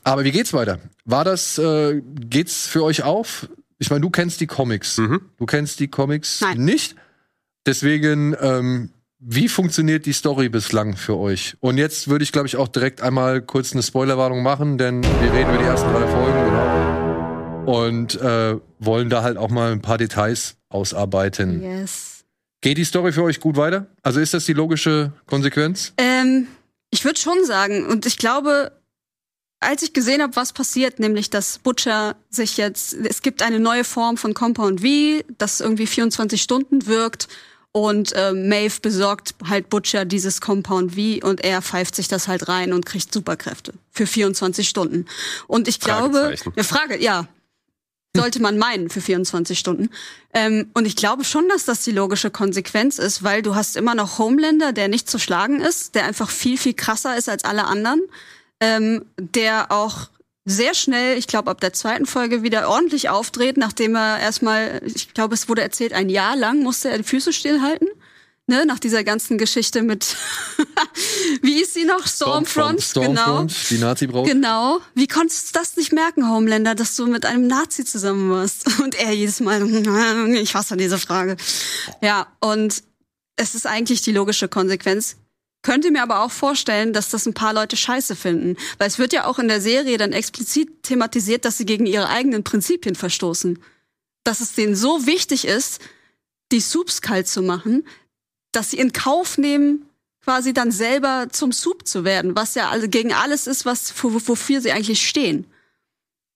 Aber 0.03 0.23
wie 0.23 0.31
geht's 0.31 0.53
weiter? 0.53 0.77
War 1.03 1.25
das, 1.25 1.57
äh, 1.57 1.99
geht's 2.03 2.67
für 2.67 2.83
euch 2.83 3.01
auf? 3.01 3.49
Ich 3.79 3.89
meine, 3.89 4.01
du 4.01 4.11
kennst 4.11 4.39
die 4.39 4.47
Comics. 4.47 4.99
Mhm. 4.99 5.21
Du 5.37 5.47
kennst 5.47 5.79
die 5.79 5.87
Comics 5.87 6.41
Nein. 6.41 6.63
nicht. 6.63 6.95
Deswegen, 7.65 8.35
ähm, 8.39 8.91
wie 9.19 9.47
funktioniert 9.47 10.05
die 10.05 10.13
Story 10.13 10.49
bislang 10.49 10.95
für 10.95 11.17
euch? 11.17 11.57
Und 11.59 11.77
jetzt 11.77 12.07
würde 12.07 12.23
ich, 12.23 12.31
glaube 12.31 12.47
ich, 12.47 12.55
auch 12.55 12.67
direkt 12.67 13.01
einmal 13.01 13.41
kurz 13.41 13.73
eine 13.73 13.81
Spoilerwarnung 13.81 14.43
machen, 14.43 14.77
denn 14.77 15.03
wir 15.03 15.33
reden 15.33 15.49
über 15.49 15.57
die 15.57 15.65
ersten 15.65 15.91
drei 15.91 16.07
Folgen, 16.07 16.45
genau. 16.45 17.63
Und 17.65 18.15
äh, 18.21 18.59
wollen 18.79 19.09
da 19.09 19.23
halt 19.23 19.37
auch 19.37 19.49
mal 19.49 19.71
ein 19.71 19.81
paar 19.81 19.97
Details 19.97 20.57
ausarbeiten. 20.69 21.61
Yes. 21.61 22.25
Geht 22.61 22.77
die 22.77 22.85
Story 22.85 23.11
für 23.11 23.23
euch 23.23 23.39
gut 23.39 23.57
weiter? 23.57 23.87
Also 24.03 24.19
ist 24.19 24.33
das 24.33 24.45
die 24.45 24.53
logische 24.53 25.11
Konsequenz? 25.25 25.93
Ähm, 25.97 26.47
ich 26.91 27.03
würde 27.03 27.19
schon 27.19 27.43
sagen, 27.43 27.85
und 27.87 28.05
ich 28.05 28.17
glaube, 28.17 28.71
als 29.59 29.81
ich 29.81 29.93
gesehen 29.93 30.21
habe, 30.21 30.35
was 30.35 30.53
passiert, 30.53 30.99
nämlich 30.99 31.29
dass 31.29 31.59
Butcher 31.59 32.15
sich 32.29 32.57
jetzt, 32.57 32.93
es 32.93 33.21
gibt 33.21 33.41
eine 33.41 33.59
neue 33.59 33.83
Form 33.83 34.17
von 34.17 34.33
Compound 34.33 34.81
V, 34.81 35.23
das 35.37 35.59
irgendwie 35.59 35.87
24 35.87 36.41
Stunden 36.41 36.85
wirkt 36.85 37.27
und 37.77 38.13
äh, 38.13 38.33
Maeve 38.33 38.79
besorgt 38.81 39.35
halt 39.47 39.69
Butcher 39.69 40.05
dieses 40.05 40.41
Compound 40.41 40.95
V 40.95 41.27
und 41.27 41.43
er 41.43 41.61
pfeift 41.61 41.95
sich 41.95 42.07
das 42.07 42.27
halt 42.27 42.47
rein 42.47 42.73
und 42.73 42.85
kriegt 42.85 43.13
Superkräfte 43.13 43.73
für 43.91 44.07
24 44.07 44.67
Stunden. 44.67 45.05
Und 45.47 45.67
ich 45.67 45.79
glaube, 45.79 46.35
eine 46.55 46.63
Frage, 46.63 47.01
ja, 47.01 47.27
sollte 48.15 48.41
man 48.41 48.57
meinen 48.57 48.89
für 48.89 49.01
24 49.01 49.57
Stunden. 49.57 49.89
Ähm, 50.33 50.69
und 50.73 50.85
ich 50.85 50.95
glaube 50.95 51.23
schon, 51.23 51.47
dass 51.49 51.65
das 51.65 51.83
die 51.83 51.91
logische 51.91 52.31
Konsequenz 52.31 52.97
ist, 52.97 53.23
weil 53.23 53.41
du 53.41 53.55
hast 53.55 53.77
immer 53.77 53.95
noch 53.95 54.17
Homelander, 54.17 54.73
der 54.73 54.87
nicht 54.87 55.09
zu 55.09 55.19
schlagen 55.19 55.61
ist, 55.61 55.95
der 55.95 56.05
einfach 56.05 56.29
viel, 56.29 56.57
viel 56.57 56.73
krasser 56.73 57.15
ist 57.15 57.29
als 57.29 57.43
alle 57.43 57.65
anderen, 57.65 58.01
ähm, 58.59 59.05
der 59.19 59.71
auch 59.71 60.09
sehr 60.47 60.73
schnell, 60.73 61.17
ich 61.17 61.27
glaube 61.27 61.51
ab 61.51 61.59
der 61.59 61.73
zweiten 61.73 62.05
Folge 62.05 62.41
wieder 62.41 62.69
ordentlich 62.69 63.09
aufdreht, 63.09 63.57
nachdem 63.57 63.95
er 63.95 64.19
erstmal, 64.19 64.81
ich 64.85 65.13
glaube 65.13 65.35
es 65.35 65.49
wurde 65.49 65.61
erzählt, 65.61 65.91
ein 65.91 66.09
Jahr 66.09 66.37
lang 66.37 66.63
musste 66.63 66.89
er 66.89 66.97
die 66.97 67.03
Füße 67.03 67.33
stillhalten. 67.33 67.89
Ne, 68.49 68.65
nach 68.65 68.79
dieser 68.79 69.03
ganzen 69.03 69.37
Geschichte 69.37 69.81
mit, 69.81 70.15
wie 71.41 71.61
ist 71.61 71.73
sie 71.73 71.83
noch? 71.83 72.07
Stormfront, 72.07 72.79
genau. 72.93 73.11
Stormfront, 73.11 73.69
die 73.71 73.77
Nazi-Braut. 73.77 74.25
Genau. 74.25 74.79
Wie 74.95 75.07
konntest 75.07 75.49
du 75.49 75.59
das 75.59 75.75
nicht 75.75 75.91
merken, 75.91 76.29
Homelander, 76.29 76.73
dass 76.73 76.95
du 76.95 77.07
mit 77.07 77.25
einem 77.25 77.45
Nazi 77.47 77.83
zusammen 77.83 78.31
warst? 78.31 78.79
Und 78.81 78.95
er 78.95 79.11
jedes 79.11 79.41
Mal, 79.41 79.61
ich 80.35 80.55
hasse 80.55 80.77
diese 80.77 80.97
Frage. 80.97 81.35
Ja, 82.01 82.27
und 82.39 82.83
es 83.35 83.53
ist 83.53 83.67
eigentlich 83.67 84.01
die 84.01 84.13
logische 84.13 84.47
Konsequenz. 84.47 85.17
Könnte 85.63 85.91
mir 85.91 86.03
aber 86.03 86.21
auch 86.21 86.31
vorstellen, 86.31 86.93
dass 86.93 87.09
das 87.09 87.25
ein 87.25 87.33
paar 87.33 87.53
Leute 87.53 87.75
scheiße 87.75 88.15
finden. 88.15 88.55
Weil 88.77 88.87
es 88.87 88.99
wird 88.99 89.11
ja 89.13 89.25
auch 89.25 89.39
in 89.39 89.47
der 89.47 89.59
Serie 89.61 89.97
dann 89.97 90.13
explizit 90.13 90.83
thematisiert, 90.83 91.45
dass 91.45 91.57
sie 91.57 91.65
gegen 91.65 91.85
ihre 91.85 92.09
eigenen 92.09 92.43
Prinzipien 92.43 92.95
verstoßen. 92.95 93.59
Dass 94.23 94.39
es 94.39 94.53
denen 94.53 94.75
so 94.75 95.05
wichtig 95.05 95.45
ist, 95.45 95.81
die 96.51 96.61
Soups 96.61 97.01
kalt 97.01 97.27
zu 97.27 97.41
machen, 97.41 97.85
dass 98.51 98.71
sie 98.71 98.77
in 98.77 98.93
Kauf 98.93 99.37
nehmen, 99.37 99.89
quasi 100.23 100.53
dann 100.53 100.71
selber 100.71 101.27
zum 101.31 101.51
Soup 101.51 101.87
zu 101.87 102.03
werden, 102.03 102.35
was 102.35 102.55
ja 102.55 102.69
alle 102.69 102.87
gegen 102.89 103.13
alles 103.13 103.47
ist, 103.47 103.65
was 103.65 103.93
wo- 104.01 104.21
wofür 104.27 104.61
sie 104.61 104.71
eigentlich 104.71 105.07
stehen. 105.07 105.45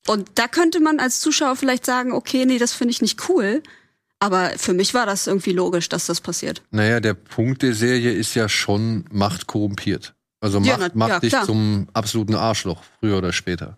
Und 0.08 0.30
da 0.36 0.48
könnte 0.48 0.80
man 0.80 1.00
als 1.00 1.20
Zuschauer 1.20 1.56
vielleicht 1.56 1.86
sagen, 1.86 2.12
okay, 2.12 2.46
nee, 2.46 2.58
das 2.58 2.74
finde 2.74 2.92
ich 2.92 3.02
nicht 3.02 3.30
cool. 3.30 3.62
Aber 4.22 4.52
für 4.58 4.74
mich 4.74 4.94
war 4.94 5.06
das 5.08 5.26
irgendwie 5.26 5.52
logisch, 5.52 5.90
dass 5.90 6.06
das 6.06 6.22
passiert. 6.22 6.62
Naja, 6.70 7.00
der 7.00 7.16
Punkt 7.16 7.64
der 7.64 7.74
Serie 7.74 8.12
ist 8.14 8.36
ja 8.36 8.48
schon, 8.48 9.04
Macht 9.12 9.48
korrumpiert. 9.48 10.14
Also 10.40 10.60
Ja, 10.60 10.78
Macht 10.78 10.92
na- 10.94 11.00
macht 11.00 11.10
ja, 11.10 11.20
dich 11.20 11.30
klar. 11.32 11.46
zum 11.46 11.88
absoluten 11.94 12.36
Arschloch, 12.36 12.84
früher 13.00 13.18
oder 13.18 13.34
später. 13.34 13.78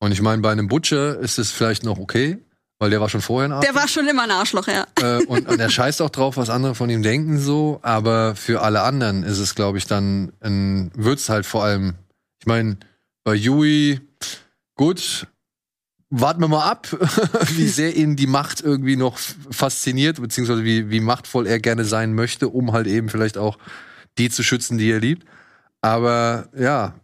Und 0.00 0.10
ich 0.12 0.20
meine, 0.20 0.42
bei 0.42 0.50
einem 0.50 0.66
Butcher 0.68 1.18
ist 1.20 1.38
es 1.38 1.52
vielleicht 1.52 1.84
noch 1.84 1.98
okay, 1.98 2.38
weil 2.80 2.90
der 2.90 3.00
war 3.00 3.08
schon 3.08 3.20
vorher 3.22 3.48
ein 3.48 3.52
Arschloch. 3.52 3.72
Der 3.72 3.80
war 3.80 3.88
schon 3.88 4.08
immer 4.08 4.24
ein 4.24 4.30
Arschloch, 4.32 4.66
ja. 4.66 4.86
äh, 5.00 5.24
und, 5.24 5.48
und 5.48 5.60
er 5.60 5.70
scheißt 5.70 6.02
auch 6.02 6.10
drauf, 6.10 6.36
was 6.36 6.50
andere 6.50 6.74
von 6.74 6.90
ihm 6.90 7.02
denken, 7.04 7.38
so. 7.38 7.78
Aber 7.82 8.34
für 8.34 8.62
alle 8.62 8.82
anderen 8.82 9.22
ist 9.22 9.38
es, 9.38 9.54
glaube 9.54 9.78
ich, 9.78 9.86
dann 9.86 10.32
ein, 10.40 10.90
wird's 10.96 11.28
halt 11.28 11.46
vor 11.46 11.62
allem, 11.64 11.94
ich 12.40 12.46
meine, 12.46 12.76
bei 13.24 13.34
Yui, 13.34 14.00
gut, 14.76 15.26
warten 16.10 16.40
wir 16.40 16.48
mal 16.48 16.64
ab, 16.64 16.88
wie 17.56 17.68
sehr 17.68 17.96
ihn 17.96 18.16
die 18.16 18.26
Macht 18.26 18.60
irgendwie 18.60 18.96
noch 18.96 19.18
fasziniert, 19.50 20.20
beziehungsweise 20.20 20.64
wie, 20.64 20.90
wie 20.90 21.00
machtvoll 21.00 21.46
er 21.46 21.58
gerne 21.58 21.84
sein 21.84 22.14
möchte, 22.14 22.48
um 22.48 22.72
halt 22.72 22.86
eben 22.86 23.08
vielleicht 23.08 23.38
auch 23.38 23.58
die 24.18 24.30
zu 24.30 24.42
schützen, 24.42 24.78
die 24.78 24.90
er 24.90 25.00
liebt. 25.00 25.26
Aber 25.80 26.48
ja, 26.56 26.94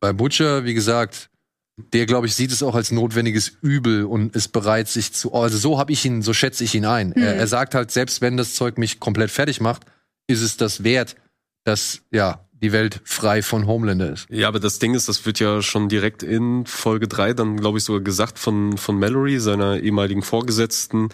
bei 0.00 0.12
Butcher, 0.12 0.64
wie 0.64 0.74
gesagt, 0.74 1.30
der, 1.76 2.06
glaube 2.06 2.26
ich, 2.26 2.34
sieht 2.34 2.52
es 2.52 2.62
auch 2.62 2.74
als 2.74 2.90
notwendiges 2.90 3.56
Übel 3.62 4.04
und 4.04 4.36
ist 4.36 4.48
bereit, 4.48 4.88
sich 4.88 5.12
zu. 5.12 5.32
Also 5.32 5.56
so 5.56 5.78
habe 5.78 5.92
ich 5.92 6.04
ihn, 6.04 6.22
so 6.22 6.34
schätze 6.34 6.64
ich 6.64 6.74
ihn 6.74 6.84
ein. 6.84 7.12
Er, 7.12 7.36
er 7.36 7.46
sagt 7.46 7.74
halt, 7.74 7.90
selbst 7.90 8.20
wenn 8.20 8.36
das 8.36 8.54
Zeug 8.54 8.78
mich 8.78 9.00
komplett 9.00 9.30
fertig 9.30 9.60
macht, 9.60 9.86
ist 10.26 10.42
es 10.42 10.56
das 10.56 10.84
wert, 10.84 11.16
dass 11.64 12.02
ja 12.10 12.46
die 12.62 12.72
Welt 12.72 13.00
frei 13.04 13.42
von 13.42 13.66
Homelander 13.66 14.12
ist. 14.12 14.26
Ja, 14.30 14.48
aber 14.48 14.60
das 14.60 14.78
Ding 14.78 14.94
ist, 14.94 15.08
das 15.08 15.26
wird 15.26 15.40
ja 15.40 15.62
schon 15.62 15.88
direkt 15.88 16.22
in 16.22 16.64
Folge 16.64 17.08
3 17.08 17.34
dann, 17.34 17.56
glaube 17.56 17.78
ich, 17.78 17.84
sogar 17.84 18.00
gesagt 18.00 18.38
von, 18.38 18.78
von 18.78 18.98
Mallory, 18.98 19.40
seiner 19.40 19.80
ehemaligen 19.80 20.22
Vorgesetzten, 20.22 21.08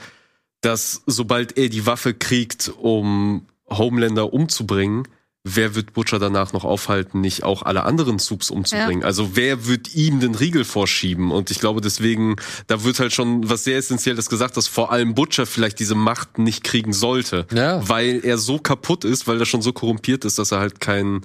dass 0.60 1.02
sobald 1.06 1.56
er 1.56 1.70
die 1.70 1.86
Waffe 1.86 2.12
kriegt, 2.12 2.70
um 2.78 3.46
Homelander 3.68 4.32
umzubringen, 4.32 5.08
wer 5.56 5.74
wird 5.74 5.92
Butcher 5.92 6.18
danach 6.18 6.52
noch 6.52 6.64
aufhalten, 6.64 7.20
nicht 7.20 7.42
auch 7.42 7.62
alle 7.62 7.84
anderen 7.84 8.18
Subs 8.18 8.50
umzubringen? 8.50 9.00
Ja. 9.00 9.06
Also 9.06 9.36
wer 9.36 9.66
wird 9.66 9.94
ihm 9.94 10.20
den 10.20 10.34
Riegel 10.34 10.64
vorschieben? 10.64 11.30
Und 11.30 11.50
ich 11.50 11.60
glaube 11.60 11.80
deswegen, 11.80 12.36
da 12.66 12.84
wird 12.84 13.00
halt 13.00 13.12
schon 13.12 13.48
was 13.48 13.64
sehr 13.64 13.78
Essentielles 13.78 14.28
gesagt, 14.28 14.56
dass 14.56 14.66
vor 14.68 14.92
allem 14.92 15.14
Butcher 15.14 15.46
vielleicht 15.46 15.78
diese 15.80 15.94
Macht 15.94 16.38
nicht 16.38 16.64
kriegen 16.64 16.92
sollte, 16.92 17.46
ja. 17.52 17.86
weil 17.88 18.20
er 18.24 18.38
so 18.38 18.58
kaputt 18.58 19.04
ist, 19.04 19.26
weil 19.26 19.38
er 19.38 19.46
schon 19.46 19.62
so 19.62 19.72
korrumpiert 19.72 20.24
ist, 20.24 20.38
dass 20.38 20.52
er 20.52 20.60
halt 20.60 20.80
keinen 20.80 21.22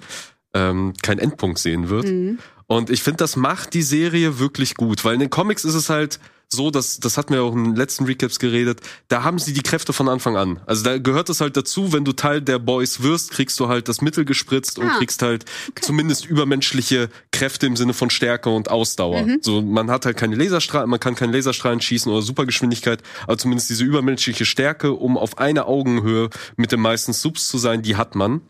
ähm, 0.53 0.93
kein 1.01 1.19
Endpunkt 1.19 1.59
sehen 1.59 1.89
wird. 1.89 2.05
Mhm. 2.05 2.39
Und 2.67 2.89
ich 2.89 3.03
finde, 3.03 3.17
das 3.17 3.35
macht 3.35 3.73
die 3.73 3.81
Serie 3.81 4.39
wirklich 4.39 4.75
gut, 4.75 5.03
weil 5.03 5.15
in 5.15 5.19
den 5.19 5.29
Comics 5.29 5.65
ist 5.65 5.73
es 5.73 5.89
halt 5.89 6.19
so, 6.53 6.71
dass 6.71 6.99
das 6.99 7.17
hatten 7.17 7.33
wir 7.33 7.43
auch 7.43 7.53
in 7.53 7.63
den 7.65 7.75
letzten 7.75 8.05
Recaps 8.05 8.39
geredet, 8.39 8.79
da 9.09 9.23
haben 9.23 9.39
sie 9.39 9.53
die 9.53 9.61
Kräfte 9.61 9.91
von 9.91 10.07
Anfang 10.07 10.37
an. 10.37 10.61
Also 10.65 10.83
da 10.83 10.97
gehört 10.97 11.29
es 11.29 11.41
halt 11.41 11.57
dazu, 11.57 11.91
wenn 11.91 12.05
du 12.05 12.13
Teil 12.13 12.41
der 12.41 12.59
Boys 12.59 13.03
wirst, 13.03 13.31
kriegst 13.31 13.59
du 13.59 13.67
halt 13.67 13.89
das 13.89 14.01
Mittel 14.01 14.23
gespritzt 14.23 14.79
und 14.79 14.87
ah, 14.87 14.97
kriegst 14.97 15.21
halt 15.21 15.45
okay. 15.69 15.81
zumindest 15.81 16.25
übermenschliche 16.25 17.09
Kräfte 17.31 17.67
im 17.67 17.75
Sinne 17.75 17.93
von 17.93 18.09
Stärke 18.09 18.49
und 18.49 18.71
Ausdauer. 18.71 19.23
Mhm. 19.23 19.39
So 19.41 19.61
man 19.61 19.91
hat 19.91 20.05
halt 20.05 20.17
keine 20.17 20.35
Laserstrahlen, 20.35 20.89
man 20.89 20.99
kann 20.99 21.15
keine 21.15 21.33
Laserstrahlen 21.33 21.81
schießen 21.81 22.11
oder 22.11 22.21
Supergeschwindigkeit, 22.21 23.03
aber 23.23 23.37
zumindest 23.37 23.69
diese 23.69 23.83
übermenschliche 23.83 24.45
Stärke, 24.45 24.93
um 24.93 25.17
auf 25.17 25.37
einer 25.37 25.67
Augenhöhe 25.67 26.29
mit 26.55 26.71
den 26.71 26.79
meisten 26.79 27.13
Subs 27.13 27.47
zu 27.49 27.57
sein, 27.57 27.81
die 27.81 27.95
hat 27.95 28.15
man. 28.15 28.41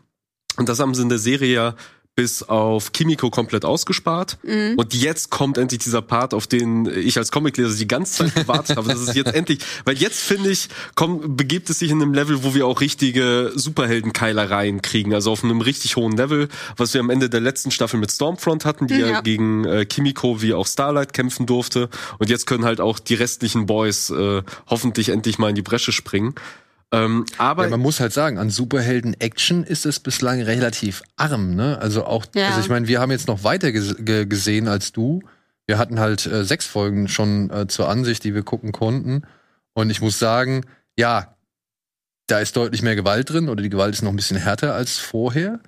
Und 0.56 0.68
das 0.68 0.78
haben 0.78 0.94
sie 0.94 1.02
in 1.02 1.08
der 1.08 1.18
Serie 1.18 1.52
ja 1.54 1.74
bis 2.16 2.44
auf 2.44 2.92
Kimiko 2.92 3.28
komplett 3.30 3.64
ausgespart. 3.64 4.38
Mhm. 4.44 4.74
Und 4.76 4.94
jetzt 4.94 5.30
kommt 5.30 5.58
endlich 5.58 5.80
dieser 5.80 6.02
Part, 6.02 6.32
auf 6.32 6.46
den 6.46 6.86
ich 6.86 7.18
als 7.18 7.32
Comicleser 7.32 7.76
die 7.76 7.88
ganze 7.88 8.24
Zeit 8.24 8.34
gewartet 8.34 8.76
habe. 8.76 8.88
Das 8.88 9.00
ist 9.00 9.14
jetzt 9.16 9.34
endlich, 9.34 9.58
weil 9.84 9.96
jetzt 9.96 10.20
finde 10.20 10.50
ich, 10.50 10.68
komm, 10.94 11.36
begibt 11.36 11.70
es 11.70 11.80
sich 11.80 11.90
in 11.90 12.00
einem 12.00 12.14
Level, 12.14 12.44
wo 12.44 12.54
wir 12.54 12.66
auch 12.66 12.80
richtige 12.80 13.52
Superheldenkeilereien 13.54 14.80
kriegen. 14.80 15.12
Also 15.12 15.32
auf 15.32 15.42
einem 15.42 15.60
richtig 15.60 15.96
hohen 15.96 16.16
Level, 16.16 16.48
was 16.76 16.94
wir 16.94 17.00
am 17.00 17.10
Ende 17.10 17.28
der 17.28 17.40
letzten 17.40 17.72
Staffel 17.72 17.98
mit 17.98 18.12
Stormfront 18.12 18.64
hatten, 18.64 18.86
die 18.86 18.94
ja, 18.94 19.08
ja 19.08 19.20
gegen 19.20 19.64
äh, 19.64 19.84
Kimiko 19.84 20.40
wie 20.40 20.54
auch 20.54 20.66
Starlight 20.66 21.12
kämpfen 21.12 21.46
durfte. 21.46 21.88
Und 22.18 22.30
jetzt 22.30 22.46
können 22.46 22.64
halt 22.64 22.80
auch 22.80 23.00
die 23.00 23.14
restlichen 23.14 23.66
Boys 23.66 24.10
äh, 24.10 24.42
hoffentlich 24.68 25.08
endlich 25.08 25.38
mal 25.38 25.48
in 25.48 25.56
die 25.56 25.62
Bresche 25.62 25.90
springen. 25.90 26.34
Ähm, 26.94 27.24
aber 27.38 27.64
ja, 27.64 27.70
man 27.70 27.80
muss 27.80 28.00
halt 28.00 28.12
sagen, 28.12 28.38
an 28.38 28.50
Superhelden-Action 28.50 29.64
ist 29.64 29.86
es 29.86 30.00
bislang 30.00 30.40
relativ 30.42 31.02
arm. 31.16 31.54
Ne? 31.54 31.78
Also 31.78 32.04
auch, 32.04 32.26
ja. 32.34 32.48
also 32.48 32.60
ich 32.60 32.68
meine, 32.68 32.88
wir 32.88 33.00
haben 33.00 33.10
jetzt 33.10 33.28
noch 33.28 33.44
weiter 33.44 33.72
gesehen 33.72 34.68
als 34.68 34.92
du. 34.92 35.20
Wir 35.66 35.78
hatten 35.78 35.98
halt 35.98 36.26
äh, 36.26 36.44
sechs 36.44 36.66
Folgen 36.66 37.08
schon 37.08 37.50
äh, 37.50 37.66
zur 37.66 37.88
Ansicht, 37.88 38.24
die 38.24 38.34
wir 38.34 38.42
gucken 38.42 38.72
konnten. 38.72 39.22
Und 39.72 39.90
ich 39.90 40.00
muss 40.00 40.18
sagen, 40.18 40.64
ja, 40.96 41.36
da 42.26 42.38
ist 42.38 42.56
deutlich 42.56 42.82
mehr 42.82 42.96
Gewalt 42.96 43.30
drin 43.30 43.48
oder 43.48 43.62
die 43.62 43.70
Gewalt 43.70 43.94
ist 43.94 44.02
noch 44.02 44.12
ein 44.12 44.16
bisschen 44.16 44.36
härter 44.36 44.74
als 44.74 44.98
vorher. 44.98 45.60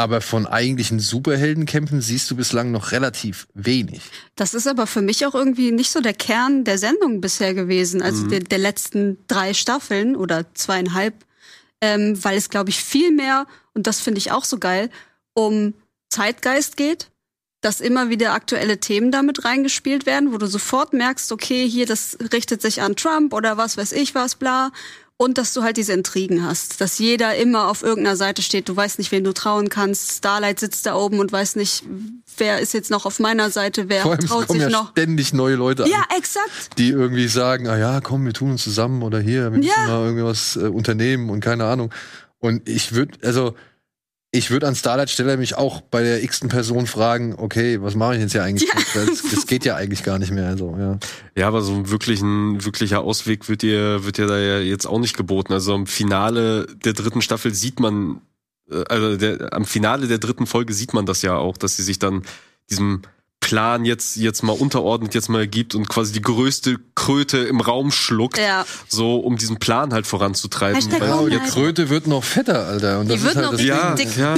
Aber 0.00 0.22
von 0.22 0.46
eigentlichen 0.46 0.98
Superheldenkämpfen 0.98 2.00
siehst 2.00 2.30
du 2.30 2.34
bislang 2.34 2.70
noch 2.70 2.90
relativ 2.92 3.46
wenig. 3.52 4.00
Das 4.34 4.54
ist 4.54 4.66
aber 4.66 4.86
für 4.86 5.02
mich 5.02 5.26
auch 5.26 5.34
irgendwie 5.34 5.72
nicht 5.72 5.90
so 5.90 6.00
der 6.00 6.14
Kern 6.14 6.64
der 6.64 6.78
Sendung 6.78 7.20
bisher 7.20 7.52
gewesen, 7.52 8.00
also 8.00 8.24
mhm. 8.24 8.30
der, 8.30 8.40
der, 8.40 8.56
letzten 8.56 9.18
drei 9.28 9.52
Staffeln 9.52 10.16
oder 10.16 10.46
zweieinhalb, 10.54 11.26
ähm, 11.82 12.18
weil 12.24 12.38
es, 12.38 12.48
glaube 12.48 12.70
ich, 12.70 12.82
viel 12.82 13.12
mehr, 13.12 13.46
und 13.74 13.86
das 13.86 14.00
finde 14.00 14.16
ich 14.16 14.32
auch 14.32 14.44
so 14.44 14.58
geil, 14.58 14.88
um 15.34 15.74
Zeitgeist 16.08 16.78
geht, 16.78 17.10
dass 17.60 17.82
immer 17.82 18.08
wieder 18.08 18.32
aktuelle 18.32 18.80
Themen 18.80 19.10
damit 19.10 19.44
reingespielt 19.44 20.06
werden, 20.06 20.32
wo 20.32 20.38
du 20.38 20.46
sofort 20.46 20.94
merkst, 20.94 21.30
okay, 21.30 21.68
hier, 21.68 21.84
das 21.84 22.16
richtet 22.32 22.62
sich 22.62 22.80
an 22.80 22.96
Trump 22.96 23.34
oder 23.34 23.58
was 23.58 23.76
weiß 23.76 23.92
ich 23.92 24.14
was, 24.14 24.34
bla. 24.34 24.72
Und 25.20 25.36
dass 25.36 25.52
du 25.52 25.62
halt 25.62 25.76
diese 25.76 25.92
Intrigen 25.92 26.42
hast, 26.46 26.80
dass 26.80 26.98
jeder 26.98 27.36
immer 27.36 27.68
auf 27.68 27.82
irgendeiner 27.82 28.16
Seite 28.16 28.40
steht, 28.40 28.70
du 28.70 28.74
weißt 28.74 28.98
nicht, 28.98 29.12
wem 29.12 29.22
du 29.22 29.34
trauen 29.34 29.68
kannst. 29.68 30.12
Starlight 30.12 30.58
sitzt 30.58 30.86
da 30.86 30.94
oben 30.94 31.18
und 31.18 31.30
weiß 31.30 31.56
nicht, 31.56 31.84
wer 32.38 32.58
ist 32.58 32.72
jetzt 32.72 32.90
noch 32.90 33.04
auf 33.04 33.20
meiner 33.20 33.50
Seite, 33.50 33.90
wer 33.90 34.00
Vor 34.00 34.12
allem, 34.12 34.20
traut 34.20 34.40
es 34.40 34.46
kommen 34.46 34.60
sich 34.60 34.72
ja 34.72 34.78
noch. 34.78 34.92
ständig 34.92 35.34
neue 35.34 35.56
Leute 35.56 35.84
an. 35.84 35.90
Ja, 35.90 36.04
exakt. 36.16 36.78
Die 36.78 36.88
irgendwie 36.88 37.28
sagen, 37.28 37.68
ah 37.68 37.76
ja, 37.76 38.00
komm, 38.00 38.24
wir 38.24 38.32
tun 38.32 38.52
uns 38.52 38.64
zusammen 38.64 39.02
oder 39.02 39.20
hier, 39.20 39.52
wir 39.52 39.58
müssen 39.58 39.68
ja. 39.68 39.88
mal 39.88 40.06
irgendwas 40.06 40.56
äh, 40.56 40.60
unternehmen 40.60 41.28
und 41.28 41.40
keine 41.40 41.66
Ahnung. 41.66 41.92
Und 42.38 42.66
ich 42.66 42.94
würde, 42.94 43.18
also 43.22 43.54
ich 44.32 44.50
würde 44.50 44.68
an 44.68 44.76
Starlight 44.76 45.10
Stelle 45.10 45.36
mich 45.36 45.56
auch 45.56 45.80
bei 45.80 46.02
der 46.02 46.22
x-ten 46.22 46.48
Person 46.48 46.86
fragen, 46.86 47.34
okay, 47.36 47.82
was 47.82 47.96
mache 47.96 48.14
ich 48.14 48.20
jetzt 48.20 48.32
hier 48.32 48.44
eigentlich? 48.44 48.68
Ja. 48.68 49.04
Das, 49.06 49.22
das, 49.22 49.46
geht 49.46 49.64
ja 49.64 49.74
eigentlich 49.74 50.04
gar 50.04 50.18
nicht 50.18 50.30
mehr. 50.30 50.46
Also, 50.46 50.76
ja. 50.78 50.98
ja, 51.34 51.48
aber 51.48 51.62
so 51.62 51.74
ein 51.74 51.90
wirklichen, 51.90 52.64
wirklicher 52.64 53.00
Ausweg 53.00 53.48
wird 53.48 53.62
dir, 53.62 54.04
wird 54.04 54.18
dir 54.18 54.26
da 54.26 54.38
ja 54.38 54.60
jetzt 54.60 54.86
auch 54.86 55.00
nicht 55.00 55.16
geboten. 55.16 55.52
Also 55.52 55.74
im 55.74 55.86
Finale 55.86 56.66
der 56.84 56.92
dritten 56.92 57.22
Staffel 57.22 57.54
sieht 57.54 57.80
man, 57.80 58.20
äh, 58.70 58.84
also 58.88 59.16
der, 59.16 59.52
am 59.52 59.64
Finale 59.64 60.06
der 60.06 60.18
dritten 60.18 60.46
Folge 60.46 60.74
sieht 60.74 60.94
man 60.94 61.06
das 61.06 61.22
ja 61.22 61.36
auch, 61.36 61.56
dass 61.56 61.76
sie 61.76 61.82
sich 61.82 61.98
dann 61.98 62.22
diesem 62.70 63.02
Plan 63.40 63.84
jetzt 63.84 64.16
jetzt 64.16 64.42
mal 64.42 64.52
unterordnet, 64.52 65.14
jetzt 65.14 65.28
mal 65.28 65.46
gibt 65.48 65.74
und 65.74 65.88
quasi 65.88 66.12
die 66.12 66.20
größte 66.20 66.76
Kröte 66.94 67.38
im 67.38 67.60
Raum 67.60 67.90
schluckt, 67.90 68.38
ja. 68.38 68.66
so 68.86 69.16
um 69.16 69.36
diesen 69.36 69.58
Plan 69.58 69.92
halt 69.92 70.06
voranzutreiben. 70.06 70.76
Hashtag 70.76 71.00
Weil 71.00 71.30
die 71.30 71.38
Kröte 71.38 71.88
wird 71.88 72.06
noch 72.06 72.22
fetter, 72.22 72.66
Alter. 72.66 73.00
Und 73.00 73.10
das 73.10 73.20
die 73.20 73.26
ist 73.26 73.36
halt 73.36 73.52
das 73.52 73.62
ja, 73.62 73.94
dick. 73.94 74.16
ja. 74.16 74.36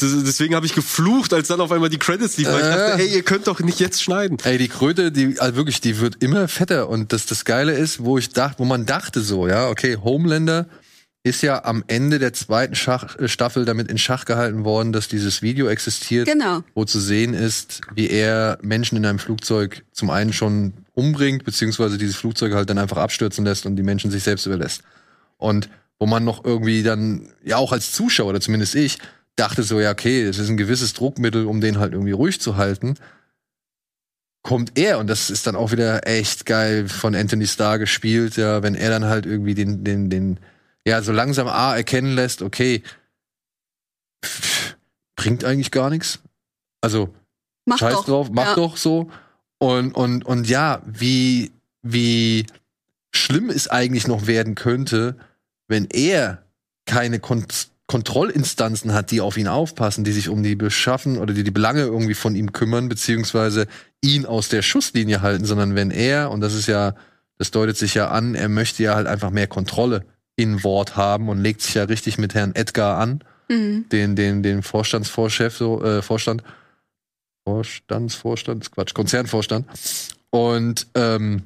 deswegen 0.00 0.54
habe 0.54 0.66
ich 0.66 0.74
geflucht, 0.74 1.32
als 1.34 1.48
dann 1.48 1.60
auf 1.60 1.70
einmal 1.70 1.90
die 1.90 1.98
Credits 1.98 2.36
liefen. 2.38 2.54
Äh, 2.54 2.56
ich 2.56 2.62
dachte, 2.62 3.02
ey, 3.02 3.14
ihr 3.14 3.22
könnt 3.22 3.46
doch 3.46 3.60
nicht 3.60 3.78
jetzt 3.80 4.02
schneiden. 4.02 4.38
Ey, 4.42 4.58
die 4.58 4.68
Kröte, 4.68 5.12
die 5.12 5.38
also 5.38 5.56
wirklich, 5.56 5.80
die 5.80 6.00
wird 6.00 6.22
immer 6.22 6.48
fetter. 6.48 6.88
Und 6.88 7.12
das 7.12 7.26
das 7.26 7.44
Geile 7.44 7.72
ist, 7.72 8.02
wo 8.02 8.18
ich 8.18 8.30
dachte, 8.30 8.58
wo 8.58 8.64
man 8.64 8.86
dachte 8.86 9.20
so, 9.20 9.46
ja, 9.48 9.68
okay, 9.68 9.98
Homelander 10.02 10.66
ist 11.22 11.42
ja 11.42 11.64
am 11.64 11.84
Ende 11.86 12.18
der 12.18 12.32
zweiten 12.32 12.74
Schach 12.74 13.18
äh, 13.18 13.28
Staffel 13.28 13.64
damit 13.64 13.90
in 13.90 13.98
Schach 13.98 14.24
gehalten 14.24 14.64
worden, 14.64 14.92
dass 14.92 15.08
dieses 15.08 15.42
Video 15.42 15.68
existiert, 15.68 16.26
genau. 16.26 16.62
wo 16.74 16.84
zu 16.84 16.98
sehen 16.98 17.34
ist, 17.34 17.82
wie 17.94 18.08
er 18.08 18.58
Menschen 18.62 18.96
in 18.96 19.04
einem 19.04 19.18
Flugzeug 19.18 19.84
zum 19.92 20.10
einen 20.10 20.32
schon 20.32 20.72
umbringt, 20.94 21.44
beziehungsweise 21.44 21.98
dieses 21.98 22.16
Flugzeug 22.16 22.54
halt 22.54 22.70
dann 22.70 22.78
einfach 22.78 22.96
abstürzen 22.96 23.44
lässt 23.44 23.66
und 23.66 23.76
die 23.76 23.82
Menschen 23.82 24.10
sich 24.10 24.22
selbst 24.22 24.46
überlässt. 24.46 24.82
Und 25.36 25.68
wo 25.98 26.06
man 26.06 26.24
noch 26.24 26.44
irgendwie 26.44 26.82
dann, 26.82 27.28
ja 27.44 27.58
auch 27.58 27.72
als 27.72 27.92
Zuschauer, 27.92 28.30
oder 28.30 28.40
zumindest 28.40 28.74
ich, 28.74 28.98
dachte 29.36 29.62
so, 29.62 29.78
ja, 29.78 29.90
okay, 29.90 30.22
es 30.22 30.38
ist 30.38 30.48
ein 30.48 30.56
gewisses 30.56 30.94
Druckmittel, 30.94 31.44
um 31.44 31.60
den 31.60 31.78
halt 31.78 31.92
irgendwie 31.92 32.12
ruhig 32.12 32.40
zu 32.40 32.56
halten, 32.56 32.94
kommt 34.42 34.78
er, 34.78 34.98
und 34.98 35.08
das 35.08 35.28
ist 35.28 35.46
dann 35.46 35.56
auch 35.56 35.70
wieder 35.72 36.06
echt 36.06 36.46
geil 36.46 36.88
von 36.88 37.14
Anthony 37.14 37.46
Starr 37.46 37.78
gespielt, 37.78 38.36
ja, 38.36 38.62
wenn 38.62 38.74
er 38.74 38.88
dann 38.88 39.04
halt 39.04 39.26
irgendwie 39.26 39.54
den, 39.54 39.84
den, 39.84 40.08
den, 40.08 40.38
ja, 40.86 41.02
so 41.02 41.12
langsam 41.12 41.48
A 41.48 41.76
erkennen 41.76 42.14
lässt, 42.14 42.42
okay, 42.42 42.82
pff, 44.24 44.76
bringt 45.16 45.44
eigentlich 45.44 45.70
gar 45.70 45.90
nichts. 45.90 46.20
Also, 46.80 47.14
mach 47.66 47.78
scheiß 47.78 47.94
doch. 47.94 48.04
drauf, 48.06 48.30
mach 48.32 48.46
ja. 48.46 48.54
doch 48.54 48.76
so. 48.76 49.10
Und, 49.58 49.92
und, 49.94 50.24
und 50.24 50.48
ja, 50.48 50.82
wie, 50.86 51.52
wie 51.82 52.46
schlimm 53.14 53.50
es 53.50 53.68
eigentlich 53.68 54.06
noch 54.06 54.26
werden 54.26 54.54
könnte, 54.54 55.16
wenn 55.68 55.86
er 55.86 56.42
keine 56.86 57.20
Kon 57.20 57.46
Kontrollinstanzen 57.86 58.92
hat, 58.92 59.10
die 59.10 59.20
auf 59.20 59.36
ihn 59.36 59.48
aufpassen, 59.48 60.04
die 60.04 60.12
sich 60.12 60.28
um 60.28 60.44
die 60.44 60.54
beschaffen 60.54 61.18
oder 61.18 61.34
die 61.34 61.42
die 61.42 61.50
Belange 61.50 61.80
irgendwie 61.80 62.14
von 62.14 62.36
ihm 62.36 62.52
kümmern, 62.52 62.88
beziehungsweise 62.88 63.66
ihn 64.00 64.26
aus 64.26 64.48
der 64.48 64.62
Schusslinie 64.62 65.22
halten, 65.22 65.44
sondern 65.44 65.74
wenn 65.74 65.90
er, 65.90 66.30
und 66.30 66.40
das 66.40 66.54
ist 66.54 66.68
ja, 66.68 66.94
das 67.36 67.50
deutet 67.50 67.76
sich 67.76 67.94
ja 67.94 68.08
an, 68.08 68.36
er 68.36 68.48
möchte 68.48 68.84
ja 68.84 68.94
halt 68.94 69.08
einfach 69.08 69.30
mehr 69.30 69.48
Kontrolle 69.48 70.04
in 70.40 70.64
Wort 70.64 70.96
haben 70.96 71.28
und 71.28 71.38
legt 71.38 71.62
sich 71.62 71.74
ja 71.74 71.84
richtig 71.84 72.18
mit 72.18 72.34
Herrn 72.34 72.54
Edgar 72.54 72.98
an, 72.98 73.22
mhm. 73.48 73.88
den, 73.90 74.16
den, 74.16 74.42
den 74.42 74.62
Vorstandsvorchef, 74.62 75.56
so, 75.56 75.82
äh, 75.82 76.02
Vorstand, 76.02 76.42
Vorstandsvorstand, 77.44 78.70
Quatsch, 78.70 78.94
Konzernvorstand. 78.94 79.66
Und 80.30 80.86
ähm, 80.94 81.44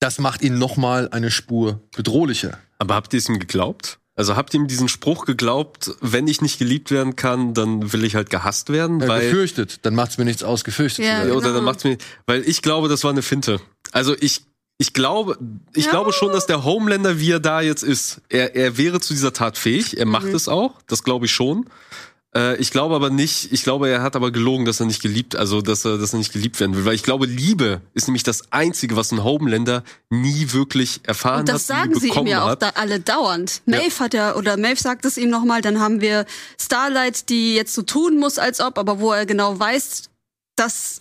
das 0.00 0.18
macht 0.18 0.42
ihn 0.42 0.58
noch 0.58 0.76
mal 0.76 1.08
eine 1.10 1.30
Spur 1.30 1.80
bedrohlicher. 1.96 2.58
Aber 2.78 2.94
habt 2.94 3.12
ihr 3.12 3.18
es 3.18 3.28
ihm 3.28 3.38
geglaubt? 3.38 3.98
Also 4.16 4.36
habt 4.36 4.54
ihr 4.54 4.60
ihm 4.60 4.68
diesen 4.68 4.88
Spruch 4.88 5.26
geglaubt, 5.26 5.90
wenn 6.00 6.28
ich 6.28 6.40
nicht 6.40 6.58
geliebt 6.58 6.92
werden 6.92 7.16
kann, 7.16 7.52
dann 7.52 7.92
will 7.92 8.04
ich 8.04 8.14
halt 8.14 8.30
gehasst 8.30 8.70
werden? 8.70 9.00
Ja, 9.00 9.08
weil, 9.08 9.22
gefürchtet, 9.22 9.80
dann 9.82 9.94
macht's 9.94 10.18
mir 10.18 10.24
nichts 10.24 10.44
aus, 10.44 10.62
gefürchtet 10.62 11.04
ja, 11.04 11.16
zu 11.16 11.26
werden. 11.26 11.32
Oder 11.32 11.46
dann 11.46 11.54
genau. 11.54 11.64
macht's 11.64 11.84
mir, 11.84 11.98
weil 12.26 12.42
ich 12.42 12.62
glaube, 12.62 12.88
das 12.88 13.02
war 13.02 13.10
eine 13.10 13.22
Finte. 13.22 13.60
Also 13.90 14.14
ich 14.20 14.42
ich 14.78 14.92
glaube, 14.92 15.38
ich 15.74 15.84
ja. 15.84 15.90
glaube 15.90 16.12
schon, 16.12 16.32
dass 16.32 16.46
der 16.46 16.64
Homelander, 16.64 17.20
wie 17.20 17.30
er 17.30 17.40
da 17.40 17.60
jetzt 17.60 17.82
ist, 17.82 18.20
er, 18.28 18.56
er 18.56 18.76
wäre 18.76 19.00
zu 19.00 19.12
dieser 19.12 19.32
Tat 19.32 19.56
fähig. 19.56 19.98
Er 19.98 20.06
macht 20.06 20.26
mhm. 20.26 20.34
es 20.34 20.48
auch. 20.48 20.72
Das 20.86 21.04
glaube 21.04 21.26
ich 21.26 21.32
schon. 21.32 21.66
Äh, 22.34 22.56
ich 22.56 22.72
glaube 22.72 22.94
aber 22.96 23.10
nicht, 23.10 23.52
ich 23.52 23.62
glaube, 23.62 23.88
er 23.88 24.02
hat 24.02 24.16
aber 24.16 24.32
gelogen, 24.32 24.64
dass 24.64 24.80
er 24.80 24.86
nicht 24.86 25.00
geliebt, 25.00 25.36
also 25.36 25.62
dass 25.62 25.84
er, 25.84 25.98
dass 25.98 26.12
er 26.12 26.18
nicht 26.18 26.32
geliebt 26.32 26.58
werden 26.58 26.74
will. 26.74 26.84
Weil 26.84 26.94
ich 26.94 27.04
glaube, 27.04 27.26
Liebe 27.26 27.82
ist 27.94 28.08
nämlich 28.08 28.24
das 28.24 28.52
Einzige, 28.52 28.96
was 28.96 29.12
ein 29.12 29.22
Homelander 29.22 29.84
nie 30.10 30.52
wirklich 30.52 31.00
erfahren 31.04 31.34
hat. 31.34 31.40
Und 31.40 31.48
das 31.50 31.68
hat, 31.70 31.76
sagen 31.76 32.00
sie 32.00 32.08
ihm 32.08 32.26
ja 32.26 32.50
auch 32.50 32.56
da 32.56 32.70
alle 32.70 32.98
dauernd. 32.98 33.62
Maeve 33.66 33.84
ja. 33.88 34.00
hat 34.00 34.14
ja, 34.14 34.34
oder 34.34 34.56
Maeve 34.56 34.80
sagt 34.80 35.04
es 35.04 35.16
ihm 35.16 35.30
nochmal, 35.30 35.60
dann 35.60 35.78
haben 35.78 36.00
wir 36.00 36.26
Starlight, 36.60 37.28
die 37.28 37.54
jetzt 37.54 37.74
so 37.74 37.82
tun 37.82 38.18
muss, 38.18 38.38
als 38.38 38.60
ob, 38.60 38.78
aber 38.78 38.98
wo 38.98 39.12
er 39.12 39.24
genau 39.24 39.58
weiß, 39.58 40.10
dass 40.56 41.00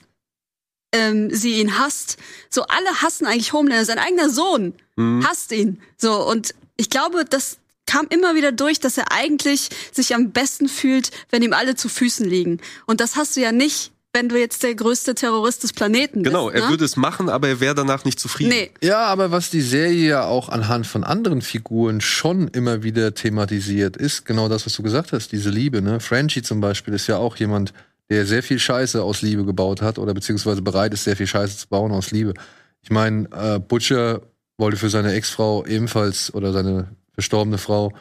ähm, 0.93 1.29
sie 1.33 1.59
ihn 1.59 1.77
hasst. 1.77 2.17
So 2.49 2.63
alle 2.63 3.01
hassen 3.01 3.25
eigentlich 3.25 3.51
Homelander. 3.51 3.85
Sein 3.85 3.99
eigener 3.99 4.29
Sohn 4.29 4.73
mhm. 4.95 5.25
hasst 5.27 5.51
ihn. 5.51 5.81
So 5.97 6.25
und 6.27 6.55
ich 6.77 6.89
glaube, 6.89 7.25
dass 7.25 7.57
kam 7.85 8.07
immer 8.09 8.33
wieder 8.35 8.51
durch, 8.51 8.79
dass 8.79 8.97
er 8.97 9.11
eigentlich 9.11 9.69
sich 9.91 10.15
am 10.15 10.31
besten 10.31 10.69
fühlt, 10.69 11.11
wenn 11.31 11.43
ihm 11.43 11.53
alle 11.53 11.75
zu 11.75 11.89
Füßen 11.89 12.25
liegen. 12.25 12.59
Und 12.85 13.01
das 13.01 13.17
hast 13.17 13.35
du 13.35 13.41
ja 13.41 13.51
nicht, 13.51 13.91
wenn 14.13 14.29
du 14.29 14.39
jetzt 14.39 14.61
der 14.61 14.75
größte 14.75 15.15
Terrorist 15.15 15.63
des 15.63 15.73
Planeten 15.73 16.23
Genau, 16.23 16.45
bist. 16.45 16.55
er 16.57 16.65
ne? 16.65 16.69
würde 16.69 16.85
es 16.85 16.95
machen, 16.95 17.29
aber 17.29 17.47
er 17.47 17.59
wäre 17.59 17.73
danach 17.73 18.05
nicht 18.05 18.19
zufrieden. 18.19 18.49
Nee, 18.49 18.71
Ja, 18.81 19.05
aber 19.05 19.31
was 19.31 19.49
die 19.49 19.61
Serie 19.61 20.07
ja 20.07 20.25
auch 20.25 20.49
anhand 20.49 20.85
von 20.85 21.03
anderen 21.03 21.41
Figuren 21.41 21.99
schon 21.99 22.47
immer 22.47 22.83
wieder 22.83 23.15
thematisiert, 23.15 23.97
ist 23.97 24.25
genau 24.25 24.49
das, 24.49 24.65
was 24.67 24.73
du 24.73 24.83
gesagt 24.83 25.13
hast, 25.13 25.31
diese 25.31 25.49
Liebe. 25.49 25.81
Ne? 25.81 25.99
Frenchie 25.99 26.43
zum 26.43 26.61
Beispiel 26.61 26.93
ist 26.93 27.07
ja 27.07 27.17
auch 27.17 27.35
jemand, 27.37 27.73
der 28.13 28.25
sehr 28.25 28.43
viel 28.43 28.59
Scheiße 28.59 29.03
aus 29.03 29.21
Liebe 29.21 29.45
gebaut 29.45 29.81
hat 29.81 29.97
oder 29.97 30.13
beziehungsweise 30.13 30.61
bereit 30.61 30.93
ist, 30.93 31.03
sehr 31.03 31.17
viel 31.17 31.27
Scheiße 31.27 31.57
zu 31.57 31.67
bauen 31.67 31.91
aus 31.91 32.11
Liebe. 32.11 32.33
Ich 32.81 32.91
meine, 32.91 33.27
äh, 33.31 33.59
Butcher 33.59 34.21
wollte 34.57 34.77
für 34.77 34.89
seine 34.89 35.13
Ex-Frau 35.13 35.65
ebenfalls 35.65 36.33
oder 36.33 36.53
seine 36.53 36.89
verstorbene 37.13 37.57
Frau 37.57 37.91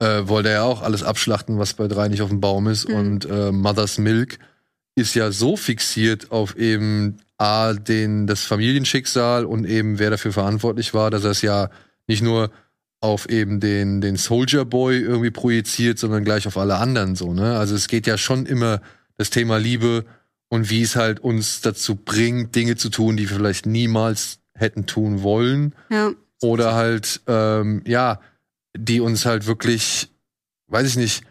äh, 0.00 0.28
wollte 0.28 0.50
er 0.50 0.64
auch 0.64 0.82
alles 0.82 1.02
abschlachten, 1.02 1.58
was 1.58 1.74
bei 1.74 1.88
drei 1.88 2.08
nicht 2.08 2.22
auf 2.22 2.28
dem 2.28 2.40
Baum 2.40 2.68
ist. 2.68 2.88
Mhm. 2.88 2.94
Und 2.94 3.24
äh, 3.26 3.50
Mother's 3.50 3.98
Milk 3.98 4.38
ist 4.94 5.14
ja 5.14 5.32
so 5.32 5.56
fixiert 5.56 6.30
auf 6.30 6.56
eben 6.56 7.18
A, 7.36 7.72
den, 7.72 8.26
das 8.26 8.42
Familienschicksal 8.42 9.44
und 9.44 9.64
eben 9.64 9.98
wer 9.98 10.10
dafür 10.10 10.32
verantwortlich 10.32 10.94
war, 10.94 11.10
dass 11.10 11.24
er 11.24 11.30
es 11.30 11.42
ja 11.42 11.70
nicht 12.06 12.22
nur 12.22 12.50
auf 13.00 13.28
eben 13.28 13.60
den, 13.60 14.00
den 14.00 14.16
Soldier 14.16 14.64
Boy 14.64 14.98
irgendwie 14.98 15.30
projiziert, 15.30 15.98
sondern 15.98 16.24
gleich 16.24 16.48
auf 16.48 16.56
alle 16.56 16.76
anderen 16.76 17.14
so, 17.14 17.32
ne? 17.32 17.56
Also 17.56 17.76
es 17.76 17.86
geht 17.86 18.08
ja 18.08 18.18
schon 18.18 18.44
immer 18.44 18.80
das 19.18 19.30
Thema 19.30 19.58
Liebe 19.58 20.06
und 20.48 20.70
wie 20.70 20.82
es 20.82 20.96
halt 20.96 21.20
uns 21.20 21.60
dazu 21.60 21.94
bringt, 21.94 22.54
Dinge 22.54 22.76
zu 22.76 22.88
tun, 22.88 23.16
die 23.16 23.28
wir 23.28 23.36
vielleicht 23.36 23.66
niemals 23.66 24.40
hätten 24.54 24.86
tun 24.86 25.22
wollen 25.22 25.74
ja. 25.90 26.12
oder 26.40 26.74
halt, 26.74 27.20
ähm, 27.26 27.82
ja, 27.86 28.20
die 28.76 29.00
uns 29.00 29.26
halt 29.26 29.46
wirklich, 29.46 30.10
weiß 30.68 30.88
ich 30.88 30.96
nicht, 30.96 31.24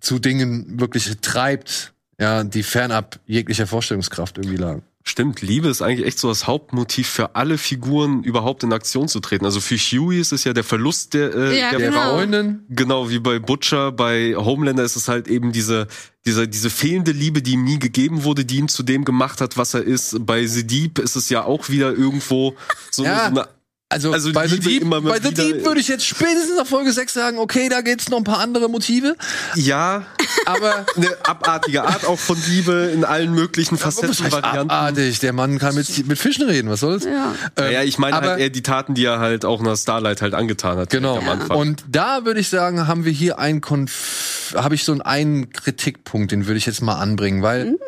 zu 0.00 0.18
Dingen 0.18 0.80
wirklich 0.80 1.10
treibt, 1.20 1.94
ja, 2.18 2.44
die 2.44 2.62
fernab 2.62 3.20
jeglicher 3.26 3.66
Vorstellungskraft 3.66 4.38
irgendwie 4.38 4.56
lagen. 4.56 4.82
Stimmt, 5.06 5.42
Liebe 5.42 5.68
ist 5.68 5.82
eigentlich 5.82 6.06
echt 6.06 6.18
so 6.18 6.28
das 6.28 6.46
Hauptmotiv 6.46 7.06
für 7.08 7.36
alle 7.36 7.58
Figuren 7.58 8.24
überhaupt 8.24 8.62
in 8.62 8.72
Aktion 8.72 9.06
zu 9.06 9.20
treten. 9.20 9.44
Also 9.44 9.60
für 9.60 9.76
Huey 9.76 10.18
ist 10.18 10.32
es 10.32 10.44
ja 10.44 10.54
der 10.54 10.64
Verlust 10.64 11.12
der, 11.12 11.34
äh, 11.34 11.60
Ja, 11.60 11.70
der 11.76 11.90
Genau. 11.90 12.14
Freundin, 12.16 12.60
Genau, 12.70 13.10
wie 13.10 13.18
bei 13.18 13.38
Butcher, 13.38 13.92
bei 13.92 14.34
Homelander 14.34 14.82
ist 14.82 14.96
es 14.96 15.06
halt 15.08 15.28
eben 15.28 15.52
diese, 15.52 15.88
diese, 16.24 16.48
diese 16.48 16.70
fehlende 16.70 17.12
Liebe, 17.12 17.42
die 17.42 17.52
ihm 17.52 17.64
nie 17.64 17.78
gegeben 17.78 18.24
wurde, 18.24 18.46
die 18.46 18.56
ihn 18.56 18.68
zu 18.68 18.82
dem 18.82 19.04
gemacht 19.04 19.42
hat, 19.42 19.58
was 19.58 19.74
er 19.74 19.82
ist. 19.82 20.24
Bei 20.24 20.46
The 20.46 20.66
Deep 20.66 20.98
ist 20.98 21.16
es 21.16 21.28
ja 21.28 21.44
auch 21.44 21.68
wieder 21.68 21.92
irgendwo 21.92 22.54
so, 22.90 23.04
Ja. 23.04 23.26
so 23.30 23.40
eine 23.40 23.48
also, 23.88 24.12
Also 24.12 24.32
bei 24.32 24.48
The 24.48 24.58
Deep, 24.58 24.88
bei 24.88 25.20
The 25.20 25.32
Deep 25.32 25.64
würde 25.64 25.80
ich 25.80 25.88
jetzt 25.88 26.06
spätestens 26.06 26.56
nach 26.56 26.66
Folge 26.66 26.92
6 26.92 27.12
sagen, 27.12 27.38
okay, 27.38 27.68
da 27.68 27.80
gibt's 27.80 28.08
noch 28.08 28.18
ein 28.18 28.24
paar 28.24 28.40
andere 28.40 28.68
Motive, 28.68 29.16
ja, 29.54 30.06
aber 30.46 30.86
eine 30.96 31.08
abartige 31.22 31.84
Art 31.84 32.04
auch 32.04 32.18
von 32.18 32.36
Liebe 32.48 32.90
in 32.92 33.04
allen 33.04 33.32
möglichen 33.32 33.78
Facetten, 33.78 34.32
Varianten. 34.32 34.70
abartig, 34.70 35.20
der 35.20 35.32
Mann 35.32 35.58
kann 35.58 35.74
mit, 35.74 36.06
mit 36.06 36.18
Fischen 36.18 36.48
reden, 36.48 36.70
was 36.70 36.80
soll's? 36.80 37.04
Ja. 37.04 37.34
Ähm, 37.56 37.72
ja, 37.72 37.82
ich 37.82 37.98
meine 37.98 38.16
halt 38.16 38.40
eher 38.40 38.50
die 38.50 38.62
Taten, 38.62 38.94
die 38.94 39.04
er 39.04 39.20
halt 39.20 39.44
auch 39.44 39.62
nach 39.62 39.76
Starlight 39.76 40.22
halt 40.22 40.34
angetan 40.34 40.78
hat. 40.78 40.90
Genau. 40.90 41.18
Am 41.18 41.28
Anfang. 41.28 41.56
Und 41.56 41.84
da 41.88 42.24
würde 42.24 42.40
ich 42.40 42.48
sagen, 42.48 42.86
haben 42.88 43.04
wir 43.04 43.12
hier 43.12 43.38
einen 43.38 43.60
Konf 43.60 44.34
habe 44.54 44.74
ich 44.74 44.84
so 44.84 44.92
einen, 44.92 45.02
einen 45.02 45.50
Kritikpunkt, 45.50 46.32
den 46.32 46.46
würde 46.46 46.58
ich 46.58 46.66
jetzt 46.66 46.82
mal 46.82 46.96
anbringen, 46.96 47.42
weil 47.42 47.78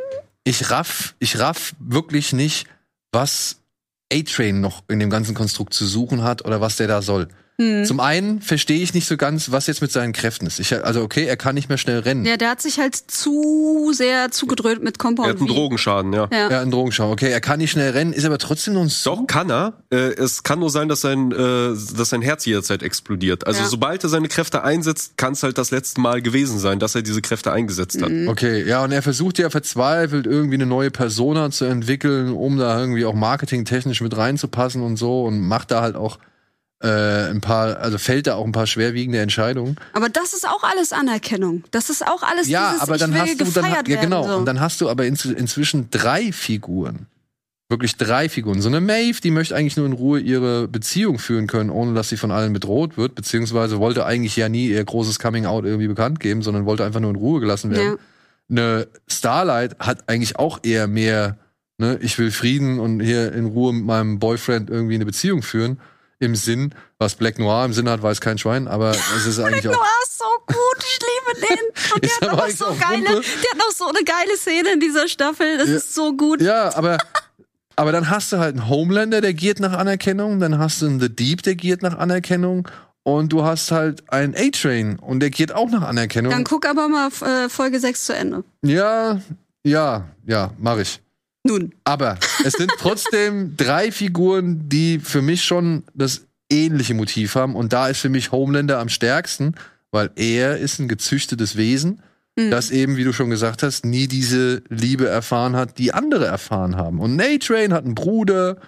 ich 0.45 0.71
raff, 0.71 1.15
ich 1.19 1.39
raff 1.39 1.75
wirklich 1.79 2.33
nicht, 2.33 2.67
was 3.13 3.61
A-Train 4.13 4.61
noch 4.61 4.85
in 4.89 4.99
dem 4.99 5.11
ganzen 5.11 5.35
Konstrukt 5.35 5.75
zu 5.75 5.87
suchen 5.87 6.23
hat 6.23 6.45
oder 6.45 6.61
was 6.61 6.77
der 6.77 6.89
da 6.89 7.03
soll. 7.03 7.29
Hm. 7.59 7.87
Zum 7.87 8.01
einen 8.01 8.43
verstehe 8.43 8.83
ich 8.83 8.93
nicht 8.93 9.09
so 9.09 9.17
ganz, 9.17 9.51
was 9.51 9.67
jetzt 9.67 9.81
mit 9.81 9.91
seinen 9.91 10.13
Kräften 10.13 10.47
ist. 10.47 10.61
Ich, 10.61 10.75
also 10.85 11.03
okay, 11.03 11.25
er 11.25 11.39
kann 11.39 11.55
nicht 11.55 11.71
mehr 11.71 11.79
schnell 11.79 12.01
rennen. 12.01 12.27
ja, 12.27 12.37
der 12.37 12.51
hat 12.51 12.61
sich 12.61 12.79
halt 12.79 12.95
zu 12.95 13.93
sehr 13.95 14.31
zugedröhnt 14.31 14.83
mit 14.83 14.97
er 14.97 14.99
Compound 14.99 15.29
hat 15.29 15.39
einen 15.39 15.49
V. 15.49 15.55
Drogenschaden, 15.55 16.13
ja. 16.13 16.29
Ja. 16.31 16.51
Ja, 16.51 16.61
ein 16.61 16.71
Drogenschau. 16.71 17.11
Okay, 17.11 17.31
er 17.31 17.41
kann 17.41 17.59
nicht 17.59 17.71
schnell 17.71 17.93
rennen, 17.93 18.13
ist 18.13 18.27
aber 18.27 18.37
trotzdem 18.37 18.75
noch 18.75 18.83
ein 18.83 18.93
Doch, 19.05 19.27
kann 19.27 19.51
er. 19.51 19.73
Äh, 19.91 19.97
es 19.97 20.43
kann 20.43 20.59
nur 20.59 20.69
sein, 20.69 20.89
dass 20.91 21.01
sein, 21.01 21.33
äh, 21.33 21.37
dass 21.37 22.11
sein 22.11 22.21
Herz 22.21 22.45
jederzeit 22.45 22.83
explodiert. 22.83 23.47
Also 23.47 23.63
Ja. 23.63 23.69
sobald 23.69 24.03
er 24.05 24.11
seine 24.11 24.29
Kräfte 24.29 24.63
einsetzt, 24.63 25.17
kann 25.17 25.33
es 25.33 25.43
halt 25.43 25.57
das 25.57 25.71
letzte 25.71 26.01
Mal 26.03 26.21
gewesen 26.21 26.59
sein, 26.59 26.79
dass 26.79 26.95
er 26.95 27.01
diese 27.01 27.23
Kräfte 27.23 27.53
eingesetzt 27.53 28.03
hat. 28.03 28.11
Okay, 28.27 28.69
ja, 28.69 28.85
und 28.85 28.93
er 28.93 29.01
versucht 29.01 29.39
ja 29.39 29.49
verzweifelt 29.49 30.27
irgendwie 30.27 30.57
eine 30.57 30.67
neue 30.67 30.91
Persona 30.91 31.51
zu 31.51 31.65
entwickeln, 31.65 32.33
um 32.33 32.59
da 32.59 32.79
irgendwie 32.79 33.07
auch 33.07 33.15
marketingtechnisch 33.15 34.03
mit 34.03 34.15
reinzupassen 34.15 34.83
und 34.83 34.97
so 34.97 35.25
und 35.25 35.41
macht 35.41 35.71
da 35.71 35.81
halt 35.81 35.97
auch 35.97 36.19
äh, 36.83 37.31
ein 37.31 37.41
paar, 37.41 37.79
also 37.79 37.99
fällt 37.99 38.27
da 38.27 38.35
auch 38.35 38.45
ein 38.45 38.53
paar 38.53 38.67
schwerwiegende 38.67 39.19
Entscheidungen. 39.21 39.77
Aber 39.93 40.09
das 40.09 40.35
ist 40.35 40.47
auch 40.47 40.63
alles 40.63 40.93
Anerkennung. 40.93 41.65
Das 41.71 41.89
ist 41.89 42.07
auch 42.07 42.23
alles 42.23 42.49
Ja, 42.49 42.73
dieses, 42.73 42.83
aber 42.83 42.99
dann 42.99 43.15
ich 43.15 43.21
hast 43.21 43.41
du 43.41 43.45
dann 43.61 43.73
ja 43.73 43.83
genau, 43.83 44.23
werden. 44.23 44.31
So. 44.31 44.37
und 44.39 44.45
dann 44.45 44.61
hast 44.61 44.81
du 44.81 44.91
aber 44.91 45.07
inz 45.07 45.25
inzwischen 45.25 45.89
drei 45.91 46.33
Figuren. 46.33 47.07
Wirklich 47.69 47.97
drei 47.97 48.29
Figuren. 48.29 48.61
So 48.61 48.69
eine 48.69 48.81
Maeve, 48.81 49.21
die 49.21 49.33
möchte 49.33 49.57
eigentlich 49.57 49.77
nur 49.77 49.87
in 49.87 49.93
Ruhe 49.93 50.21
ihre 50.21 50.69
Beziehung 50.69 51.19
führen 51.19 51.49
können, 51.49 51.71
ohne 51.71 51.95
dass 51.95 52.11
sie 52.11 52.17
von 52.17 52.31
allen 52.31 52.53
bedroht 52.53 52.97
wird, 52.97 53.17
beziehungsweise 53.17 53.81
wollte 53.81 54.07
eigentlich 54.07 54.37
ja 54.37 54.49
nie 54.49 54.69
ihr 54.69 54.85
großes 54.85 55.19
Coming 55.19 55.47
Out 55.47 55.65
irgendwie 55.65 55.89
bekannt 55.89 56.21
geben, 56.21 56.43
sondern 56.43 56.65
wollte 56.65 56.85
einfach 56.85 57.01
nur 57.01 57.11
in 57.11 57.17
Ruhe 57.17 57.41
gelassen 57.41 57.73
werden. 57.73 57.99
ja. 58.49 58.57
eine 58.65 58.87
Starlight 59.09 59.81
hat 59.81 60.09
eigentlich 60.09 60.39
auch 60.39 60.61
eher 60.63 60.87
mehr, 60.87 61.39
ne, 61.79 61.99
ich 62.01 62.17
will 62.19 62.31
Frieden 62.31 62.79
und 62.79 63.01
hier 63.01 63.33
in 63.33 63.47
Ruhe 63.47 63.73
mit 63.73 63.85
meinem 63.85 64.21
Boyfriend 64.21 64.71
irgendwie 64.71 64.95
eine 64.95 65.07
Beziehung 65.07 65.43
führen. 65.43 65.81
Im 66.19 66.35
Sinn, 66.35 66.75
was 66.99 67.15
Black 67.15 67.39
Noir 67.39 67.65
im 67.67 67.75
Sinn 67.75 67.89
hat, 67.91 68.03
weiß 68.03 68.23
kein 68.23 68.39
Schwein, 68.39 68.69
aber 68.69 68.91
es 68.93 69.27
ist 69.27 69.39
eigentlich 69.39 69.63
Du 69.65 69.71
auch. 69.71 69.79
warst 69.79 70.19
so 70.19 70.25
gut, 70.47 70.57
ich 70.79 70.99
liebe 70.99 71.47
den. 71.47 71.93
Und 71.95 72.03
der 72.05 72.11
Ist 72.11 72.21
hat 72.23 72.29
aber 72.31 72.43
noch 72.43 72.49
so 72.57 72.67
auch 72.67 72.79
geile, 72.81 73.03
der 73.05 73.13
hat 73.51 73.59
noch 73.59 73.71
so 73.75 73.87
eine 73.87 74.03
geile 74.03 74.37
Szene 74.39 74.73
in 74.73 74.81
dieser 74.81 75.09
Staffel. 75.09 75.59
Das 75.59 75.69
Ja. 75.69 75.77
ist 75.77 75.95
so 75.95 76.17
gut. 76.17 76.41
Ja, 76.41 76.75
aber, 76.75 76.97
aber 77.77 77.93
dann 77.93 78.09
hast 78.09 78.33
du 78.33 78.39
halt 78.39 78.57
einen 78.57 78.69
Homelander, 78.69 79.21
der 79.21 79.35
giert 79.35 79.61
nach 79.61 79.73
Anerkennung, 79.75 80.41
dann 80.41 80.59
hast 80.59 80.81
du 80.81 80.87
einen 80.87 81.01
The 81.01 81.15
Deep, 81.15 81.43
der 81.43 81.55
giert 81.55 81.83
nach 81.83 81.99
Anerkennung 81.99 82.67
und 83.03 83.31
du 83.35 83.45
hast 83.45 83.71
halt 83.71 84.11
einen 84.11 84.35
A-Train 84.35 84.99
und 84.99 85.21
der 85.21 85.29
giert 85.29 85.53
auch 85.53 85.69
nach 85.69 85.83
Anerkennung. 85.83 86.33
Dann 86.33 86.45
guck 86.45 86.65
aber 86.67 86.89
mal 86.89 87.09
äh, 87.21 87.51
Folge 87.51 87.79
6 87.79 88.05
zu 88.07 88.15
Ende. 88.15 88.43
ja, 88.63 89.21
ja, 89.65 90.05
ja, 90.25 90.53
mach 90.59 90.79
ich. 90.79 91.03
Nun. 91.47 91.75
Aber 91.85 92.19
es 92.45 92.55
sind 92.55 92.71
trotzdem 92.79 93.57
drei 93.57 93.91
Figuren, 93.93 94.69
die 94.69 94.99
für 94.99 95.23
mich 95.23 95.45
schon 95.45 95.85
das 95.95 96.27
ähnliche 96.51 96.95
Motiv 96.95 97.35
haben. 97.35 97.57
Und 97.57 97.73
da 97.73 97.89
ist 97.89 98.01
für 98.01 98.09
mich 98.09 98.33
Homelander 98.33 98.79
am 98.79 98.89
stärksten, 98.89 99.55
weil 99.91 100.11
er 100.17 100.59
ist 100.59 100.79
ein 100.79 100.89
gezüchtetes 100.89 101.57
Wesen, 101.57 102.03
Mhm. 102.39 102.51
das 102.51 102.71
eben, 102.71 102.97
wie 102.97 103.05
du 103.05 103.13
schon 103.13 103.31
gesagt 103.31 103.63
hast, 103.63 103.85
nie 103.87 104.09
diese 104.09 104.63
Liebe 104.69 105.09
erfahren 105.09 105.57
hat, 105.57 105.79
die 105.79 105.95
andere 105.95 106.27
erfahren 106.27 106.77
haben. 106.77 107.01
Und 107.01 107.19
A-Train 107.21 107.73
hat 107.73 107.85
einen 107.85 107.95
Bruder, 107.95 108.59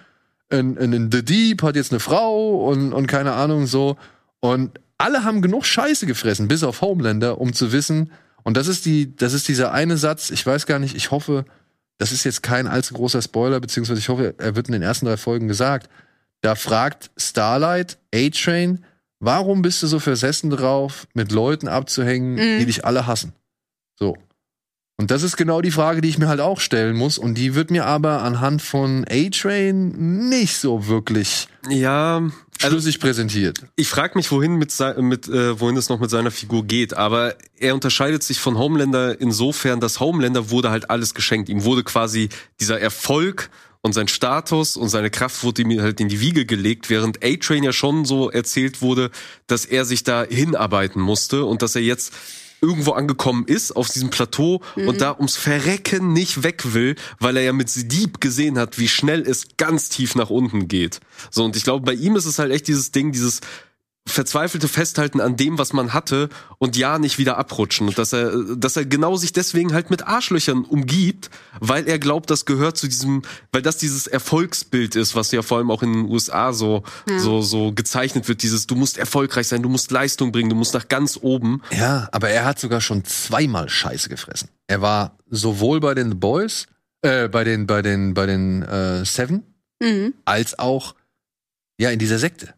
ein, 0.51 0.79
ein, 0.79 0.95
ein 0.95 1.13
The 1.13 1.23
Deep 1.23 1.63
hat 1.63 1.77
jetzt 1.77 1.93
eine 1.93 2.01
Frau 2.01 2.67
und, 2.67 2.95
und 2.95 3.07
keine 3.07 3.33
Ahnung 3.35 3.67
so. 3.67 3.97
Und 4.41 4.81
alle 4.97 5.23
haben 5.23 5.43
genug 5.43 5.67
Scheiße 5.67 6.07
gefressen, 6.07 6.49
bis 6.49 6.65
auf 6.65 6.81
Homelander, 6.81 7.39
um 7.41 7.53
zu 7.53 7.71
wissen, 7.73 8.11
und 8.45 8.57
das 8.57 8.67
ist 8.67 8.87
die, 8.87 9.15
das 9.15 9.35
ist 9.35 9.49
dieser 9.49 9.73
eine 9.73 9.99
Satz, 9.99 10.31
ich 10.31 10.47
weiß 10.47 10.65
gar 10.65 10.79
nicht, 10.79 10.97
ich 10.97 11.11
hoffe, 11.11 11.45
das 11.99 12.13
ist 12.13 12.25
jetzt 12.25 12.43
kein 12.43 12.67
allzu 12.67 12.95
großer 12.95 13.21
Spoiler, 13.23 13.61
beziehungsweise 13.61 13.99
ich 14.01 14.09
hoffe, 14.09 14.35
er 14.39 14.57
wird 14.57 14.69
in 14.69 14.73
den 14.73 14.83
ersten 14.83 15.07
drei 15.07 15.17
Folgen 15.17 15.49
gesagt. 15.49 15.89
Da 16.41 16.55
fragt 16.55 17.11
Starlight 17.17 17.99
A-Train, 18.15 18.85
warum 19.21 19.63
bist 19.63 19.83
du 19.83 19.87
so 19.89 19.99
versessen 19.99 20.51
drauf, 20.51 21.07
mit 21.15 21.33
Leuten 21.33 21.67
abzuhängen, 21.69 22.35
Mhm. 22.35 22.59
die 22.61 22.67
dich 22.67 22.85
alle 22.85 23.07
hassen? 23.07 23.33
So. 23.99 24.17
Und 25.01 25.11
das 25.13 25.23
ist 25.23 25.37
genau 25.37 25.61
die 25.61 25.71
Frage, 25.71 26.01
die 26.01 26.09
ich 26.09 26.19
mir 26.19 26.27
halt 26.29 26.41
auch 26.41 26.59
stellen 26.61 26.97
muss. 26.97 27.19
Und 27.19 27.35
die 27.37 27.55
wird 27.55 27.71
mir 27.71 27.87
aber 27.87 28.23
anhand 28.23 28.63
von 28.63 29.05
A-Train 29.09 30.29
nicht 30.29 30.57
so 30.57 30.87
wirklich 30.89 31.49
Ja, 31.69 32.23
also 32.63 32.77
schlüssig 32.77 33.01
präsentiert. 33.01 33.63
ich 33.77 33.89
frage 33.89 34.17
mich, 34.17 34.31
wohin 34.31 34.57
mit, 34.57 34.75
mit 34.99 35.29
äh, 35.29 35.61
wohin 35.61 35.77
es 35.77 35.89
noch 35.89 36.01
mit 36.01 36.11
seiner 36.11 36.31
Figur 36.31 36.65
geht. 36.65 36.95
Aber 36.95 37.35
er 37.59 37.75
unterscheidet 37.75 38.23
sich 38.23 38.39
von 38.39 38.59
Homelander 38.59 39.21
insofern, 39.21 39.81
dass 39.81 40.01
Homelander 40.01 40.51
wurde 40.51 40.71
halt 40.71 40.91
alles 40.91 41.15
geschenkt. 41.15 41.49
Ihm 41.49 41.65
wurde 41.65 41.85
quasi 41.85 42.29
dieser 42.61 42.81
Erfolg 42.81 43.51
und 43.81 43.93
sein 43.93 44.09
Status 44.09 44.77
und 44.77 44.89
seine 44.89 45.11
Kraft 45.11 45.43
wurde 45.45 45.63
ihm 45.63 45.81
halt 45.81 46.01
in 46.01 46.09
die 46.09 46.21
Wiege 46.21 46.47
gelegt, 46.47 46.91
während 46.91 47.25
A-Train 47.25 47.63
ja 47.63 47.73
schon 47.73 48.05
so 48.05 48.31
erzählt 48.31 48.83
wurde, 48.83 49.11
dass 49.47 49.65
er 49.65 49.85
sich 49.85 50.03
da 50.03 50.25
hinarbeiten 50.25 51.01
musste 51.01 51.45
und 51.45 51.63
dass 51.63 51.77
er 51.77 51.83
jetzt 51.83 52.13
irgendwo 52.61 52.93
angekommen 52.93 53.45
ist 53.47 53.73
auf 53.73 53.89
diesem 53.89 54.11
Plateau 54.11 54.63
und 54.77 55.01
da 55.01 55.15
ums 55.15 55.37
Verrecken 55.37 56.13
nicht 56.13 56.43
weg 56.43 56.75
will, 56.75 56.97
weil 57.21 57.37
er 57.37 57.43
ja 57.43 57.53
mit 57.53 57.69
Dieb 57.93 58.21
gesehen 58.21 58.59
hat, 58.59 58.79
wie 58.79 58.89
schnell 58.89 59.21
es 59.23 59.47
ganz 59.57 59.89
tief 59.89 60.15
nach 60.15 60.31
unten 60.31 60.69
geht. 60.69 61.01
So 61.31 61.45
und 61.45 61.57
ich 61.57 61.65
glaube, 61.65 61.85
bei 61.85 61.95
ihm 61.95 62.17
ist 62.17 62.27
es 62.27 62.39
halt 62.39 62.53
echt 62.53 62.69
dieses 62.69 62.91
Ding, 62.93 63.13
dieses 63.13 63.41
verzweifelte 64.09 64.69
Festhalten 64.69 65.21
an 65.21 65.37
dem, 65.37 65.59
was 65.59 65.73
man 65.73 65.93
hatte 65.95 66.29
und 66.59 66.77
ja 66.77 66.99
nicht 66.99 67.19
wieder 67.19 67.39
abrutschen 67.39 67.89
und 67.89 67.99
dass 67.99 68.13
er, 68.13 68.33
dass 68.57 68.77
er 68.77 68.85
genau 68.85 69.17
sich 69.17 69.33
deswegen 69.33 69.73
halt 69.75 69.91
mit 69.91 70.07
Arschlöchern 70.07 70.65
umgibt, 70.65 71.31
weil 71.61 71.87
er 71.89 71.99
glaubt, 71.99 72.31
das 72.31 72.45
gehört 72.45 72.77
zu 72.77 72.89
diesem, 72.89 73.23
weil 73.53 73.63
das 73.63 73.77
dieses 73.77 74.07
Erfolgsbild 74.07 74.97
ist, 74.97 75.15
was 75.15 75.31
ja 75.33 75.43
vor 75.43 75.59
allem 75.59 75.71
auch 75.71 75.83
in 75.83 75.93
den 75.93 76.05
USA 76.07 76.53
so, 76.53 76.83
Ja. 77.09 77.19
so, 77.19 77.41
so 77.43 77.73
gezeichnet 77.73 78.29
wird, 78.29 78.43
dieses, 78.43 78.67
du 78.67 78.75
musst 78.75 78.99
erfolgreich 78.99 79.47
sein, 79.49 79.63
du 79.63 79.69
musst 79.69 79.91
Leistung 79.91 80.33
bringen, 80.33 80.51
du 80.51 80.57
musst 80.57 80.75
nach 80.75 80.89
ganz 80.89 81.19
oben. 81.21 81.63
Ja, 81.71 82.09
aber 82.13 82.31
er 82.31 82.45
hat 82.45 82.59
sogar 82.59 82.81
schon 82.81 83.05
zweimal 83.05 83.69
Scheiße 83.69 84.09
gefressen. 84.09 84.49
Er 84.67 84.81
war 84.83 85.17
sowohl 85.31 85.81
bei 85.81 85.95
den 85.95 86.19
Boys, 86.19 86.67
äh, 87.03 87.29
bei 87.29 87.45
den, 87.45 87.67
bei 87.67 87.83
den, 87.83 88.15
bei 88.15 88.27
den 88.27 88.63
äh, 88.63 89.05
Seven, 89.05 89.43
Mhm. 89.81 90.15
als 90.25 90.59
auch 90.59 90.97
ja 91.79 91.91
in 91.91 92.01
dieser 92.01 92.19
Sekte. 92.19 92.55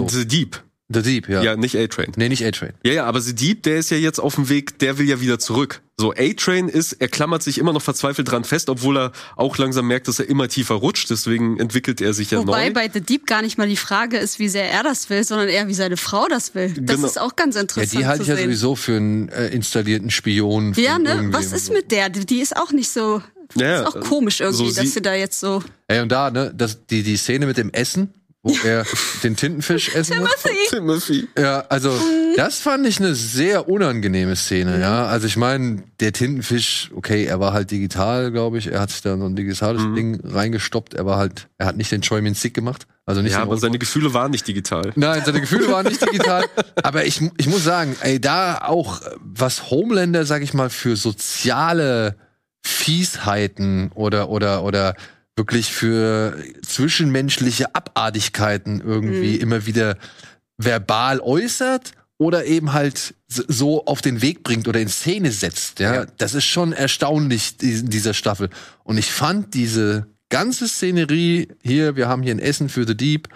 So, 0.00 0.08
The 0.08 0.26
Deep. 0.26 0.62
The 0.88 1.02
Deep, 1.02 1.28
ja. 1.28 1.42
Ja, 1.42 1.56
nicht 1.56 1.76
A-Train. 1.76 2.12
Nee, 2.14 2.28
nicht 2.28 2.44
A-Train. 2.44 2.72
Ja, 2.84 2.92
ja, 2.92 3.04
aber 3.06 3.20
The 3.20 3.34
Deep, 3.34 3.64
der 3.64 3.78
ist 3.78 3.90
ja 3.90 3.96
jetzt 3.96 4.20
auf 4.20 4.36
dem 4.36 4.48
Weg, 4.48 4.78
der 4.78 4.98
will 4.98 5.08
ja 5.08 5.20
wieder 5.20 5.40
zurück. 5.40 5.82
So, 5.96 6.12
A-Train 6.12 6.68
ist, 6.68 6.92
er 6.92 7.08
klammert 7.08 7.42
sich 7.42 7.58
immer 7.58 7.72
noch 7.72 7.82
verzweifelt 7.82 8.30
dran 8.30 8.44
fest, 8.44 8.68
obwohl 8.70 8.96
er 8.96 9.12
auch 9.34 9.58
langsam 9.58 9.88
merkt, 9.88 10.06
dass 10.06 10.20
er 10.20 10.28
immer 10.28 10.46
tiefer 10.46 10.76
rutscht, 10.76 11.10
deswegen 11.10 11.58
entwickelt 11.58 12.00
er 12.00 12.14
sich 12.14 12.30
ja 12.30 12.38
Wobei 12.38 12.68
neu. 12.68 12.72
bei 12.74 12.88
The 12.92 13.00
Deep 13.00 13.26
gar 13.26 13.42
nicht 13.42 13.58
mal 13.58 13.66
die 13.66 13.76
Frage 13.76 14.16
ist, 14.18 14.38
wie 14.38 14.48
sehr 14.48 14.70
er 14.70 14.84
das 14.84 15.10
will, 15.10 15.24
sondern 15.24 15.48
eher, 15.48 15.66
wie 15.66 15.74
seine 15.74 15.96
Frau 15.96 16.28
das 16.28 16.54
will. 16.54 16.72
Das 16.78 16.94
Genau. 16.96 17.08
ist 17.08 17.20
auch 17.20 17.34
ganz 17.34 17.56
Ja, 17.56 17.62
interessant 17.62 17.92
die 18.00 18.06
halte 18.06 18.22
ich 18.22 18.28
ja 18.28 18.36
sowieso 18.36 18.76
für 18.76 18.96
einen 18.96 19.28
äh, 19.30 19.48
installierten 19.48 20.10
Spion. 20.10 20.72
Ja, 20.76 21.00
ne? 21.00 21.30
Was 21.32 21.50
ist 21.52 21.72
mit 21.72 21.90
der? 21.90 22.10
Die 22.10 22.24
die 22.26 22.38
ist 22.40 22.56
auch 22.56 22.70
nicht 22.70 22.90
so. 22.90 23.22
Ja, 23.56 23.80
ist 23.80 23.86
auch 23.88 24.00
komisch 24.02 24.40
irgendwie, 24.40 24.66
so 24.66 24.70
sie- 24.70 24.80
dass 24.82 24.92
sie 24.92 25.02
da 25.02 25.14
jetzt 25.14 25.40
so. 25.40 25.64
Ey, 25.88 26.00
und 26.00 26.12
da, 26.12 26.30
ne, 26.30 26.52
das, 26.56 26.86
die, 26.86 27.02
die 27.02 27.16
Szene 27.16 27.46
mit 27.46 27.56
dem 27.56 27.70
Essen, 27.72 28.12
wo 28.46 28.56
er 28.64 28.84
den 29.24 29.34
Tintenfisch 29.34 29.94
essen 29.94 30.20
muss. 30.20 30.30
Timothy. 30.70 31.28
Ja, 31.36 31.64
also 31.68 31.98
das 32.36 32.58
fand 32.58 32.86
ich 32.86 33.00
eine 33.00 33.14
sehr 33.14 33.68
unangenehme 33.68 34.36
Szene, 34.36 34.80
ja. 34.80 35.06
Also 35.06 35.26
ich 35.26 35.36
meine, 35.36 35.82
der 36.00 36.12
Tintenfisch, 36.12 36.90
okay, 36.94 37.24
er 37.24 37.40
war 37.40 37.52
halt 37.52 37.70
digital, 37.70 38.30
glaube 38.30 38.58
ich. 38.58 38.68
Er 38.68 38.80
hat 38.80 38.90
sich 38.90 39.02
da 39.02 39.16
so 39.16 39.24
ein 39.24 39.34
digitales 39.34 39.82
Ding 39.94 40.20
reingestoppt. 40.22 40.94
Er 40.94 41.06
war 41.06 41.18
halt, 41.18 41.48
er 41.58 41.66
hat 41.66 41.76
nicht 41.76 41.90
den 41.90 42.02
Choi 42.02 42.20
Min 42.20 42.34
Sik 42.34 42.54
gemacht. 42.54 42.86
Also 43.04 43.22
nicht 43.22 43.32
Ja, 43.32 43.42
aber 43.42 43.56
seine 43.56 43.78
Gefühle 43.78 44.14
waren 44.14 44.30
nicht 44.30 44.46
digital. 44.46 44.92
Nein, 44.96 45.22
seine 45.24 45.40
Gefühle 45.40 45.68
waren 45.68 45.86
nicht 45.86 46.02
digital. 46.02 46.44
Aber 46.82 47.04
ich, 47.04 47.20
ich 47.36 47.46
muss 47.48 47.64
sagen, 47.64 47.96
ey, 48.00 48.20
da 48.20 48.58
auch, 48.58 49.00
was 49.20 49.70
Homelander, 49.70 50.24
sag 50.24 50.42
ich 50.42 50.54
mal, 50.54 50.70
für 50.70 50.96
soziale 50.96 52.16
Fiesheiten 52.64 53.90
oder, 53.94 54.28
oder, 54.28 54.64
oder 54.64 54.94
wirklich 55.36 55.72
für 55.72 56.42
zwischenmenschliche 56.66 57.74
Abartigkeiten 57.74 58.80
irgendwie 58.80 59.36
immer 59.36 59.66
wieder 59.66 59.96
verbal 60.58 61.20
äußert 61.20 61.92
oder 62.18 62.46
eben 62.46 62.72
halt 62.72 63.14
so 63.28 63.84
auf 63.84 64.00
den 64.00 64.22
Weg 64.22 64.42
bringt 64.42 64.66
oder 64.68 64.80
in 64.80 64.88
Szene 64.88 65.30
setzt. 65.32 65.80
Ja, 65.80 65.94
Ja. 65.94 66.06
das 66.16 66.34
ist 66.34 66.46
schon 66.46 66.72
erstaunlich 66.72 67.56
in 67.60 67.90
dieser 67.90 68.14
Staffel. 68.14 68.48
Und 68.84 68.96
ich 68.96 69.12
fand 69.12 69.52
diese 69.52 70.06
ganze 70.30 70.66
Szenerie 70.68 71.48
hier, 71.62 71.96
wir 71.96 72.08
haben 72.08 72.22
hier 72.22 72.34
ein 72.34 72.38
Essen 72.38 72.68
für 72.70 72.86
The 72.86 72.96
Deep 72.96 73.28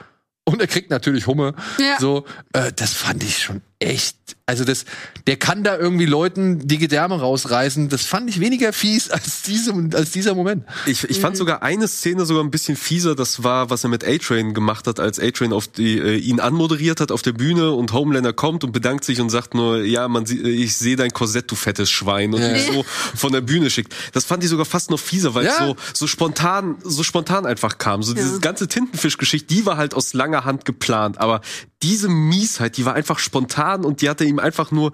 und 0.44 0.60
er 0.62 0.66
kriegt 0.66 0.90
natürlich 0.90 1.26
Humme. 1.26 1.54
Ja. 1.78 1.98
So, 2.00 2.24
äh, 2.54 2.72
das 2.74 2.94
fand 2.94 3.22
ich 3.22 3.38
schon 3.42 3.60
echt. 3.80 4.16
Also 4.46 4.64
das, 4.64 4.84
der 5.26 5.36
kann 5.36 5.64
da 5.64 5.76
irgendwie 5.78 6.06
Leuten 6.06 6.66
die 6.66 6.78
Gedärme 6.78 7.18
rausreißen. 7.20 7.88
Das 7.88 8.02
fand 8.04 8.28
ich 8.28 8.38
weniger 8.40 8.72
fies 8.72 9.08
als 9.10 9.42
diese, 9.42 9.72
als 9.94 10.10
dieser 10.10 10.34
Moment. 10.34 10.64
Ich, 10.86 11.04
ich 11.04 11.18
fand 11.20 11.36
sogar 11.36 11.62
eine 11.62 11.88
Szene 11.88 12.26
sogar 12.26 12.42
ein 12.44 12.50
bisschen 12.50 12.76
fieser. 12.76 13.14
Das 13.14 13.42
war, 13.42 13.70
was 13.70 13.84
er 13.84 13.90
mit 13.90 14.04
A-Train 14.04 14.52
gemacht 14.54 14.86
hat, 14.86 15.00
als 15.00 15.18
A-Train 15.18 15.52
auf 15.52 15.66
die, 15.68 15.98
äh, 15.98 16.16
ihn 16.16 16.40
anmoderiert 16.40 17.00
hat 17.00 17.10
auf 17.12 17.22
der 17.22 17.32
Bühne 17.32 17.70
und 17.72 17.92
Homelander 17.92 18.32
kommt 18.32 18.62
und 18.64 18.72
bedankt 18.72 19.04
sich 19.04 19.20
und 19.20 19.30
sagt 19.30 19.54
nur, 19.54 19.82
ja, 19.84 20.08
man 20.08 20.26
äh, 20.26 20.48
ich 20.48 20.76
sehe 20.76 20.96
dein 20.96 21.10
Korsett, 21.12 21.50
du 21.50 21.54
fettes 21.54 21.90
Schwein 21.90 22.34
und 22.34 22.42
Ja. 22.42 22.54
ihn 22.54 22.72
so 22.74 22.84
von 23.14 23.32
der 23.32 23.40
Bühne 23.40 23.70
schickt. 23.70 23.94
Das 24.12 24.24
fand 24.24 24.42
ich 24.44 24.50
sogar 24.50 24.66
fast 24.66 24.90
noch 24.90 25.00
fieser, 25.00 25.34
weil 25.34 25.46
es 25.46 25.58
Ja. 25.58 25.66
so, 25.68 25.76
so 25.94 26.06
spontan, 26.06 26.76
so 26.84 27.02
spontan 27.02 27.46
einfach 27.46 27.78
kam. 27.78 28.02
So 28.02 28.12
diese 28.14 28.40
ganze 28.40 28.68
Tintenfischgeschichte, 28.68 29.46
die 29.54 29.64
war 29.64 29.76
halt 29.76 29.94
aus 29.94 30.12
langer 30.12 30.44
Hand 30.44 30.64
geplant, 30.64 31.18
aber 31.18 31.40
diese 31.82 32.08
Miesheit, 32.08 32.76
die 32.76 32.84
war 32.84 32.94
einfach 32.94 33.18
spontan 33.18 33.84
und 33.84 34.02
die 34.02 34.08
hatte 34.08 34.24
ihm 34.24 34.38
einfach 34.38 34.70
nur 34.70 34.92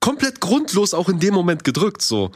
komplett 0.00 0.40
grundlos 0.40 0.94
auch 0.94 1.08
in 1.08 1.18
dem 1.18 1.34
Moment 1.34 1.64
gedrückt, 1.64 2.02
so. 2.02 2.30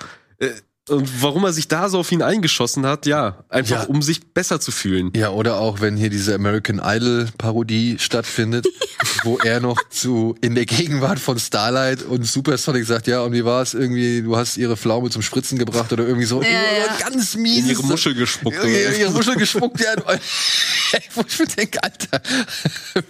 Und 0.91 1.23
warum 1.23 1.45
er 1.45 1.53
sich 1.53 1.69
da 1.69 1.89
so 1.89 1.99
auf 2.01 2.11
ihn 2.13 2.23
eingeschossen 2.23 2.85
hat, 2.87 3.07
ja, 3.07 3.45
einfach 3.49 3.83
Ja. 3.83 3.87
um 3.89 4.03
sich 4.03 4.33
besser 4.35 4.61
zu 4.61 4.71
fühlen. 4.73 5.13
Ja, 5.15 5.31
oder 5.31 5.57
auch 5.57 5.81
wenn 5.81 5.97
hier 5.97 6.11
diese 6.11 6.35
American 6.35 6.81
Idol 6.85 7.29
Parodie 7.39 7.97
stattfindet, 7.99 8.67
wo 9.25 9.39
er 9.39 9.61
noch 9.61 9.77
zu 9.91 10.35
in 10.41 10.55
der 10.55 10.67
Gegenwart 10.67 11.19
von 11.19 11.39
Starlight 11.39 12.03
und 12.03 12.25
Supersonic 12.27 12.85
sagt, 12.85 13.07
ja, 13.07 13.23
und 13.23 13.33
wie 13.33 13.45
war 13.45 13.63
es 13.63 13.75
irgendwie, 13.75 14.23
du 14.23 14.37
hast 14.37 14.57
ihre 14.57 14.77
Pflaume 14.77 15.11
zum 15.11 15.23
Spritzen 15.23 15.59
gebracht 15.59 15.93
oder 15.93 16.05
irgendwie 16.07 16.27
so, 16.27 16.43
Ja, 16.43 16.49
ja. 16.49 16.97
ganz 17.09 17.35
mies. 17.37 17.59
In 17.65 17.71
ihre 17.71 17.83
Muschel 17.85 18.15
gespuckt. 18.15 18.57
Ja, 18.57 18.65
ja, 18.67 18.91
ihre 18.93 19.11
Muschel 19.13 19.37
gespuckt, 19.37 19.81
ja. 19.81 19.95
Wo 21.15 21.23
ich 21.27 21.39
mir 21.39 21.47
denke, 21.47 21.83
Alter, 21.83 22.21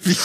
wie, 0.02 0.16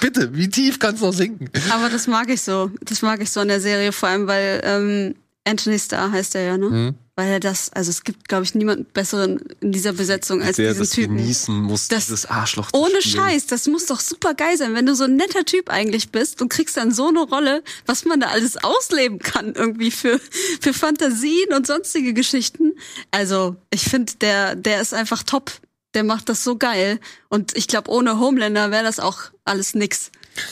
bitte, 0.00 0.34
wie 0.34 0.48
tief 0.48 0.78
kann's 0.78 1.00
noch 1.00 1.12
sinken? 1.12 1.48
Aber 1.70 1.88
das 1.88 2.06
mag 2.08 2.28
ich 2.28 2.42
so. 2.42 2.70
Das 2.82 3.02
mag 3.02 3.20
ich 3.22 3.30
so 3.30 3.40
in 3.40 3.48
der 3.48 3.60
Serie, 3.60 3.92
vor 3.92 4.08
allem 4.08 4.26
weil 4.26 4.60
ähm, 4.64 5.14
Anthony 5.46 5.78
Starr 5.78 6.10
heißt 6.10 6.34
er 6.34 6.42
ja, 6.42 6.56
ne? 6.58 6.66
Mhm. 6.70 6.94
Weil 7.16 7.28
er 7.28 7.38
das, 7.40 7.72
also 7.72 7.90
es 7.90 8.02
gibt, 8.02 8.28
glaube 8.28 8.42
ich, 8.42 8.56
niemanden 8.56 8.86
besseren 8.86 9.38
in 9.60 9.70
dieser 9.70 9.92
Besetzung 9.92 10.42
als 10.42 10.56
der 10.56 10.70
diesen 10.70 10.80
das 10.82 10.90
Typen. 10.90 11.16
genießen 11.16 11.54
muss, 11.62 11.86
Das- 11.86 12.06
dieses 12.06 12.26
Arschloch 12.26 12.72
zu 12.72 12.76
Ohne 12.80 13.00
spielen. 13.02 13.24
Scheiß, 13.24 13.46
das 13.46 13.68
muss 13.68 13.86
doch 13.86 14.00
super 14.00 14.34
geil 14.34 14.56
sein, 14.58 14.74
wenn 14.74 14.84
du 14.84 14.96
so 14.96 15.04
ein 15.04 15.14
netter 15.14 15.44
Typ 15.44 15.70
eigentlich 15.70 16.10
bist 16.10 16.42
und 16.42 16.48
kriegst 16.48 16.76
dann 16.76 16.90
so 16.92 17.06
eine 17.06 17.20
Rolle, 17.20 17.62
was 17.86 18.04
man 18.04 18.18
da 18.18 18.28
alles 18.28 18.56
ausleben 18.56 19.20
kann 19.20 19.52
irgendwie 19.54 19.92
für 19.92 20.20
für 20.60 20.72
Fantasien 20.74 21.52
und 21.54 21.68
sonstige 21.68 22.14
Geschichten. 22.14 22.72
Also 23.12 23.54
ich 23.70 23.84
finde, 23.84 24.14
der 24.20 24.56
der 24.56 24.80
ist 24.80 24.92
einfach 24.92 25.22
top. 25.22 25.52
Der 25.94 26.02
macht 26.02 26.28
das 26.28 26.42
so 26.42 26.56
geil 26.56 26.98
und 27.28 27.56
ich 27.56 27.68
glaube, 27.68 27.92
ohne 27.92 28.18
Homelander 28.18 28.72
wäre 28.72 28.82
das 28.82 28.98
auch 28.98 29.20
alles 29.44 29.74
nix. 29.76 30.10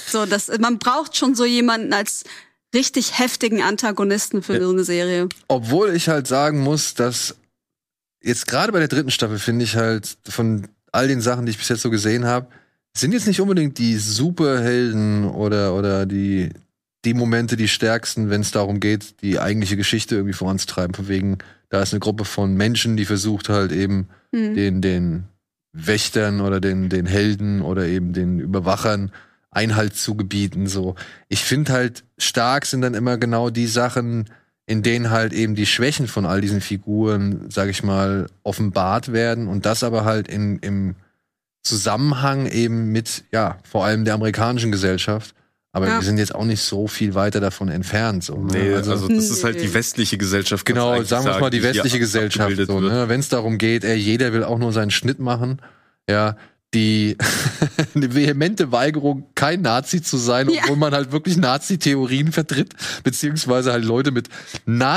So, 0.08 0.26
das 0.26 0.46
man 0.60 0.78
braucht 0.78 1.16
schon 1.16 1.34
so 1.34 1.44
jemanden 1.44 1.92
als 1.92 2.22
richtig 2.74 3.18
heftigen 3.18 3.62
Antagonisten 3.62 4.42
für 4.42 4.60
so 4.62 4.70
eine 4.70 4.84
Serie. 4.84 5.28
Obwohl 5.48 5.94
ich 5.94 6.08
halt 6.08 6.26
sagen 6.26 6.60
muss, 6.60 6.94
dass 6.94 7.36
jetzt 8.22 8.46
gerade 8.46 8.72
bei 8.72 8.78
der 8.78 8.88
dritten 8.88 9.10
Staffel 9.10 9.38
finde 9.38 9.64
ich 9.64 9.76
halt 9.76 10.16
von 10.28 10.68
all 10.92 11.08
den 11.08 11.20
Sachen, 11.20 11.46
die 11.46 11.50
ich 11.50 11.58
bis 11.58 11.68
jetzt 11.68 11.82
so 11.82 11.90
gesehen 11.90 12.24
habe, 12.24 12.46
sind 12.96 13.12
jetzt 13.12 13.26
nicht 13.26 13.40
unbedingt 13.40 13.78
die 13.78 13.96
Superhelden 13.96 15.24
oder 15.24 15.74
oder 15.74 16.06
die 16.06 16.50
die 17.04 17.14
Momente 17.14 17.56
die 17.56 17.66
stärksten, 17.68 18.30
wenn 18.30 18.42
es 18.42 18.52
darum 18.52 18.78
geht, 18.78 19.22
die 19.22 19.40
eigentliche 19.40 19.76
Geschichte 19.76 20.14
irgendwie 20.14 20.34
voranzutreiben. 20.34 20.94
Von 20.94 21.08
wegen, 21.08 21.38
da 21.68 21.82
ist 21.82 21.92
eine 21.92 21.98
Gruppe 22.00 22.24
von 22.24 22.54
Menschen, 22.54 22.96
die 22.96 23.04
versucht 23.04 23.48
halt 23.48 23.72
eben 23.72 24.08
Hm. 24.34 24.54
den 24.54 24.80
den 24.82 25.24
Wächtern 25.72 26.40
oder 26.40 26.60
den 26.60 26.88
den 26.88 27.06
Helden 27.06 27.60
oder 27.62 27.86
eben 27.86 28.12
den 28.12 28.38
Überwachern 28.38 29.10
Einhalt 29.52 29.94
zu 29.94 30.16
gebieten. 30.16 30.66
So, 30.66 30.96
ich 31.28 31.44
finde 31.44 31.72
halt 31.72 32.04
stark 32.18 32.66
sind 32.66 32.80
dann 32.80 32.94
immer 32.94 33.16
genau 33.18 33.50
die 33.50 33.66
Sachen, 33.68 34.24
in 34.66 34.82
denen 34.82 35.10
halt 35.10 35.32
eben 35.32 35.54
die 35.54 35.66
Schwächen 35.66 36.08
von 36.08 36.24
all 36.26 36.40
diesen 36.40 36.60
Figuren, 36.60 37.46
sag 37.50 37.68
ich 37.68 37.82
mal, 37.82 38.28
offenbart 38.42 39.12
werden 39.12 39.46
und 39.48 39.66
das 39.66 39.84
aber 39.84 40.04
halt 40.04 40.28
in, 40.28 40.58
im 40.58 40.94
Zusammenhang 41.62 42.46
eben 42.46 42.90
mit, 42.90 43.24
ja, 43.32 43.58
vor 43.62 43.84
allem 43.84 44.04
der 44.04 44.14
amerikanischen 44.14 44.72
Gesellschaft. 44.72 45.34
Aber 45.74 45.88
Ja. 45.88 45.98
wir 46.00 46.02
sind 46.02 46.18
jetzt 46.18 46.34
auch 46.34 46.44
nicht 46.44 46.60
so 46.60 46.86
viel 46.86 47.14
weiter 47.14 47.40
davon 47.40 47.68
entfernt. 47.68 48.24
So, 48.24 48.36
ne? 48.36 48.52
Nee, 48.52 48.74
also, 48.74 49.08
das 49.08 49.30
ist 49.30 49.42
halt 49.42 49.60
die 49.60 49.72
westliche 49.72 50.18
Gesellschaft. 50.18 50.66
Genau, 50.66 51.02
sagen 51.02 51.24
wir 51.24 51.38
mal 51.38 51.50
die 51.50 51.62
westliche 51.62 51.98
Gesellschaft. 51.98 52.56
So, 52.66 52.80
ne? 52.80 53.08
Wenn 53.08 53.20
es 53.20 53.30
darum 53.30 53.58
geht, 53.58 53.84
ey, 53.84 53.96
jeder 53.96 54.32
will 54.32 54.44
auch 54.44 54.58
nur 54.58 54.72
seinen 54.72 54.90
Schnitt 54.90 55.18
machen, 55.18 55.62
ja, 56.08 56.36
die 56.74 57.16
eine 57.94 58.14
vehemente 58.14 58.72
Weigerung, 58.72 59.24
kein 59.34 59.60
Nazi 59.62 60.00
zu 60.02 60.16
sein, 60.16 60.48
Ja. 60.48 60.62
obwohl 60.62 60.76
man 60.76 60.92
halt 60.94 61.12
wirklich 61.12 61.36
Nazi-Theorien 61.36 62.32
vertritt, 62.32 62.74
beziehungsweise 63.04 63.72
halt 63.72 63.84
Leute 63.84 64.10
mit 64.10 64.28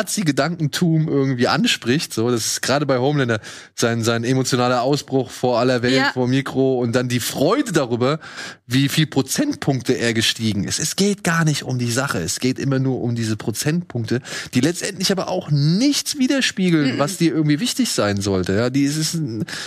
Nazi-Gedankentum 0.05 1.07
irgendwie 1.07 1.47
anspricht. 1.47 2.13
So, 2.13 2.29
das 2.31 2.45
ist 2.45 2.61
gerade 2.61 2.85
bei 2.85 2.97
Homelander 2.97 3.39
sein, 3.75 4.03
sein 4.03 4.23
emotionaler 4.23 4.81
Ausbruch 4.81 5.29
vor 5.31 5.59
aller 5.59 5.81
Welt, 5.81 5.95
Ja. 5.95 6.11
vor 6.13 6.27
Mikro 6.27 6.79
und 6.79 6.93
dann 6.95 7.09
die 7.09 7.19
Freude 7.19 7.71
darüber, 7.71 8.19
wie 8.67 8.89
viel 8.89 9.07
Prozentpunkte 9.07 9.93
er 9.93 10.13
gestiegen 10.13 10.63
ist. 10.63 10.79
Es 10.79 10.95
geht 10.95 11.23
gar 11.23 11.45
nicht 11.45 11.63
um 11.63 11.77
die 11.79 11.91
Sache. 11.91 12.19
Es 12.19 12.39
geht 12.39 12.59
immer 12.59 12.79
nur 12.79 13.01
um 13.01 13.15
diese 13.15 13.35
Prozentpunkte, 13.38 14.21
die 14.53 14.61
letztendlich 14.61 15.11
aber 15.11 15.27
auch 15.27 15.49
nichts 15.51 16.17
widerspiegeln, 16.17 16.97
was 16.99 17.17
dir 17.17 17.33
irgendwie 17.33 17.59
wichtig 17.59 17.89
sein 17.91 18.21
sollte. 18.21 18.53
Ja, 18.53 18.69
die 18.69 18.83
ist, 18.83 18.97
ist, 18.97 19.17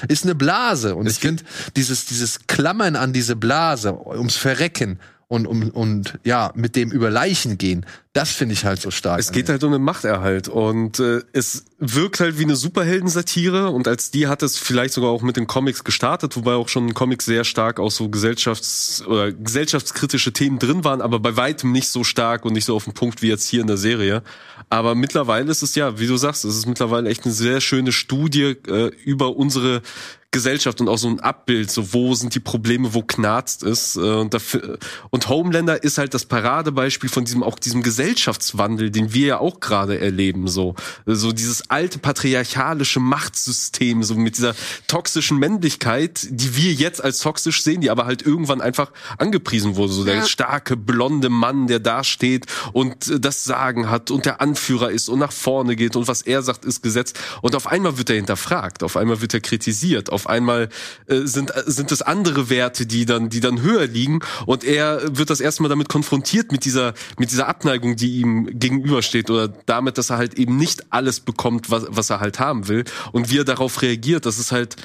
ist 0.08 0.24
eine 0.24 0.34
Blase. 0.34 0.94
Und 0.96 1.08
ich 1.08 1.18
finde, 1.18 1.42
dieses, 1.76 1.97
dieses 2.06 2.46
Klammern 2.46 2.96
an 2.96 3.12
diese 3.12 3.36
Blase, 3.36 3.94
ums 4.06 4.36
Verrecken 4.36 4.98
und, 5.28 5.46
und, 5.46 5.70
und 5.70 6.18
ja, 6.24 6.52
mit 6.54 6.74
dem 6.74 6.90
über 6.90 7.10
Leichen 7.10 7.58
gehen. 7.58 7.84
Das 8.14 8.32
finde 8.32 8.54
ich 8.54 8.64
halt 8.64 8.80
so 8.80 8.90
stark. 8.90 9.20
Es 9.20 9.30
geht 9.30 9.50
halt 9.50 9.62
um 9.62 9.72
den 9.72 9.82
Machterhalt 9.82 10.48
und 10.48 10.98
äh, 11.00 11.20
es 11.34 11.66
wirkt 11.78 12.18
halt 12.18 12.38
wie 12.38 12.44
eine 12.44 12.56
Superheldensatire 12.56 13.68
und 13.68 13.86
als 13.86 14.10
die 14.10 14.26
hat 14.26 14.42
es 14.42 14.56
vielleicht 14.56 14.94
sogar 14.94 15.10
auch 15.10 15.20
mit 15.20 15.36
den 15.36 15.46
Comics 15.46 15.84
gestartet, 15.84 16.34
wobei 16.34 16.54
auch 16.54 16.68
schon 16.70 16.94
Comics 16.94 17.26
sehr 17.26 17.44
stark 17.44 17.78
auch 17.78 17.90
so 17.90 18.06
gesellschafts- 18.06 19.04
oder 19.04 19.30
gesellschaftskritische 19.30 20.32
Themen 20.32 20.58
drin 20.58 20.82
waren, 20.82 21.02
aber 21.02 21.20
bei 21.20 21.36
weitem 21.36 21.72
nicht 21.72 21.88
so 21.88 22.02
stark 22.02 22.46
und 22.46 22.54
nicht 22.54 22.64
so 22.64 22.74
auf 22.74 22.84
den 22.84 22.94
Punkt 22.94 23.20
wie 23.20 23.28
jetzt 23.28 23.48
hier 23.48 23.60
in 23.60 23.66
der 23.66 23.76
Serie. 23.76 24.22
Aber 24.70 24.94
mittlerweile 24.94 25.50
ist 25.50 25.62
es 25.62 25.74
ja, 25.74 25.98
wie 25.98 26.06
du 26.06 26.16
sagst, 26.16 26.46
es 26.46 26.56
ist 26.56 26.66
mittlerweile 26.66 27.08
echt 27.10 27.26
eine 27.26 27.34
sehr 27.34 27.60
schöne 27.60 27.92
Studie 27.92 28.56
äh, 28.66 28.90
über 29.04 29.36
unsere 29.36 29.82
Gesellschaft 30.30 30.80
und 30.82 30.88
auch 30.88 30.98
so 30.98 31.08
ein 31.08 31.20
Abbild, 31.20 31.70
so 31.70 31.94
wo 31.94 32.14
sind 32.14 32.34
die 32.34 32.40
Probleme, 32.40 32.92
wo 32.92 33.02
knarzt 33.02 33.62
es. 33.62 33.96
Äh, 33.96 34.00
und, 34.00 34.34
dafür, 34.34 34.78
und 35.10 35.28
Homelander 35.28 35.82
ist 35.82 35.96
halt 35.96 36.12
das 36.12 36.26
Paradebeispiel 36.26 37.08
von 37.08 37.24
diesem 37.24 37.42
auch 37.42 37.58
diesem 37.58 37.82
Gesellschaftswandel, 37.82 38.90
den 38.90 39.14
wir 39.14 39.26
ja 39.26 39.38
auch 39.38 39.60
gerade 39.60 39.98
erleben. 39.98 40.46
So, 40.48 40.74
so 41.06 41.32
dieses 41.32 41.70
alte 41.70 41.98
patriarchalische 41.98 43.00
Machtsystem, 43.00 44.02
so 44.02 44.16
mit 44.16 44.36
dieser 44.36 44.54
toxischen 44.86 45.38
Männlichkeit, 45.38 46.26
die 46.30 46.56
wir 46.56 46.72
jetzt 46.74 47.02
als 47.02 47.20
toxisch 47.20 47.62
sehen, 47.62 47.80
die 47.80 47.90
aber 47.90 48.04
halt 48.04 48.20
irgendwann 48.22 48.60
einfach 48.60 48.92
angepriesen 49.16 49.76
wurde. 49.76 49.92
So 49.94 50.04
der 50.04 50.16
Ja. 50.16 50.26
starke 50.26 50.76
blonde 50.76 51.30
Mann, 51.30 51.68
der 51.68 51.80
da 51.80 52.04
steht 52.04 52.44
und 52.74 53.08
äh, 53.08 53.18
das 53.18 53.44
Sagen 53.44 53.88
hat 53.88 54.10
und 54.10 54.26
der 54.26 54.42
Anführer 54.42 54.90
ist 54.90 55.08
und 55.08 55.20
nach 55.20 55.32
vorne 55.32 55.74
geht 55.74 55.96
und 55.96 56.06
was 56.06 56.20
er 56.20 56.42
sagt, 56.42 56.66
ist 56.66 56.82
Gesetz. 56.82 57.14
Und 57.40 57.54
auf 57.54 57.66
einmal 57.66 57.96
wird 57.96 58.10
er 58.10 58.16
hinterfragt, 58.16 58.82
auf 58.82 58.96
einmal 58.98 59.22
wird 59.22 59.32
er 59.32 59.40
kritisiert, 59.40 60.10
auf 60.18 60.28
einmal 60.28 60.68
äh, 61.06 61.20
sind 61.20 61.54
äh, 61.54 61.62
sind 61.66 61.92
es 61.92 62.02
andere 62.02 62.50
Werte, 62.50 62.86
die 62.86 63.06
dann 63.06 63.30
die 63.30 63.40
dann 63.40 63.62
höher 63.62 63.86
liegen 63.86 64.18
und 64.46 64.64
er 64.64 65.00
wird 65.16 65.30
das 65.30 65.40
erstmal 65.40 65.68
damit 65.68 65.88
konfrontiert 65.88 66.50
mit 66.50 66.64
dieser 66.64 66.94
mit 67.18 67.30
dieser 67.30 67.46
Abneigung, 67.46 67.94
die 67.94 68.20
ihm 68.20 68.58
gegenübersteht 68.58 69.30
oder 69.30 69.48
damit, 69.66 69.96
dass 69.96 70.10
er 70.10 70.18
halt 70.18 70.34
eben 70.34 70.56
nicht 70.56 70.92
alles 70.92 71.20
bekommt, 71.20 71.70
was 71.70 71.86
was 71.88 72.10
er 72.10 72.18
halt 72.20 72.40
haben 72.40 72.66
will 72.66 72.84
und 73.12 73.30
wie 73.30 73.38
er 73.38 73.44
darauf 73.44 73.80
reagiert. 73.82 74.26
Das 74.26 74.38
ist 74.38 74.50
halt 74.50 74.76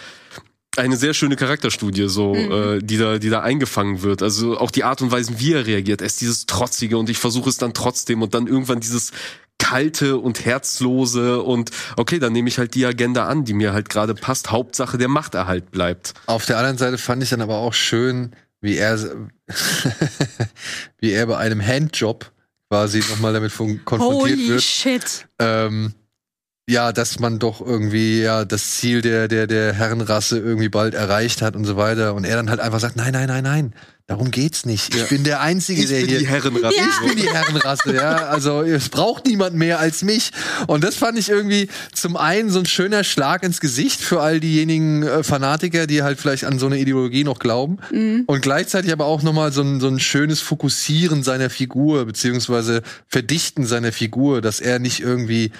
eine 0.75 0.97
sehr 0.97 1.13
schöne 1.13 1.35
Charakterstudie, 1.35 2.09
so, 2.09 2.33
äh, 2.33 2.79
die 2.81 2.97
da, 2.97 3.19
die 3.19 3.29
da 3.29 3.41
eingefangen 3.41 4.01
wird. 4.01 4.23
Also 4.23 4.57
auch 4.57 4.71
die 4.71 4.83
Art 4.83 5.01
und 5.01 5.11
Weise, 5.11 5.39
wie 5.39 5.53
er 5.53 5.67
reagiert. 5.67 6.01
Er 6.01 6.07
ist 6.07 6.19
dieses 6.21 6.47
Trotzige 6.47 6.97
und 6.97 7.09
ich 7.09 7.17
versuche 7.19 7.49
es 7.49 7.57
dann 7.57 7.73
trotzdem 7.73 8.23
und 8.23 8.33
dann 8.33 8.47
irgendwann 8.47 8.79
dieses 8.79 9.11
kalte 9.59 10.17
und 10.17 10.45
herzlose 10.45 11.41
und 11.41 11.71
okay, 11.97 12.19
dann 12.19 12.33
nehme 12.33 12.49
ich 12.49 12.57
halt 12.57 12.75
die 12.75 12.85
Agenda 12.85 13.27
an, 13.27 13.45
die 13.45 13.53
mir 13.53 13.73
halt 13.73 13.89
gerade 13.89 14.13
passt. 14.13 14.51
Hauptsache 14.51 14.97
der 14.97 15.07
Machterhalt 15.07 15.71
bleibt. 15.71 16.13
Auf 16.25 16.45
der 16.45 16.57
anderen 16.57 16.77
Seite 16.77 16.97
fand 16.97 17.23
ich 17.23 17.29
dann 17.29 17.41
aber 17.41 17.57
auch 17.57 17.73
schön, 17.73 18.35
wie 18.61 18.77
er, 18.77 18.97
wie 20.99 21.11
er 21.11 21.27
bei 21.27 21.37
einem 21.37 21.65
Handjob 21.65 22.31
quasi 22.69 22.99
nochmal 23.09 23.33
damit 23.33 23.55
konfrontiert 23.55 23.99
Holy 23.99 24.49
wird. 24.49 24.63
shit. 24.63 25.27
ähm, 25.39 25.93
ja, 26.67 26.93
dass 26.93 27.19
man 27.19 27.39
doch 27.39 27.59
irgendwie 27.59 28.21
ja 28.21 28.45
das 28.45 28.77
Ziel 28.77 29.01
der 29.01 29.27
der 29.27 29.47
der 29.47 29.73
Herrenrasse 29.73 30.39
irgendwie 30.39 30.69
bald 30.69 30.93
erreicht 30.93 31.41
hat 31.41 31.55
und 31.55 31.65
so 31.65 31.75
weiter 31.75 32.13
und 32.13 32.23
er 32.23 32.37
dann 32.37 32.49
halt 32.49 32.59
einfach 32.59 32.79
sagt, 32.79 32.95
nein, 32.95 33.11
nein, 33.11 33.27
nein, 33.27 33.43
nein, 33.43 33.73
darum 34.07 34.31
geht's 34.31 34.65
nicht. 34.65 34.93
Ich 34.93 35.01
Ja. 35.01 35.07
bin 35.07 35.23
der 35.23 35.39
einzige, 35.41 35.81
Ich 35.81 35.87
der 35.89 35.99
bin 36.01 36.09
hier 36.09 36.19
die 36.19 36.27
Herrenrasse. 36.27 36.75
Ja. 36.77 36.83
ich 37.01 37.07
bin 37.07 37.17
die 37.23 37.29
Herrenrasse, 37.29 37.95
ja. 37.95 38.15
Also 38.27 38.61
es 38.61 38.89
braucht 38.89 39.25
niemand 39.25 39.55
mehr 39.55 39.79
als 39.79 40.03
mich. 40.03 40.31
Und 40.67 40.83
das 40.83 40.95
fand 40.95 41.17
ich 41.17 41.29
irgendwie 41.29 41.69
zum 41.93 42.17
einen 42.17 42.49
so 42.49 42.59
ein 42.59 42.65
schöner 42.65 43.03
Schlag 43.03 43.43
ins 43.43 43.59
Gesicht 43.61 44.01
für 44.01 44.21
all 44.21 44.39
diejenigen 44.39 45.03
äh, 45.03 45.23
Fanatiker, 45.23 45.87
die 45.87 46.03
halt 46.03 46.19
vielleicht 46.19 46.43
an 46.45 46.59
so 46.59 46.65
eine 46.65 46.77
Ideologie 46.79 47.23
noch 47.23 47.39
glauben. 47.39 47.77
Und 48.27 48.41
gleichzeitig 48.41 48.91
aber 48.91 49.05
auch 49.05 49.23
nochmal 49.23 49.51
so 49.51 49.61
ein, 49.61 49.79
so 49.79 49.87
ein 49.87 49.99
schönes 49.99 50.41
Fokussieren 50.41 51.23
seiner 51.23 51.49
Figur, 51.49 52.05
beziehungsweise 52.05 52.81
Verdichten 53.07 53.65
seiner 53.65 53.91
Figur, 53.91 54.41
dass 54.41 54.59
er 54.59 54.79
nicht 54.79 54.99
irgendwie 54.99 55.51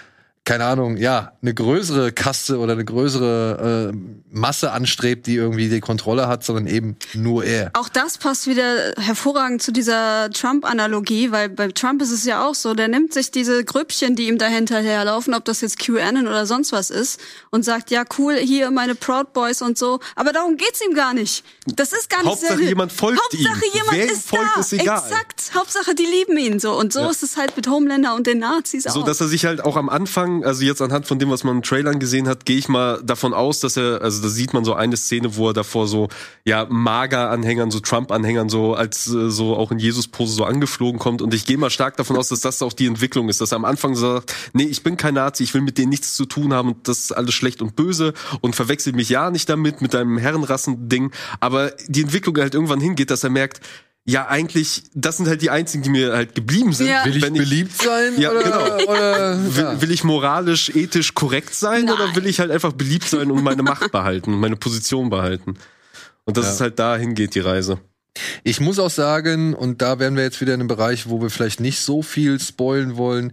keine 0.45 0.65
Ahnung, 0.65 0.97
ja, 0.97 1.31
eine 1.41 1.53
größere 1.53 2.11
Kaste 2.11 2.57
oder 2.59 2.73
eine 2.73 2.83
größere 2.83 3.91
äh, 3.93 3.97
Masse 4.29 4.71
anstrebt, 4.73 5.25
die 5.25 5.35
irgendwie 5.35 5.69
die 5.69 5.79
Kontrolle 5.79 6.27
hat, 6.27 6.43
sondern 6.43 6.67
eben 6.67 6.97
nur 7.13 7.45
er. 7.45 7.69
Auch 7.73 7.87
das 7.87 8.17
passt 8.17 8.45
wieder 8.47 8.93
hervorragend 8.97 9.61
zu 9.61 9.71
dieser 9.71 10.29
Trump-Analogie, 10.31 11.31
weil 11.31 11.47
bei 11.49 11.69
Trump 11.69 12.01
ist 12.01 12.11
es 12.11 12.25
ja 12.25 12.45
auch 12.45 12.55
so, 12.55 12.73
der 12.73 12.89
nimmt 12.89 13.13
sich 13.13 13.31
diese 13.31 13.63
Grüppchen, 13.63 14.15
die 14.17 14.27
ihm 14.27 14.37
da 14.37 14.47
hinterherlaufen, 14.47 15.33
ob 15.33 15.45
das 15.45 15.61
jetzt 15.61 15.79
QAnon 15.79 16.27
oder 16.27 16.45
sonst 16.45 16.73
was 16.73 16.89
ist, 16.89 17.21
und 17.49 17.63
sagt, 17.63 17.89
ja 17.89 18.03
cool, 18.17 18.35
hier 18.35 18.69
meine 18.71 18.95
Proud 18.95 19.31
Boys 19.33 19.61
und 19.61 19.77
so, 19.77 19.99
aber 20.15 20.33
darum 20.33 20.57
geht's 20.57 20.81
ihm 20.85 20.93
gar 20.93 21.13
nicht. 21.13 21.45
Das 21.67 21.93
ist 21.93 22.09
gar 22.09 22.19
nicht 22.19 22.27
Hauptsache, 22.29 22.57
sehr- 22.57 22.67
jemand 22.67 22.91
folgt 22.91 23.21
Hauptsache, 23.21 23.65
ihm. 23.65 23.71
jemand 23.75 23.97
Wer 23.97 24.11
ist 24.11 24.27
folgt, 24.27 24.51
da. 24.55 24.59
ist 24.59 24.73
egal. 24.73 24.97
Exakt. 25.09 25.42
Hauptsache, 25.55 25.95
die 25.95 26.05
lieben 26.05 26.37
ihn 26.37 26.59
so. 26.59 26.71
Und 26.77 26.93
so 26.93 27.01
Ja. 27.01 27.09
ist 27.09 27.23
es 27.23 27.37
halt 27.37 27.55
mit 27.55 27.67
Homelander 27.67 28.15
und 28.15 28.27
den 28.27 28.39
Nazis 28.39 28.87
auch. 28.87 28.93
So, 28.93 29.03
dass 29.03 29.21
er 29.21 29.27
sich 29.27 29.45
halt 29.45 29.63
auch 29.63 29.75
am 29.77 29.89
Anfang, 29.89 30.43
also 30.43 30.63
jetzt 30.63 30.81
anhand 30.81 31.07
von 31.07 31.19
dem, 31.19 31.29
was 31.29 31.43
man 31.43 31.57
im 31.57 31.61
Trailern 31.63 31.99
gesehen 31.99 32.27
hat, 32.27 32.45
gehe 32.45 32.57
ich 32.57 32.67
mal 32.69 33.01
davon 33.03 33.33
aus, 33.33 33.59
dass 33.59 33.77
er, 33.77 34.01
also 34.01 34.21
da 34.21 34.29
sieht 34.29 34.53
man 34.53 34.65
so 34.65 34.73
eine 34.73 34.97
Szene, 34.97 35.35
wo 35.35 35.49
er 35.49 35.53
davor 35.53 35.87
so, 35.87 36.09
ja, 36.45 36.65
Mager-Anhängern, 36.69 37.71
so 37.71 37.79
Trump-Anhängern 37.79 38.49
so 38.49 38.73
als 38.73 39.07
äh, 39.07 39.29
so 39.29 39.55
auch 39.55 39.71
in 39.71 39.79
Jesus-Pose 39.79 40.33
so 40.33 40.45
angeflogen 40.45 40.99
kommt. 40.99 41.21
Und 41.21 41.33
ich 41.33 41.45
gehe 41.45 41.57
mal 41.57 41.69
stark 41.69 41.97
davon 41.97 42.17
aus, 42.17 42.29
dass 42.29 42.41
das 42.41 42.61
auch 42.61 42.73
die 42.73 42.85
Entwicklung 42.87 43.29
ist, 43.29 43.41
dass 43.41 43.51
er 43.51 43.57
am 43.57 43.65
Anfang 43.65 43.95
so 43.95 44.13
sagt, 44.13 44.33
nee, 44.53 44.63
ich 44.63 44.83
bin 44.83 44.97
kein 44.97 45.13
Nazi, 45.13 45.43
ich 45.43 45.53
will 45.53 45.61
mit 45.61 45.77
denen 45.77 45.89
nichts 45.89 46.15
zu 46.15 46.25
tun 46.25 46.53
haben 46.53 46.69
und 46.69 46.87
das 46.87 46.99
ist 46.99 47.11
alles 47.11 47.33
schlecht 47.33 47.61
und 47.61 47.75
böse 47.75 48.13
und 48.41 48.55
verwechselt 48.55 48.95
mich 48.95 49.09
ja 49.09 49.29
nicht 49.31 49.49
damit, 49.49 49.81
mit 49.81 49.93
deinem 49.93 50.17
Herrenrassen-Ding. 50.17 51.11
Aber 51.39 51.71
die 51.87 52.01
Entwicklung 52.01 52.37
halt 52.37 52.53
irgendwann 52.53 52.79
hingeht, 52.79 53.11
dass 53.11 53.23
er 53.23 53.29
merkt, 53.29 53.61
ja, 54.05 54.27
eigentlich, 54.27 54.83
das 54.93 55.17
sind 55.17 55.27
halt 55.29 55.41
die 55.41 55.49
einzigen, 55.49 55.83
die 55.83 55.89
mir 55.89 56.13
halt 56.13 56.35
geblieben 56.35 56.73
sind. 56.73 56.87
Ja. 56.87 57.05
Will 57.05 57.15
ich 57.15 57.23
Wenn 57.23 57.33
beliebt 57.35 57.81
sein? 57.81 58.13
Ja, 58.19 58.31
oder, 58.31 58.43
genau. 58.43 58.91
oder 58.91 59.55
Will, 59.55 59.63
ja. 59.63 59.81
will 59.81 59.91
ich 59.91 60.03
moralisch, 60.03 60.69
ethisch 60.75 61.13
korrekt 61.13 61.55
sein 61.55 61.85
Nein. 61.85 61.95
oder 61.95 62.15
will 62.15 62.25
ich 62.25 62.39
halt 62.39 62.51
einfach 62.51 62.73
beliebt 62.73 63.05
sein 63.07 63.31
und 63.31 63.41
meine 63.43 63.63
Macht 63.63 63.91
behalten 63.91 64.33
und 64.33 64.39
meine 64.41 64.57
Position 64.57 65.09
behalten? 65.09 65.55
Und 66.25 66.37
dass 66.37 66.45
Ja. 66.47 66.51
es 66.53 66.61
halt 66.61 66.79
dahin 66.79 67.15
geht, 67.15 67.35
die 67.35 67.39
Reise. 67.39 67.79
Ich 68.43 68.59
muss 68.59 68.77
auch 68.77 68.89
sagen, 68.91 69.53
und 69.53 69.81
da 69.81 69.99
wären 69.99 70.15
wir 70.15 70.23
jetzt 70.23 70.39
wieder 70.41 70.53
in 70.53 70.59
einem 70.61 70.67
Bereich, 70.67 71.09
wo 71.09 71.21
wir 71.21 71.29
vielleicht 71.29 71.59
nicht 71.61 71.79
so 71.79 72.01
viel 72.01 72.39
spoilen 72.39 72.97
wollen. 72.97 73.31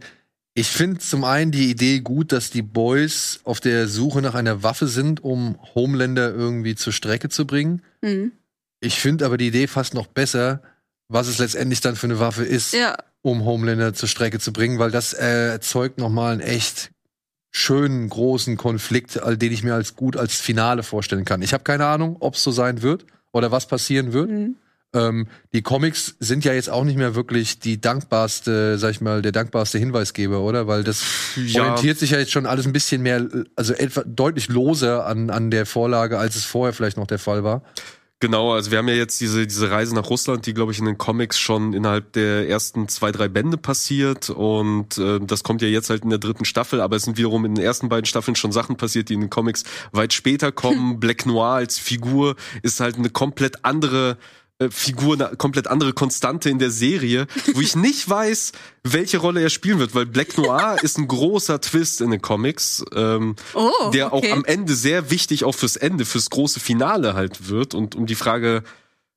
Ich 0.54 0.68
finde 0.68 0.98
zum 1.00 1.24
einen 1.24 1.52
die 1.52 1.70
Idee 1.70 2.00
gut, 2.00 2.32
dass 2.32 2.50
die 2.50 2.62
Boys 2.62 3.40
auf 3.44 3.60
der 3.60 3.88
Suche 3.88 4.22
nach 4.22 4.34
einer 4.34 4.62
Waffe 4.62 4.86
sind, 4.88 5.22
um 5.22 5.58
Homelander 5.74 6.32
irgendwie 6.34 6.74
zur 6.76 6.92
Strecke 6.92 7.28
zu 7.28 7.46
bringen. 7.46 7.82
Mhm. 8.02 8.32
Ich 8.80 8.98
finde 9.00 9.26
aber 9.26 9.36
die 9.36 9.48
Idee 9.48 9.66
fast 9.66 9.94
noch 9.94 10.06
besser, 10.06 10.62
was 11.08 11.28
es 11.28 11.38
letztendlich 11.38 11.80
dann 11.80 11.96
für 11.96 12.06
eine 12.06 12.18
Waffe 12.18 12.44
ist, 12.44 12.72
Ja, 12.72 12.96
um 13.22 13.44
Homelander 13.44 13.92
zur 13.94 14.08
Strecke 14.08 14.38
zu 14.38 14.52
bringen, 14.52 14.78
weil 14.78 14.90
das 14.90 15.12
äh, 15.12 15.48
erzeugt 15.50 15.98
noch 15.98 16.08
mal 16.08 16.32
einen 16.32 16.40
echt 16.40 16.90
schönen 17.50 18.08
großen 18.08 18.56
Konflikt, 18.56 19.20
all 19.22 19.36
den 19.36 19.52
ich 19.52 19.62
mir 19.64 19.74
als 19.74 19.96
gut 19.96 20.16
als 20.16 20.36
Finale 20.40 20.82
vorstellen 20.82 21.24
kann. 21.24 21.42
Ich 21.42 21.52
habe 21.52 21.64
keine 21.64 21.86
Ahnung, 21.86 22.16
ob 22.20 22.34
es 22.34 22.42
so 22.44 22.52
sein 22.52 22.80
wird 22.82 23.04
oder 23.32 23.50
was 23.50 23.66
passieren 23.66 24.12
wird. 24.12 24.30
Mhm. 24.30 24.56
Ähm, 24.92 25.28
die 25.52 25.62
Comics 25.62 26.16
sind 26.20 26.44
ja 26.44 26.52
jetzt 26.52 26.70
auch 26.70 26.84
nicht 26.84 26.96
mehr 26.96 27.14
wirklich 27.14 27.58
die 27.60 27.80
dankbarste, 27.80 28.78
sag 28.78 28.90
ich 28.92 29.00
mal, 29.00 29.20
der 29.22 29.30
dankbarste 29.32 29.78
Hinweisgeber, 29.78 30.40
oder? 30.40 30.66
Weil 30.68 30.82
das 30.84 31.02
Ja. 31.36 31.62
orientiert 31.62 31.98
sich 31.98 32.10
ja 32.10 32.18
jetzt 32.18 32.32
schon 32.32 32.46
alles 32.46 32.66
ein 32.66 32.72
bisschen 32.72 33.02
mehr, 33.02 33.24
also 33.56 33.72
etwa 33.74 34.02
deutlich 34.04 34.48
loser 34.48 35.06
an, 35.06 35.30
an 35.30 35.50
der 35.50 35.66
Vorlage, 35.66 36.18
als 36.18 36.34
es 36.36 36.44
vorher 36.44 36.72
vielleicht 36.72 36.96
noch 36.96 37.06
der 37.06 37.18
Fall 37.20 37.44
war. 37.44 37.62
Genau, 38.22 38.52
also 38.52 38.70
wir 38.70 38.76
haben 38.76 38.88
ja 38.88 38.94
jetzt 38.94 39.18
diese, 39.22 39.46
diese 39.46 39.70
Reise 39.70 39.94
nach 39.94 40.10
Russland, 40.10 40.44
die, 40.44 40.52
glaube 40.52 40.72
ich, 40.72 40.78
in 40.78 40.84
den 40.84 40.98
Comics 40.98 41.38
schon 41.38 41.72
innerhalb 41.72 42.12
der 42.12 42.46
ersten 42.50 42.86
zwei, 42.86 43.12
drei 43.12 43.28
Bände 43.28 43.56
passiert. 43.56 44.28
Und 44.28 44.98
äh, 44.98 45.18
das 45.20 45.42
kommt 45.42 45.62
ja 45.62 45.68
jetzt 45.68 45.88
halt 45.88 46.04
in 46.04 46.10
der 46.10 46.18
dritten 46.18 46.44
Staffel, 46.44 46.82
aber 46.82 46.96
es 46.96 47.04
sind 47.04 47.16
wiederum 47.16 47.46
in 47.46 47.54
den 47.54 47.64
ersten 47.64 47.88
beiden 47.88 48.04
Staffeln 48.04 48.36
schon 48.36 48.52
Sachen 48.52 48.76
passiert, 48.76 49.08
die 49.08 49.14
in 49.14 49.22
den 49.22 49.30
Comics 49.30 49.64
weit 49.92 50.12
später 50.12 50.52
kommen. 50.52 51.00
Black 51.00 51.24
Noir 51.24 51.54
als 51.54 51.78
Figur 51.78 52.36
ist 52.62 52.80
halt 52.80 52.96
eine 52.96 53.08
komplett 53.08 53.64
andere 53.64 54.18
Figur, 54.68 55.14
eine 55.14 55.36
komplett 55.36 55.68
andere 55.68 55.92
Konstante 55.94 56.50
in 56.50 56.58
der 56.58 56.70
Serie, 56.70 57.26
wo 57.54 57.60
ich 57.60 57.76
nicht 57.76 58.08
weiß, 58.08 58.52
welche 58.84 59.18
Rolle 59.18 59.40
er 59.40 59.48
spielen 59.48 59.78
wird, 59.78 59.94
weil 59.94 60.04
Black 60.04 60.36
Noir 60.36 60.76
ist 60.82 60.98
ein 60.98 61.08
großer 61.08 61.60
Twist 61.60 62.00
in 62.02 62.10
den 62.10 62.20
Comics, 62.20 62.84
ähm, 62.94 63.36
Oh, 63.54 63.70
der 63.94 64.12
okay. 64.12 64.30
auch 64.32 64.36
am 64.36 64.44
Ende 64.44 64.74
sehr 64.74 65.10
wichtig 65.10 65.44
auch 65.44 65.54
fürs 65.54 65.76
Ende, 65.76 66.04
fürs 66.04 66.28
große 66.28 66.60
Finale 66.60 67.14
halt 67.14 67.48
wird 67.48 67.74
und 67.74 67.94
um 67.96 68.04
die 68.06 68.14
Frage, 68.14 68.62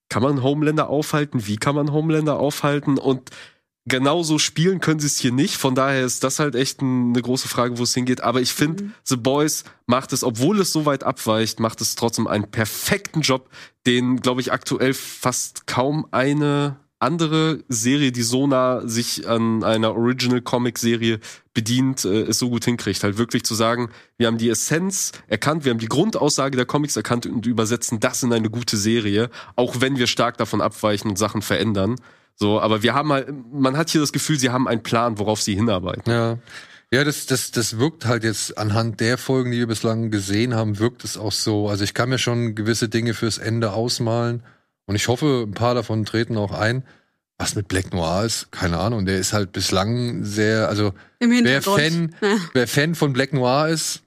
kann 0.10 0.24
man 0.24 0.44
Homelander 0.44 0.90
aufhalten? 0.90 1.48
Wie 1.48 1.58
kann 1.58 1.76
man 1.76 1.92
Homelander 1.92 2.38
aufhalten? 2.40 2.98
Und 2.98 3.32
genauso 3.86 4.40
spielen 4.40 4.80
können 4.80 5.00
sie 5.00 5.08
es 5.08 5.20
hier 5.20 5.32
nicht. 5.32 5.58
Von 5.58 5.76
daher 5.76 6.06
ist 6.06 6.24
das 6.24 6.40
halt 6.40 6.56
echt 6.56 6.82
ein, 6.82 7.14
eine 7.14 7.22
große 7.22 7.48
Frage, 7.48 7.78
wo 7.78 7.84
es 7.84 7.94
hingeht. 7.94 8.22
Aber 8.22 8.42
ich 8.42 8.54
finde, 8.54 8.92
The 9.04 9.18
Boys 9.18 9.64
macht 9.86 10.14
es, 10.14 10.24
obwohl 10.24 10.60
es 10.60 10.72
so 10.72 10.86
weit 10.86 11.04
abweicht, 11.04 11.60
macht 11.60 11.82
es 11.82 11.96
trotzdem 11.96 12.28
einen 12.28 12.50
perfekten 12.50 13.22
Job, 13.22 13.50
den, 13.86 14.18
glaube 14.18 14.42
ich, 14.42 14.52
aktuell 14.52 14.94
fast 14.94 15.68
kaum 15.68 16.08
eine 16.12 16.78
andere 17.04 17.60
Serie, 17.68 18.14
die 18.14 18.24
so 18.24 18.48
nah 18.48 18.88
sich 18.88 19.28
an 19.28 19.64
einer 19.64 19.94
Original 19.94 20.42
Comic 20.42 20.80
Serie 20.80 21.20
bedient, 21.54 22.06
äh, 22.06 22.22
es 22.22 22.40
so 22.40 22.50
gut 22.50 22.64
hinkriegt. 22.64 23.04
Halt 23.04 23.18
wirklich 23.18 23.44
zu 23.44 23.56
sagen, 23.56 23.90
wir 24.18 24.28
haben 24.28 24.38
die 24.38 24.50
Essenz 24.50 25.12
erkannt, 25.28 25.66
wir 25.66 25.72
haben 25.72 25.80
die 25.80 25.88
Grundaussage 25.88 26.56
der 26.56 26.66
Comics 26.66 26.96
erkannt 26.96 27.26
und 27.26 27.46
übersetzen 27.46 28.00
das 28.00 28.24
in 28.24 28.32
eine 28.32 28.50
gute 28.50 28.78
Serie, 28.78 29.30
auch 29.58 29.82
wenn 29.82 29.98
wir 29.98 30.08
stark 30.08 30.38
davon 30.38 30.62
abweichen 30.62 31.10
und 31.10 31.18
Sachen 31.18 31.42
verändern. 31.42 31.98
So, 32.36 32.60
aber 32.60 32.84
wir 32.84 32.94
haben 32.94 33.12
halt, 33.12 33.28
man 33.52 33.78
hat 33.78 33.90
hier 33.90 34.02
das 34.02 34.12
Gefühl, 34.12 34.40
sie 34.40 34.50
haben 34.50 34.68
einen 34.68 34.84
Plan, 34.84 35.20
worauf 35.20 35.42
sie 35.42 35.56
hinarbeiten. 35.56 36.12
Ja. 36.12 36.38
Ja, 36.92 37.04
das, 37.04 37.26
das, 37.26 37.50
das 37.50 37.80
wirkt 37.80 38.06
halt 38.06 38.24
jetzt 38.24 38.56
anhand 38.58 39.00
der 39.00 39.18
Folgen, 39.18 39.50
die 39.52 39.58
wir 39.58 39.66
bislang 39.68 40.12
gesehen 40.12 40.54
haben, 40.54 40.78
wirkt 40.78 41.04
es 41.04 41.18
auch 41.18 41.32
so. 41.32 41.68
Also 41.68 41.84
ich 41.84 41.96
kann 41.96 42.10
mir 42.10 42.20
schon 42.20 42.54
gewisse 42.54 42.88
Dinge 42.88 43.16
fürs 43.16 43.40
Ende 43.40 43.74
ausmalen 43.74 44.44
und 44.86 44.96
ich 44.96 45.08
hoffe, 45.08 45.44
ein 45.48 45.54
paar 45.56 45.74
davon 45.74 46.06
treten 46.06 46.38
auch 46.38 46.52
ein. 46.52 46.84
Was 47.40 47.56
mit 47.56 47.68
Black 47.68 47.92
Noir 47.96 48.24
ist, 48.26 48.52
keine 48.52 48.78
Ahnung. 48.78 49.08
Der 49.08 49.18
ist 49.18 49.34
halt 49.34 49.54
bislang 49.54 50.24
sehr, 50.24 50.70
also 50.70 50.94
Im 51.18 51.32
wer. 51.32 51.64
Fan, 51.64 52.14
Ja. 52.22 52.38
wer 52.54 52.68
Fan 52.68 52.94
von 52.94 53.12
Black 53.12 53.34
Noir 53.34 53.70
ist, 53.70 54.04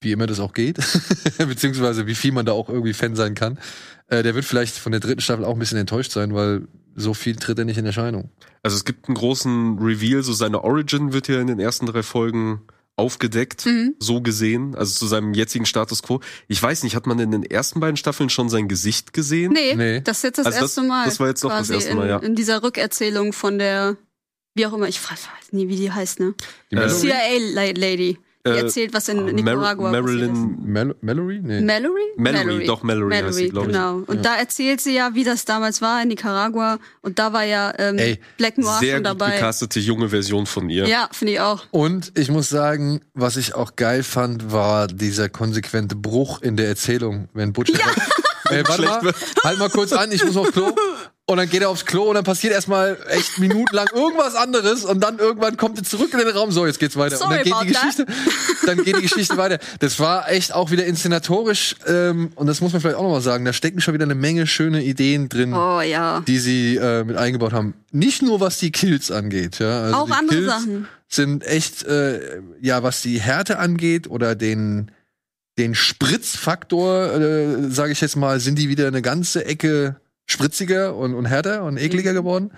wie 0.00 0.12
immer 0.12 0.26
das 0.26 0.40
auch 0.40 0.54
geht, 0.54 0.78
beziehungsweise 1.38 2.06
wie 2.06 2.14
viel 2.14 2.32
man 2.32 2.46
da 2.46 2.52
auch 2.52 2.70
irgendwie 2.70 2.94
Fan 2.94 3.16
sein 3.16 3.34
kann, 3.34 3.58
äh, 4.06 4.22
der 4.22 4.34
wird 4.34 4.46
vielleicht 4.46 4.76
von 4.78 4.92
der 4.92 5.00
dritten 5.02 5.20
Staffel 5.20 5.44
auch 5.44 5.52
ein 5.52 5.58
bisschen 5.58 5.76
enttäuscht 5.78 6.12
sein, 6.12 6.32
weil 6.34 6.68
so 6.98 7.14
viel 7.14 7.36
tritt 7.36 7.58
er 7.58 7.64
nicht 7.64 7.78
in 7.78 7.86
Erscheinung. 7.86 8.30
Also 8.62 8.76
es 8.76 8.84
gibt 8.84 9.08
einen 9.08 9.16
großen 9.16 9.78
Reveal, 9.78 10.22
so 10.22 10.32
seine 10.32 10.62
Origin 10.64 11.12
wird 11.12 11.26
hier 11.26 11.40
in 11.40 11.46
den 11.46 11.60
ersten 11.60 11.86
drei 11.86 12.02
Folgen 12.02 12.62
aufgedeckt, 12.96 13.64
Mhm. 13.66 13.94
so 14.00 14.20
gesehen, 14.20 14.74
also 14.74 14.92
zu 14.92 15.06
seinem 15.06 15.32
jetzigen 15.32 15.66
Status 15.66 16.02
quo. 16.02 16.20
Ich 16.48 16.60
weiß 16.60 16.82
nicht, 16.82 16.96
hat 16.96 17.06
man 17.06 17.18
in 17.20 17.30
den 17.30 17.44
ersten 17.44 17.78
beiden 17.78 17.96
Staffeln 17.96 18.28
schon 18.28 18.48
sein 18.48 18.66
Gesicht 18.66 19.12
gesehen? 19.12 19.52
Nee, 19.52 19.74
Nee. 19.76 20.00
das 20.00 20.16
ist 20.18 20.22
jetzt 20.24 20.38
das 20.38 20.46
Also 20.46 20.56
das- 20.58 20.62
erste 20.76 20.82
Mal. 20.82 21.04
das 21.04 21.20
war 21.20 21.28
jetzt 21.28 21.44
doch 21.44 21.50
das 21.50 21.70
erste 21.70 21.94
Mal, 21.94 22.02
in, 22.04 22.08
ja. 22.08 22.18
In 22.18 22.34
dieser 22.34 22.62
Rückerzählung 22.64 23.32
von 23.32 23.58
der, 23.60 23.96
wie 24.54 24.66
auch 24.66 24.72
immer, 24.72 24.88
ich 24.88 25.00
weiß 25.00 25.28
nie, 25.52 25.68
wie 25.68 25.76
die 25.76 25.92
heißt, 25.92 26.18
ne? 26.18 26.34
Die? 26.72 26.76
CIA-Lady. 26.88 28.18
Die 28.54 28.58
Äh, 28.58 28.62
erzählt, 28.62 28.92
was 28.94 29.08
in 29.08 29.24
Mar 29.24 29.32
Nicaragua 29.32 29.90
passiert 29.90 30.04
ist. 30.06 30.28
Marilyn 30.32 30.72
Mal 30.72 30.94
Mallory? 31.00 31.40
Nee. 31.42 31.60
Mallory? 31.60 32.02
Mallory, 32.16 32.66
doch, 32.66 32.82
Mallory 32.82 33.14
heißt 33.14 33.34
sie, 33.34 33.48
glaub 33.48 33.66
ich. 33.66 33.72
genau. 33.72 34.02
Und 34.06 34.24
da 34.24 34.36
erzählt 34.36 34.80
sie 34.80 34.94
ja, 34.94 35.10
wie 35.14 35.24
das 35.24 35.44
damals 35.44 35.80
war 35.82 36.02
in 36.02 36.08
Nicaragua. 36.08 36.78
Und 37.02 37.18
da 37.18 37.32
war 37.32 37.44
ja 37.44 37.72
ähm, 37.78 37.98
Ey, 37.98 38.18
Black 38.36 38.58
Noir 38.58 38.78
sehr 38.80 38.96
schon 38.96 39.04
gut 39.04 39.06
dabei. 39.20 39.32
gecastete 39.36 39.80
junge 39.80 40.08
Version 40.08 40.46
von 40.46 40.68
ihr. 40.70 40.86
Ja, 40.88 41.08
finde 41.12 41.34
ich 41.34 41.40
auch. 41.40 41.64
Und 41.70 42.12
ich 42.18 42.30
muss 42.30 42.48
sagen, 42.48 43.00
was 43.14 43.36
ich 43.36 43.54
auch 43.54 43.76
geil 43.76 44.02
fand, 44.02 44.52
war 44.52 44.86
dieser 44.86 45.28
konsequente 45.28 45.96
Bruch 45.96 46.42
in 46.42 46.56
der 46.56 46.68
Erzählung, 46.68 47.28
wenn 47.34 47.52
Butcher 47.52 47.78
sagt, 47.78 47.98
äh, 48.50 48.62
warte 48.66 48.82
mal, 48.82 49.12
halt 49.44 49.58
mal 49.58 49.70
kurz 49.70 49.92
an, 49.92 50.10
ich 50.12 50.24
muss 50.24 50.36
aufs 50.36 50.52
Klo. 50.52 50.72
Und 51.30 51.36
dann 51.36 51.50
geht 51.50 51.60
er 51.60 51.68
aufs 51.68 51.84
Klo 51.84 52.04
und 52.04 52.14
dann 52.14 52.24
passiert 52.24 52.54
erstmal 52.54 52.96
echt 53.10 53.38
minutenlang 53.38 53.86
irgendwas 53.94 54.34
anderes 54.34 54.86
und 54.86 55.00
dann 55.00 55.18
irgendwann 55.18 55.58
kommt 55.58 55.76
er 55.76 55.84
zurück 55.84 56.08
in 56.14 56.20
den 56.20 56.28
Raum. 56.28 56.50
So, 56.52 56.64
jetzt 56.64 56.80
geht's 56.80 56.96
weiter. 56.96 57.18
Sorry 57.18 57.40
und 57.42 57.50
dann 57.50 57.66
geht 57.66 57.70
die 57.70 57.76
about 57.76 57.86
Geschichte, 57.86 58.06
dann 58.64 58.82
geht 58.82 58.96
die 58.96 59.02
Geschichte 59.02 59.36
weiter. 59.36 59.58
Das 59.80 60.00
war 60.00 60.30
echt 60.30 60.54
auch 60.54 60.70
wieder 60.70 60.86
inszenatorisch 60.86 61.76
ähm, 61.86 62.30
und 62.34 62.46
das 62.46 62.62
muss 62.62 62.72
man 62.72 62.80
vielleicht 62.80 62.96
auch 62.96 63.02
nochmal 63.02 63.20
sagen. 63.20 63.44
Da 63.44 63.52
stecken 63.52 63.82
schon 63.82 63.92
wieder 63.92 64.06
eine 64.06 64.14
Menge 64.14 64.46
schöne 64.46 64.82
Ideen 64.82 65.28
drin 65.28 65.52
Oh 65.52 65.82
ja. 65.82 66.22
die 66.26 66.38
sie 66.38 66.76
äh, 66.76 67.04
mit 67.04 67.18
eingebaut 67.18 67.52
haben. 67.52 67.74
Nicht 67.92 68.22
nur 68.22 68.40
was 68.40 68.56
die 68.56 68.72
Kills 68.72 69.10
angeht, 69.10 69.58
ja. 69.58 69.82
Also 69.82 69.96
Auch 69.96 70.10
andere 70.10 70.34
Kills 70.34 70.50
Sachen. 70.50 70.88
sind 71.08 71.44
echt, 71.44 71.82
äh, 71.84 72.40
ja, 72.62 72.82
was 72.82 73.02
die 73.02 73.20
Härte 73.20 73.58
angeht 73.58 74.08
oder 74.08 74.34
den 74.34 74.90
den 75.58 75.74
Spritzfaktor, 75.74 77.12
äh, 77.14 77.70
sage 77.70 77.92
ich 77.92 78.00
jetzt 78.00 78.16
mal, 78.16 78.40
sind 78.40 78.58
die 78.58 78.68
wieder 78.70 78.86
eine 78.86 79.02
ganze 79.02 79.44
Ecke 79.44 79.96
spritziger 80.28 80.94
und, 80.94 81.14
und 81.14 81.24
härter 81.26 81.64
und 81.64 81.76
ekliger 81.78 82.12
geworden. 82.12 82.50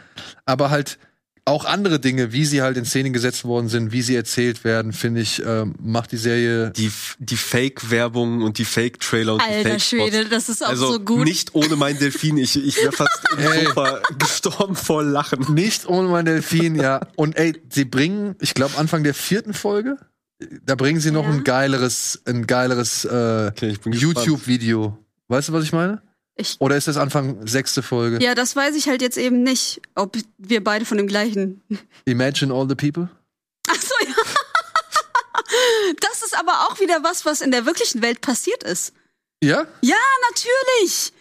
Aber 0.44 0.70
halt 0.70 0.98
auch 1.46 1.64
andere 1.64 1.98
Dinge, 1.98 2.32
wie 2.32 2.44
sie 2.44 2.60
halt 2.62 2.76
in 2.76 2.84
Szene 2.84 3.10
gesetzt 3.10 3.44
worden 3.44 3.68
sind, 3.68 3.92
wie 3.92 4.02
sie 4.02 4.14
erzählt 4.14 4.62
werden, 4.62 4.92
finde 4.92 5.22
ich, 5.22 5.42
ähm, 5.44 5.74
macht 5.80 6.12
die 6.12 6.18
Serie 6.18 6.70
Die, 6.76 6.92
die 7.18 7.36
Fake-Werbung 7.36 8.42
und 8.42 8.58
die 8.58 8.64
Fake-Trailer 8.66 9.32
und 9.34 9.42
die 9.42 9.46
Alter 9.54 9.70
Fake-Spots. 9.70 9.84
Schwede, 9.88 10.28
das 10.28 10.48
ist 10.48 10.62
auch 10.64 10.68
Also 10.68 10.92
so 10.92 11.00
gut. 11.00 11.24
nicht 11.24 11.54
ohne 11.54 11.76
mein 11.76 11.98
Delfin. 11.98 12.36
Ich, 12.36 12.56
ich 12.62 12.76
wäre 12.76 12.92
fast 12.92 13.20
im 13.32 13.38
Ey. 13.52 13.64
Sofa 13.66 14.00
gestorben 14.18 14.76
vor 14.76 15.02
Lachen. 15.02 15.54
Nicht 15.54 15.88
ohne 15.88 16.08
mein 16.08 16.26
Delfin, 16.26 16.74
ja. 16.76 17.00
Und 17.16 17.36
ey, 17.36 17.54
sie 17.72 17.86
bringen, 17.86 18.36
ich 18.40 18.54
glaube, 18.54 18.76
Anfang 18.76 19.02
der 19.02 19.14
vierten 19.14 19.54
Folge, 19.54 19.96
da 20.64 20.74
bringen 20.74 21.00
sie 21.00 21.10
noch 21.10 21.24
Ja. 21.24 21.30
ein 21.30 21.42
geileres, 21.42 22.20
ein 22.26 22.46
geileres 22.46 23.04
äh, 23.06 23.48
Okay. 23.48 23.76
YouTube-Video. 23.86 24.96
Weißt 25.28 25.48
du, 25.48 25.52
was 25.54 25.64
ich 25.64 25.72
meine? 25.72 26.02
Ich, 26.40 26.56
Oder 26.60 26.76
ist 26.76 26.88
das 26.88 26.96
Anfang 26.96 27.46
sechste 27.46 27.82
Folge? 27.82 28.22
ja, 28.22 28.34
das 28.34 28.56
weiß 28.56 28.74
ich 28.76 28.88
halt 28.88 29.02
jetzt 29.02 29.18
eben 29.18 29.42
nicht, 29.42 29.80
ob 29.94 30.16
wir 30.38 30.64
beide 30.64 30.84
von 30.84 30.96
dem 30.96 31.06
gleichen. 31.06 31.62
Imagine 32.06 32.52
all 32.54 32.66
the 32.68 32.74
people? 32.74 33.08
Ach 33.68 33.80
so, 33.80 33.94
ja. 34.06 34.14
Das 36.00 36.22
ist 36.22 36.38
aber 36.38 36.52
auch 36.68 36.78
wieder 36.80 37.02
was, 37.02 37.24
was 37.24 37.40
in 37.40 37.50
der 37.50 37.66
wirklichen 37.66 38.02
Welt 38.02 38.20
passiert 38.20 38.62
ist. 38.62 38.92
Ja? 39.42 39.66
Ja, 39.80 39.96
natürlich. 40.30 41.12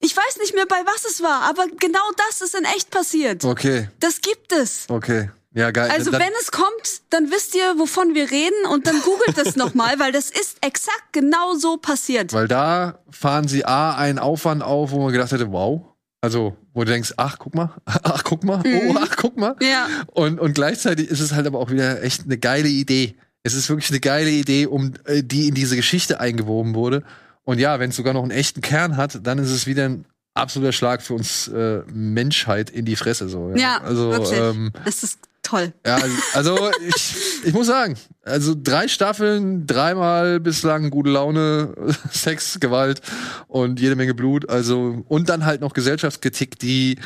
Ich 0.00 0.16
weiß 0.16 0.36
nicht 0.38 0.54
mehr, 0.54 0.66
bei 0.66 0.82
was 0.84 1.04
es 1.04 1.22
war, 1.22 1.42
aber 1.42 1.66
genau 1.78 2.02
das 2.28 2.40
ist 2.42 2.54
in 2.54 2.64
echt 2.64 2.90
passiert. 2.90 3.44
Okay, 3.44 3.88
Das 4.00 4.20
gibt 4.20 4.52
es. 4.52 4.86
okay. 4.88 5.30
Ja, 5.54 5.70
geil. 5.70 5.90
Also 5.90 6.10
Dann- 6.10 6.20
wenn 6.20 6.32
es 6.40 6.50
kommt, 6.50 7.02
dann 7.10 7.30
wisst 7.30 7.54
ihr, 7.54 7.74
wovon 7.78 8.14
wir 8.14 8.30
reden 8.30 8.66
und 8.70 8.86
dann 8.86 9.00
googelt 9.02 9.36
es 9.46 9.56
nochmal, 9.56 9.98
weil 9.98 10.10
das 10.12 10.30
ist 10.30 10.56
exakt 10.64 11.12
genau 11.12 11.54
so 11.56 11.76
passiert. 11.76 12.32
Weil 12.32 12.48
da 12.48 12.98
fahren 13.10 13.48
sie 13.48 13.64
A 13.64 13.94
einen 13.96 14.18
Aufwand 14.18 14.62
auf, 14.62 14.92
wo 14.92 15.02
man 15.02 15.12
gedacht 15.12 15.30
hätte, 15.32 15.52
wow. 15.52 15.82
Also, 16.22 16.56
wo 16.72 16.84
du 16.84 16.92
denkst, 16.92 17.14
ach, 17.16 17.36
guck 17.38 17.54
mal, 17.54 17.74
ach, 17.84 18.22
guck 18.24 18.44
mal, 18.44 18.62
oh, 18.64 18.94
ach, 18.98 19.16
guck 19.16 19.36
mal. 19.36 19.56
Mhm. 19.60 19.66
Ja. 19.66 19.88
Und, 20.12 20.38
und 20.40 20.54
gleichzeitig 20.54 21.08
ist 21.10 21.20
es 21.20 21.32
halt 21.32 21.46
aber 21.46 21.58
auch 21.58 21.70
wieder 21.70 22.02
echt 22.02 22.24
eine 22.24 22.38
geile 22.38 22.68
Idee. 22.68 23.16
Es 23.42 23.54
ist 23.54 23.68
wirklich 23.68 23.90
eine 23.90 23.98
geile 24.00 24.30
Idee, 24.30 24.66
um 24.66 24.92
äh, 25.04 25.22
die 25.24 25.48
in 25.48 25.54
diese 25.54 25.74
Geschichte 25.76 26.20
eingewoben 26.20 26.74
wurde. 26.76 27.02
Und 27.44 27.58
ja, 27.58 27.80
wenn 27.80 27.90
es 27.90 27.96
sogar 27.96 28.14
noch 28.14 28.22
einen 28.22 28.30
echten 28.30 28.60
Kern 28.60 28.96
hat, 28.96 29.18
dann 29.26 29.38
ist 29.40 29.50
es 29.50 29.66
wieder 29.66 29.84
ein 29.86 30.04
absoluter 30.34 30.70
Schlag 30.72 31.02
für 31.02 31.14
uns 31.14 31.48
äh, 31.48 31.80
Menschheit 31.92 32.70
in 32.70 32.84
die 32.84 32.94
Fresse. 32.94 33.28
So, 33.28 33.50
ja. 33.50 33.56
Ja, 33.56 33.78
also 33.82 34.10
wirklich. 34.12 34.38
ähm, 34.38 34.70
Das 34.84 35.02
ist 35.02 35.18
toll. 35.52 35.72
ja, 35.86 35.98
also 36.32 36.70
ich, 36.88 37.14
ich 37.44 37.52
muss 37.52 37.66
sagen, 37.66 37.96
also 38.22 38.54
drei 38.56 38.88
Staffeln, 38.88 39.66
dreimal 39.66 40.40
bislang 40.40 40.90
gute 40.90 41.10
Laune, 41.10 41.74
Sex, 42.10 42.58
Gewalt 42.60 43.00
und 43.48 43.80
jede 43.80 43.96
Menge 43.96 44.14
Blut. 44.14 44.48
Also 44.48 45.04
und 45.08 45.28
dann 45.28 45.44
halt 45.44 45.60
noch 45.60 45.74
Gesellschaftskritik, 45.74 46.58
die 46.58 46.98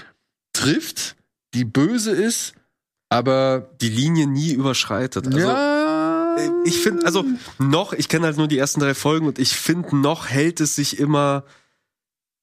trifft, 0.53 1.17
die 1.55 1.65
böse 1.65 2.13
ist, 2.13 2.55
aber 3.09 3.71
Die 3.81 3.89
Linie 3.89 4.27
nie 4.27 4.53
überschreitet. 4.53 5.27
Also, 5.27 5.39
ja, 5.39 6.37
äh, 6.37 6.51
ich 6.65 6.81
finde, 6.81 7.07
also 7.07 7.25
noch, 7.59 7.93
ich 7.93 8.09
kenne 8.09 8.27
halt 8.27 8.37
nur 8.37 8.49
die 8.49 8.59
ersten 8.59 8.81
drei 8.81 8.95
Folgen 8.95 9.27
und 9.27 9.39
ich 9.39 9.55
finde, 9.55 9.97
noch 9.97 10.29
hält 10.29 10.61
es 10.61 10.75
sich 10.75 10.99
immer. 10.99 11.45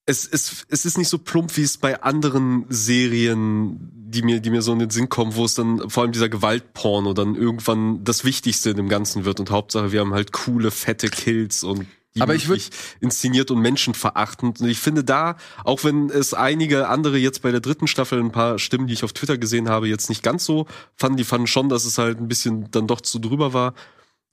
Es, 0.05 0.27
es, 0.27 0.65
es 0.67 0.85
ist 0.85 0.97
nicht 0.97 1.07
so 1.07 1.17
plump, 1.17 1.55
wie 1.55 1.61
es 1.61 1.77
bei 1.77 2.01
anderen 2.01 2.65
Serien, 2.67 3.89
die 3.93 4.21
mir, 4.21 4.41
die 4.41 4.49
mir 4.49 4.61
so 4.61 4.73
in 4.73 4.79
den 4.79 4.89
Sinn 4.89 5.07
kommen, 5.07 5.35
wo 5.35 5.45
es 5.45 5.55
dann 5.55 5.89
vor 5.89 6.03
allem 6.03 6.11
dieser 6.11 6.27
Gewaltporno 6.27 7.13
dann 7.13 7.35
irgendwann 7.35 8.03
das 8.03 8.25
Wichtigste 8.25 8.71
in 8.71 8.77
dem 8.77 8.89
Ganzen 8.89 9.23
wird 9.23 9.39
und 9.39 9.49
Hauptsache 9.49 9.91
wir 9.93 10.01
haben 10.01 10.13
halt 10.13 10.33
coole, 10.33 10.71
fette 10.71 11.07
Kills 11.07 11.63
und 11.63 11.87
die 12.15 12.21
Aber 12.21 12.35
ich 12.35 12.47
wirklich 12.47 12.69
inszeniert 12.99 13.49
und 13.49 13.59
menschenverachtend. 13.59 14.61
Und 14.61 14.67
ich 14.67 14.77
finde 14.77 15.03
da, 15.03 15.35
auch 15.63 15.83
wenn 15.83 16.11
es 16.11 16.35
einige 16.35 16.87
andere 16.87 17.17
jetzt 17.17 17.41
bei 17.41 17.49
der 17.49 17.59
dritten 17.59 17.87
Staffel, 17.87 18.19
ein 18.19 18.31
paar 18.31 18.59
Stimmen, 18.59 18.85
die 18.85 18.93
ich 18.93 19.03
auf 19.03 19.13
Twitter 19.13 19.39
gesehen 19.39 19.67
habe, 19.67 19.87
jetzt 19.87 20.09
nicht 20.09 20.21
ganz 20.21 20.45
so 20.45 20.67
fanden, 20.95 21.17
die 21.17 21.23
fanden 21.23 21.47
schon, 21.47 21.69
dass 21.69 21.85
es 21.85 21.97
halt 21.97 22.19
ein 22.19 22.27
bisschen 22.27 22.69
dann 22.69 22.85
doch 22.85 23.01
zu 23.01 23.17
drüber 23.17 23.53
war. 23.53 23.73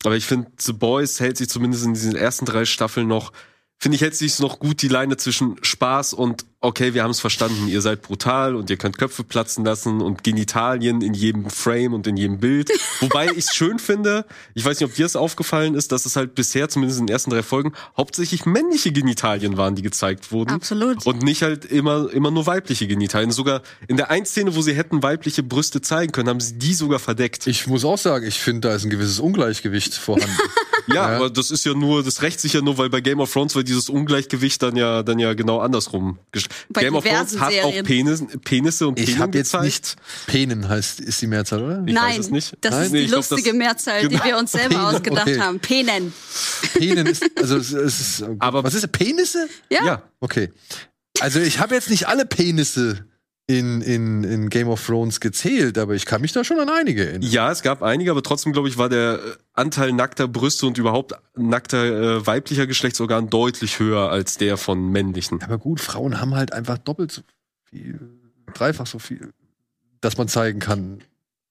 Aber 0.04 0.16
ich 0.16 0.26
finde, 0.26 0.50
The 0.58 0.74
Boys 0.74 1.20
hält 1.20 1.38
sich 1.38 1.48
zumindest 1.48 1.86
in 1.86 1.94
diesen 1.94 2.16
ersten 2.16 2.44
drei 2.44 2.66
Staffeln 2.66 3.06
noch, 3.06 3.32
finde 3.80 3.96
ich, 3.96 4.02
hält 4.02 4.14
sich 4.14 4.38
noch 4.40 4.58
gut 4.58 4.82
die 4.82 4.88
Leine 4.88 5.16
zwischen 5.16 5.56
Spaß 5.62 6.12
und 6.12 6.44
okay, 6.60 6.92
wir 6.92 7.02
haben 7.02 7.10
es 7.10 7.20
verstanden, 7.20 7.66
ihr 7.68 7.80
seid 7.80 8.02
brutal 8.02 8.54
und 8.54 8.68
ihr 8.68 8.76
könnt 8.76 8.98
Köpfe 8.98 9.24
platzen 9.24 9.64
lassen 9.64 10.02
und 10.02 10.22
Genitalien 10.22 11.00
in 11.00 11.14
jedem 11.14 11.48
Frame 11.48 11.94
und 11.94 12.06
in 12.06 12.18
jedem 12.18 12.38
Bild. 12.38 12.70
Wobei 13.00 13.28
ich 13.28 13.38
es 13.38 13.54
schön 13.54 13.78
finde, 13.78 14.26
ich 14.52 14.66
weiß 14.66 14.78
nicht, 14.78 14.88
ob 14.90 14.94
dir 14.94 15.06
es 15.06 15.16
aufgefallen 15.16 15.74
ist, 15.74 15.92
dass 15.92 16.04
es 16.04 16.16
halt 16.16 16.34
bisher, 16.34 16.68
zumindest 16.68 17.00
in 17.00 17.06
den 17.06 17.12
ersten 17.14 17.30
drei 17.30 17.42
Folgen, 17.42 17.72
hauptsächlich 17.96 18.44
männliche 18.44 18.92
Genitalien 18.92 19.56
waren, 19.56 19.74
die 19.74 19.82
gezeigt 19.82 20.30
wurden. 20.30 20.50
Absolut. 20.50 21.06
Und 21.06 21.22
nicht 21.22 21.40
halt 21.40 21.64
immer, 21.64 22.12
immer 22.12 22.30
nur 22.30 22.44
weibliche 22.44 22.86
Genitalien. 22.86 23.30
Sogar 23.30 23.62
in 23.88 23.96
der 23.96 24.10
einen 24.10 24.26
Szene, 24.26 24.54
wo 24.54 24.60
sie 24.60 24.74
hätten 24.74 25.02
weibliche 25.02 25.42
Brüste 25.42 25.80
zeigen 25.80 26.12
können, 26.12 26.28
haben 26.28 26.40
sie 26.40 26.58
die 26.58 26.74
sogar 26.74 26.98
verdeckt. 26.98 27.46
ich 27.46 27.66
muss 27.66 27.86
auch 27.86 27.96
sagen, 27.96 28.26
ich 28.26 28.40
finde, 28.40 28.68
da 28.68 28.74
ist 28.74 28.84
ein 28.84 28.90
gewisses 28.90 29.20
Ungleichgewicht 29.20 29.94
vorhanden. 29.94 30.36
Ja, 30.88 30.94
Ja. 30.94 31.16
aber 31.16 31.30
das 31.30 31.50
ist 31.50 31.64
ja 31.64 31.74
nur, 31.74 32.02
das 32.02 32.22
rächt 32.22 32.40
sich 32.40 32.52
ja 32.54 32.60
nur, 32.60 32.78
weil 32.78 32.90
bei 32.90 33.00
Game 33.00 33.20
of 33.20 33.32
Thrones 33.32 33.54
war 33.54 33.62
dieses 33.62 33.88
Ungleichgewicht 33.88 34.62
dann 34.62 34.76
ja, 34.76 35.02
dann 35.02 35.18
ja 35.18 35.34
genau 35.34 35.58
andersrum. 35.60 36.18
Bei 36.70 36.82
Game 36.82 36.94
of 36.94 37.04
Thrones 37.04 37.38
hat 37.38 37.48
auch 37.48 37.50
Serien. 37.52 37.84
Penis, 37.84 38.24
Penisse 38.44 38.88
und 38.88 38.98
ich 38.98 39.06
Penen 39.06 39.18
habe 39.20 39.38
jetzt 39.38 39.52
gezeigt. 39.52 39.64
nicht 39.64 39.96
Penen 40.26 40.68
heißt 40.68 41.00
ist 41.00 41.20
die 41.22 41.26
Mehrzahl, 41.26 41.62
oder? 41.62 41.82
Ich 41.86 41.94
Nein, 41.94 42.10
weiß 42.18 42.18
es 42.26 42.30
nicht. 42.30 42.56
das 42.60 42.72
Nein? 42.72 42.82
ist 42.86 42.92
Nee, 42.92 43.00
die 43.02 43.06
glaub, 43.08 43.20
das- 43.20 43.30
lustige 43.30 43.54
Mehrzahl, 43.56 44.02
die 44.02 44.08
Genau. 44.08 44.24
wir 44.24 44.38
uns 44.38 44.52
selber 44.52 44.68
Penen, 44.76 44.84
ausgedacht 44.86 45.26
okay. 45.28 45.40
haben. 45.40 45.60
Penen. 45.60 46.12
Penen 46.74 47.06
ist 47.06 47.22
also 47.36 47.56
es, 47.56 47.72
ist 47.72 48.24
Aber- 48.38 48.64
was 48.64 48.74
ist 48.74 48.82
das? 48.84 48.90
Penisse? 48.92 49.48
Ja. 49.70 49.84
Ja. 49.84 50.02
Okay. 50.20 50.50
Also 51.20 51.40
ich 51.40 51.58
habe 51.58 51.74
jetzt 51.74 51.90
nicht 51.90 52.08
alle 52.08 52.24
Penisse 52.26 53.04
in, 53.58 53.80
in, 53.80 54.22
in 54.22 54.48
Game 54.48 54.68
of 54.68 54.86
Thrones 54.86 55.18
gezählt, 55.18 55.76
aber 55.76 55.94
ich 55.94 56.06
kann 56.06 56.20
mich 56.20 56.32
da 56.32 56.44
schon 56.44 56.60
an 56.60 56.68
einige 56.68 57.04
erinnern. 57.04 57.22
Ja, 57.28 57.50
es 57.50 57.62
gab 57.62 57.82
einige, 57.82 58.12
aber 58.12 58.22
trotzdem, 58.22 58.52
glaube 58.52 58.68
ich, 58.68 58.78
war 58.78 58.88
der 58.88 59.18
Anteil 59.54 59.92
nackter 59.92 60.28
Brüste 60.28 60.66
und 60.66 60.78
überhaupt 60.78 61.14
nackter 61.34 62.18
äh, 62.18 62.26
weiblicher 62.26 62.68
Geschlechtsorgan 62.68 63.28
deutlich 63.28 63.80
höher 63.80 64.08
als 64.08 64.36
der 64.36 64.56
von 64.56 64.92
männlichen. 64.92 65.42
Aber 65.42 65.58
gut, 65.58 65.80
Frauen 65.80 66.20
haben 66.20 66.36
halt 66.36 66.52
einfach 66.52 66.78
doppelt 66.78 67.10
so 67.10 67.22
viel. 67.64 67.98
dreifach 68.54 68.86
so 68.86 69.00
viel, 69.00 69.32
dass 70.00 70.16
man 70.16 70.28
zeigen 70.28 70.60
kann 70.60 71.02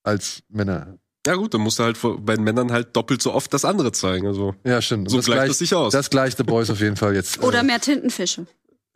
als 0.04 0.44
Männer. 0.48 0.98
Ja 1.28 1.36
gut, 1.36 1.54
dann 1.54 1.60
musst 1.62 1.80
du 1.80 1.84
halt 1.84 1.98
bei 2.02 2.36
den 2.36 2.46
Männern 2.46 2.72
halt 2.72 2.96
doppelt 2.96 3.22
so 3.22 3.34
oft 3.34 3.54
das 3.54 3.66
andere 3.66 3.92
zeigen. 3.92 4.26
Also 4.26 4.56
Ja, 4.64 4.82
stimmt. 4.82 5.08
Und 5.08 5.10
so 5.10 5.18
das 5.18 5.26
gleicht 5.26 5.50
das 5.50 5.58
sich 5.58 5.76
aus. 5.76 5.92
Das 5.92 6.10
gleicht 6.10 6.38
The 6.38 6.44
Boys 6.44 6.70
auf 6.70 6.80
jeden 6.80 6.96
Fall 6.96 7.14
jetzt. 7.14 7.44
Oder 7.44 7.60
äh, 7.60 7.64
mehr 7.64 7.82
Tintenfische. 7.82 8.48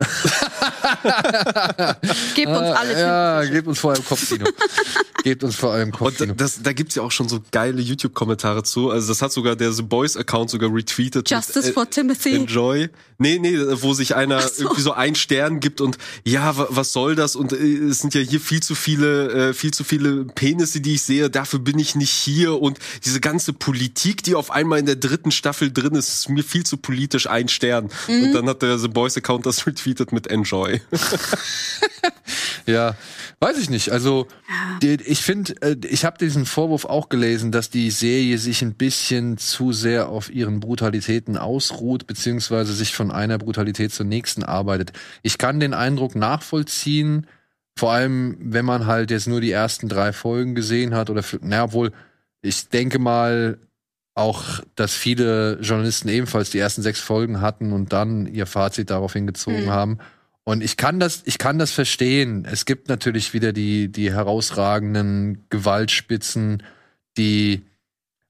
Gebt 2.34 2.48
uns 2.48 2.58
alle 2.58 2.94
Ah, 2.96 2.98
Ja, 2.98 3.40
Tintenfische. 3.40 3.52
gebt 3.54 3.68
uns 3.68 3.78
vor 3.78 3.92
allem 3.92 4.04
Kopfkino. 4.04 4.44
gebt 5.24 5.44
uns 5.44 5.56
vor 5.56 5.72
allem 5.72 5.88
Und 5.90 5.96
Kopfkino. 5.98 6.34
das, 6.34 6.62
da 6.62 6.72
gibt's 6.72 6.94
ja 6.94 7.02
auch 7.02 7.10
schon 7.12 7.28
so 7.28 7.40
geile 7.50 7.80
YouTube-Kommentare 7.80 8.62
zu. 8.62 8.90
Also 8.90 9.08
das 9.08 9.22
hat 9.22 9.32
sogar 9.32 9.56
der 9.56 9.72
The 9.72 9.82
Boys-Account 9.82 10.50
sogar 10.50 10.72
retweetet. 10.74 11.30
Justice 11.30 11.58
mit, 11.60 11.66
äh, 11.68 11.72
for 11.72 11.88
Timothy. 11.90 12.34
Enjoy. 12.36 12.88
Nee, 13.18 13.38
nee, 13.38 13.56
wo 13.80 13.94
sich 13.94 14.16
einer 14.16 14.40
so. 14.40 14.64
irgendwie 14.64 14.80
so 14.82 14.92
einen 14.92 15.14
Stern 15.14 15.60
gibt 15.60 15.80
und 15.80 15.98
ja, 16.24 16.56
wa- 16.56 16.66
was 16.70 16.92
soll 16.92 17.14
das? 17.14 17.36
Und 17.36 17.52
äh, 17.52 17.56
es 17.56 18.00
sind 18.00 18.14
ja 18.14 18.20
hier 18.20 18.40
viel 18.40 18.62
zu 18.62 18.74
viele, 18.74 19.50
äh, 19.50 19.54
viel 19.54 19.72
zu 19.72 19.84
viele 19.84 20.24
Penisse, 20.24 20.80
die 20.80 20.94
ich 20.94 21.02
sehe. 21.02 21.30
Dafür 21.30 21.60
bin 21.60 21.78
ich 21.78 21.94
nicht 21.94 22.10
hier. 22.10 22.60
Und 22.60 22.78
diese 23.04 23.20
ganze 23.20 23.52
Politik, 23.52 24.22
die 24.24 24.34
auf 24.34 24.50
einmal 24.50 24.78
in 24.80 24.86
der 24.86 24.96
dritten 24.96 25.30
Staffel 25.30 25.72
drin 25.72 25.94
ist, 25.94 26.08
ist 26.14 26.28
mir 26.28 26.42
viel 26.44 26.64
zu 26.64 26.76
politisch 26.76 27.28
ein 27.28 27.48
Stern. 27.48 27.88
Mhm. 28.08 28.24
Und 28.24 28.32
dann 28.32 28.48
hat 28.48 28.62
der 28.62 28.78
The 28.78 28.88
Boys 28.88 29.16
Account 29.16 29.46
das 29.46 29.64
retweetet 29.66 30.12
mit 30.12 30.26
Enjoy. 30.26 30.80
Ja, 32.66 32.96
weiß 33.40 33.58
ich 33.58 33.68
nicht. 33.68 33.90
Also 33.90 34.26
ich 34.80 35.22
finde, 35.22 35.54
äh, 35.60 35.76
ich 35.86 36.04
habe 36.06 36.16
diesen 36.16 36.46
Vorwurf 36.46 36.86
auch 36.86 37.10
gelesen, 37.10 37.52
dass 37.52 37.68
die 37.68 37.90
Serie 37.90 38.38
sich 38.38 38.62
ein 38.62 38.74
bisschen 38.74 39.36
zu 39.36 39.72
sehr 39.72 40.08
auf 40.08 40.30
ihren 40.30 40.60
Brutalitäten 40.60 41.36
ausruht, 41.36 42.06
beziehungsweise 42.06 42.72
sich 42.72 42.94
von 42.94 43.10
einer 43.10 43.36
Brutalität 43.36 43.92
zur 43.92 44.06
nächsten 44.06 44.42
arbeitet. 44.44 44.92
Ich 45.22 45.36
kann 45.36 45.60
den 45.60 45.74
Eindruck 45.74 46.14
nachvollziehen, 46.16 47.26
vor 47.76 47.92
allem 47.92 48.36
wenn 48.40 48.64
man 48.64 48.86
halt 48.86 49.10
jetzt 49.10 49.26
nur 49.26 49.42
die 49.42 49.50
ersten 49.52 49.88
drei 49.88 50.12
Folgen 50.14 50.54
gesehen 50.54 50.94
hat 50.94 51.10
oder, 51.10 51.22
na, 51.42 51.64
obwohl 51.64 51.92
ich 52.40 52.68
denke 52.70 52.98
mal 52.98 53.58
auch, 54.14 54.60
dass 54.76 54.94
viele 54.94 55.58
Journalisten 55.60 56.08
ebenfalls 56.08 56.50
die 56.50 56.60
ersten 56.60 56.82
sechs 56.82 57.00
Folgen 57.00 57.40
hatten 57.40 57.72
und 57.72 57.92
dann 57.92 58.26
ihr 58.26 58.46
Fazit 58.46 58.88
daraufhin 58.90 59.26
gezogen 59.26 59.64
Mhm. 59.64 59.70
haben. 59.70 59.98
Und 60.44 60.62
ich 60.62 60.76
kann 60.76 61.00
das, 61.00 61.22
ich 61.24 61.38
kann 61.38 61.58
das 61.58 61.72
verstehen. 61.72 62.44
Es 62.44 62.66
gibt 62.66 62.88
natürlich 62.88 63.32
wieder 63.32 63.52
die, 63.52 63.90
die 63.90 64.12
herausragenden 64.12 65.46
Gewaltspitzen, 65.48 66.62
die 67.16 67.64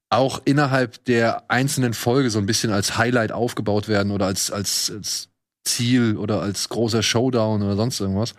auch 0.09 0.41
innerhalb 0.45 1.03
der 1.05 1.49
einzelnen 1.49 1.93
Folge 1.93 2.29
so 2.29 2.39
ein 2.39 2.45
bisschen 2.45 2.71
als 2.71 2.97
Highlight 2.97 3.33
aufgebaut 3.33 3.89
werden 3.89 4.11
oder 4.11 4.27
als, 4.27 4.49
als, 4.49 4.91
als 4.95 5.29
Ziel 5.65 6.15
oder 6.17 6.41
als 6.41 6.69
großer 6.69 7.03
Showdown 7.03 7.61
oder 7.63 7.75
sonst 7.75 7.99
irgendwas. 7.99 8.33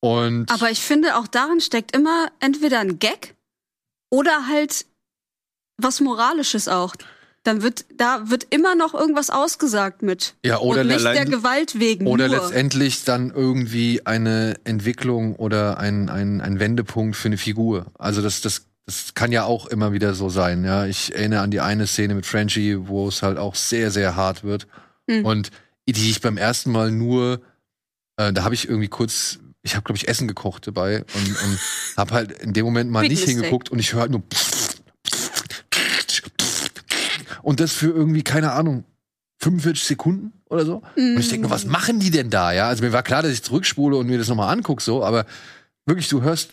Und 0.00 0.50
Aber 0.50 0.70
ich 0.70 0.80
finde, 0.80 1.16
auch 1.16 1.26
darin 1.26 1.60
steckt 1.60 1.96
immer 1.96 2.28
entweder 2.40 2.80
ein 2.80 2.98
Gag 2.98 3.34
oder 4.10 4.46
halt 4.48 4.86
was 5.76 6.00
Moralisches 6.00 6.68
auch. 6.68 6.94
Dann 7.44 7.62
wird, 7.62 7.86
da 7.96 8.30
wird 8.30 8.46
immer 8.50 8.76
noch 8.76 8.94
irgendwas 8.94 9.30
ausgesagt 9.30 10.02
mit. 10.02 10.36
ja, 10.44 10.58
oder 10.58 10.82
und 10.82 10.86
nicht 10.88 11.04
der 11.04 11.24
Gewalt 11.24 11.78
wegen. 11.78 12.06
Oder 12.06 12.28
nur. 12.28 12.36
letztendlich 12.36 13.04
dann 13.04 13.30
irgendwie 13.30 14.06
eine 14.06 14.56
Entwicklung 14.64 15.34
oder 15.34 15.78
ein, 15.78 16.08
ein, 16.08 16.40
ein 16.40 16.60
Wendepunkt 16.60 17.16
für 17.16 17.26
eine 17.26 17.38
Figur. 17.38 17.86
Also 17.98 18.22
das, 18.22 18.42
das, 18.42 18.66
das 18.86 19.14
kann 19.14 19.32
ja 19.32 19.44
auch 19.44 19.66
immer 19.66 19.92
wieder 19.92 20.14
so 20.14 20.28
sein. 20.28 20.64
Ja, 20.64 20.86
ich 20.86 21.14
erinnere 21.14 21.40
an 21.40 21.50
die 21.50 21.60
eine 21.60 21.88
Szene 21.88 22.14
mit 22.14 22.26
Frenchie, 22.26 22.76
wo 22.78 23.08
es 23.08 23.22
halt 23.22 23.38
auch 23.38 23.56
sehr, 23.56 23.90
sehr 23.90 24.14
hart 24.14 24.44
wird. 24.44 24.68
Mhm. 25.08 25.24
Und 25.24 25.50
die 25.88 26.10
ich 26.10 26.20
beim 26.20 26.36
ersten 26.36 26.70
Mal 26.70 26.90
nur, 26.90 27.42
äh, 28.16 28.32
da 28.32 28.44
habe 28.44 28.54
ich 28.54 28.68
irgendwie 28.68 28.88
kurz, 28.88 29.40
ich 29.62 29.74
habe 29.74 29.84
glaube 29.84 29.96
ich 29.96 30.08
Essen 30.08 30.28
gekocht 30.28 30.66
dabei 30.66 30.98
und, 31.14 31.28
und 31.42 31.58
habe 31.96 32.14
halt 32.14 32.32
in 32.32 32.52
dem 32.52 32.64
Moment 32.64 32.90
mal 32.90 33.00
Big 33.00 33.10
nicht 33.10 33.20
mistake. 33.20 33.40
hingeguckt 33.40 33.70
und 33.70 33.78
ich 33.78 33.92
höre 33.92 34.02
halt 34.02 34.10
nur 34.12 34.22
und 37.42 37.60
das 37.60 37.72
für 37.72 37.88
irgendwie 37.90 38.22
keine 38.22 38.52
Ahnung 38.52 38.84
45 39.42 39.84
Sekunden 39.84 40.32
oder 40.48 40.64
so. 40.64 40.82
Und 40.96 41.18
ich 41.18 41.28
denke 41.28 41.42
nur, 41.48 41.50
was 41.50 41.64
machen 41.64 41.98
die 41.98 42.10
denn 42.10 42.30
da? 42.30 42.52
Ja, 42.52 42.68
also 42.68 42.82
mir 42.84 42.92
war 42.92 43.02
klar, 43.02 43.22
dass 43.22 43.32
ich 43.32 43.42
zurückspule 43.42 43.96
und 43.96 44.06
mir 44.06 44.18
das 44.18 44.28
nochmal 44.28 44.52
angucke, 44.52 44.82
so, 44.82 45.02
aber 45.04 45.26
wirklich, 45.86 46.08
du 46.08 46.22
hörst 46.22 46.50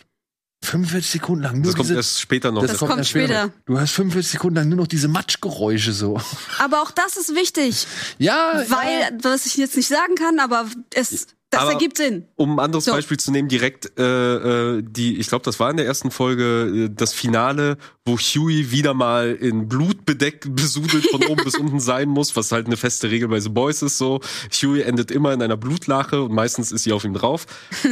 45 0.64 1.10
Sekunden 1.10 1.42
lang 1.42 1.54
nur 1.56 1.66
Das 1.66 1.74
kommt 1.76 1.88
diese. 1.88 1.96
erst 1.96 2.20
später 2.20 2.52
noch. 2.52 2.62
Das 2.66 2.76
kommt 2.78 2.96
erst 2.98 3.10
später. 3.10 3.50
Du 3.64 3.78
hörst 3.78 3.94
45 3.94 4.32
Sekunden 4.32 4.56
lang 4.56 4.68
nur 4.68 4.76
noch 4.78 4.86
diese 4.88 5.08
Matschgeräusche 5.08 5.92
so. 5.92 6.20
Aber 6.58 6.82
auch 6.82 6.90
das 6.90 7.16
ist 7.16 7.34
wichtig, 7.34 7.86
Ja, 8.18 8.62
weil, 8.68 9.18
was 9.22 9.46
ich 9.46 9.56
jetzt 9.56 9.76
nicht 9.76 9.88
sagen 9.88 10.16
kann, 10.16 10.38
aber 10.38 10.66
es, 10.94 11.28
das 11.50 11.62
Aber- 11.62 11.72
ergibt 11.72 11.96
Sinn. 11.96 12.24
Um 12.36 12.52
ein 12.58 12.64
anderes 12.64 12.84
So. 12.84 12.92
Beispiel 12.92 13.18
zu 13.18 13.32
nehmen, 13.32 13.48
direkt 13.48 13.98
äh, 13.98 14.76
äh, 14.76 14.82
die, 14.86 15.18
ich 15.18 15.26
glaube, 15.28 15.44
das 15.44 15.58
war 15.58 15.70
in 15.70 15.76
der 15.76 15.86
ersten 15.86 16.10
Folge 16.12 16.86
äh, 16.86 16.90
das 16.94 17.12
Finale, 17.12 17.76
wo 18.04 18.16
Huey 18.18 18.70
wieder 18.70 18.94
mal 18.94 19.32
in 19.34 19.68
Blut 19.68 20.06
bedeckt, 20.06 20.46
besudelt 20.56 21.06
von 21.10 21.24
oben 21.24 21.42
bis 21.44 21.56
unten 21.56 21.80
sein 21.80 22.08
muss, 22.08 22.36
was 22.36 22.52
halt 22.52 22.66
eine 22.66 22.76
feste 22.76 23.10
Regel 23.10 23.28
bei 23.28 23.40
The 23.40 23.48
Boys 23.48 23.82
ist 23.82 23.98
so. 23.98 24.20
Huey 24.62 24.82
endet 24.82 25.10
immer 25.10 25.32
in 25.32 25.42
einer 25.42 25.56
Blutlache 25.56 26.22
und 26.22 26.32
meistens 26.32 26.70
ist 26.72 26.84
sie 26.84 26.92
auf 26.92 27.04
ihm 27.04 27.14
drauf. 27.14 27.46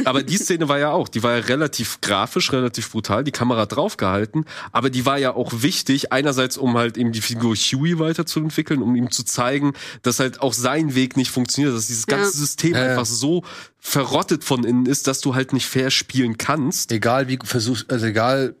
Aber 0.05 0.23
die 0.23 0.37
Szene 0.37 0.69
war 0.69 0.79
ja 0.79 0.91
auch, 0.91 1.09
die 1.09 1.21
war 1.23 1.35
ja 1.37 1.43
relativ 1.43 1.99
grafisch, 2.01 2.51
relativ 2.53 2.89
brutal, 2.91 3.23
die 3.25 3.31
Kamera 3.31 3.65
draufgehalten, 3.65 4.45
aber 4.71 4.89
die 4.89 5.05
war 5.05 5.17
ja 5.17 5.35
auch 5.35 5.51
wichtig, 5.57 6.11
einerseits 6.13 6.57
um 6.57 6.77
halt 6.77 6.97
eben 6.97 7.11
die 7.11 7.21
Figur 7.21 7.55
Huey 7.55 7.99
weiterzuentwickeln, 7.99 8.81
um 8.81 8.95
ihm 8.95 9.11
zu 9.11 9.23
zeigen, 9.23 9.73
dass 10.01 10.19
halt 10.19 10.41
auch 10.41 10.53
sein 10.53 10.95
Weg 10.95 11.17
nicht 11.17 11.29
funktioniert, 11.31 11.75
dass 11.75 11.87
dieses 11.87 12.07
ganze 12.07 12.25
Ja. 12.31 12.31
System 12.31 12.73
Ja, 12.73 12.83
ja. 12.85 12.89
einfach 12.91 13.05
so 13.05 13.43
verrottet 13.79 14.43
von 14.43 14.63
innen 14.63 14.85
ist, 14.85 15.07
dass 15.07 15.21
du 15.21 15.35
halt 15.35 15.53
nicht 15.53 15.65
fair 15.67 15.89
spielen 15.91 16.37
kannst. 16.37 16.91
egal 16.91 17.27
wie 17.27 17.37
du 17.37 17.45
versuchst, 17.45 17.91
also 17.91 18.05
egal, 18.05 18.55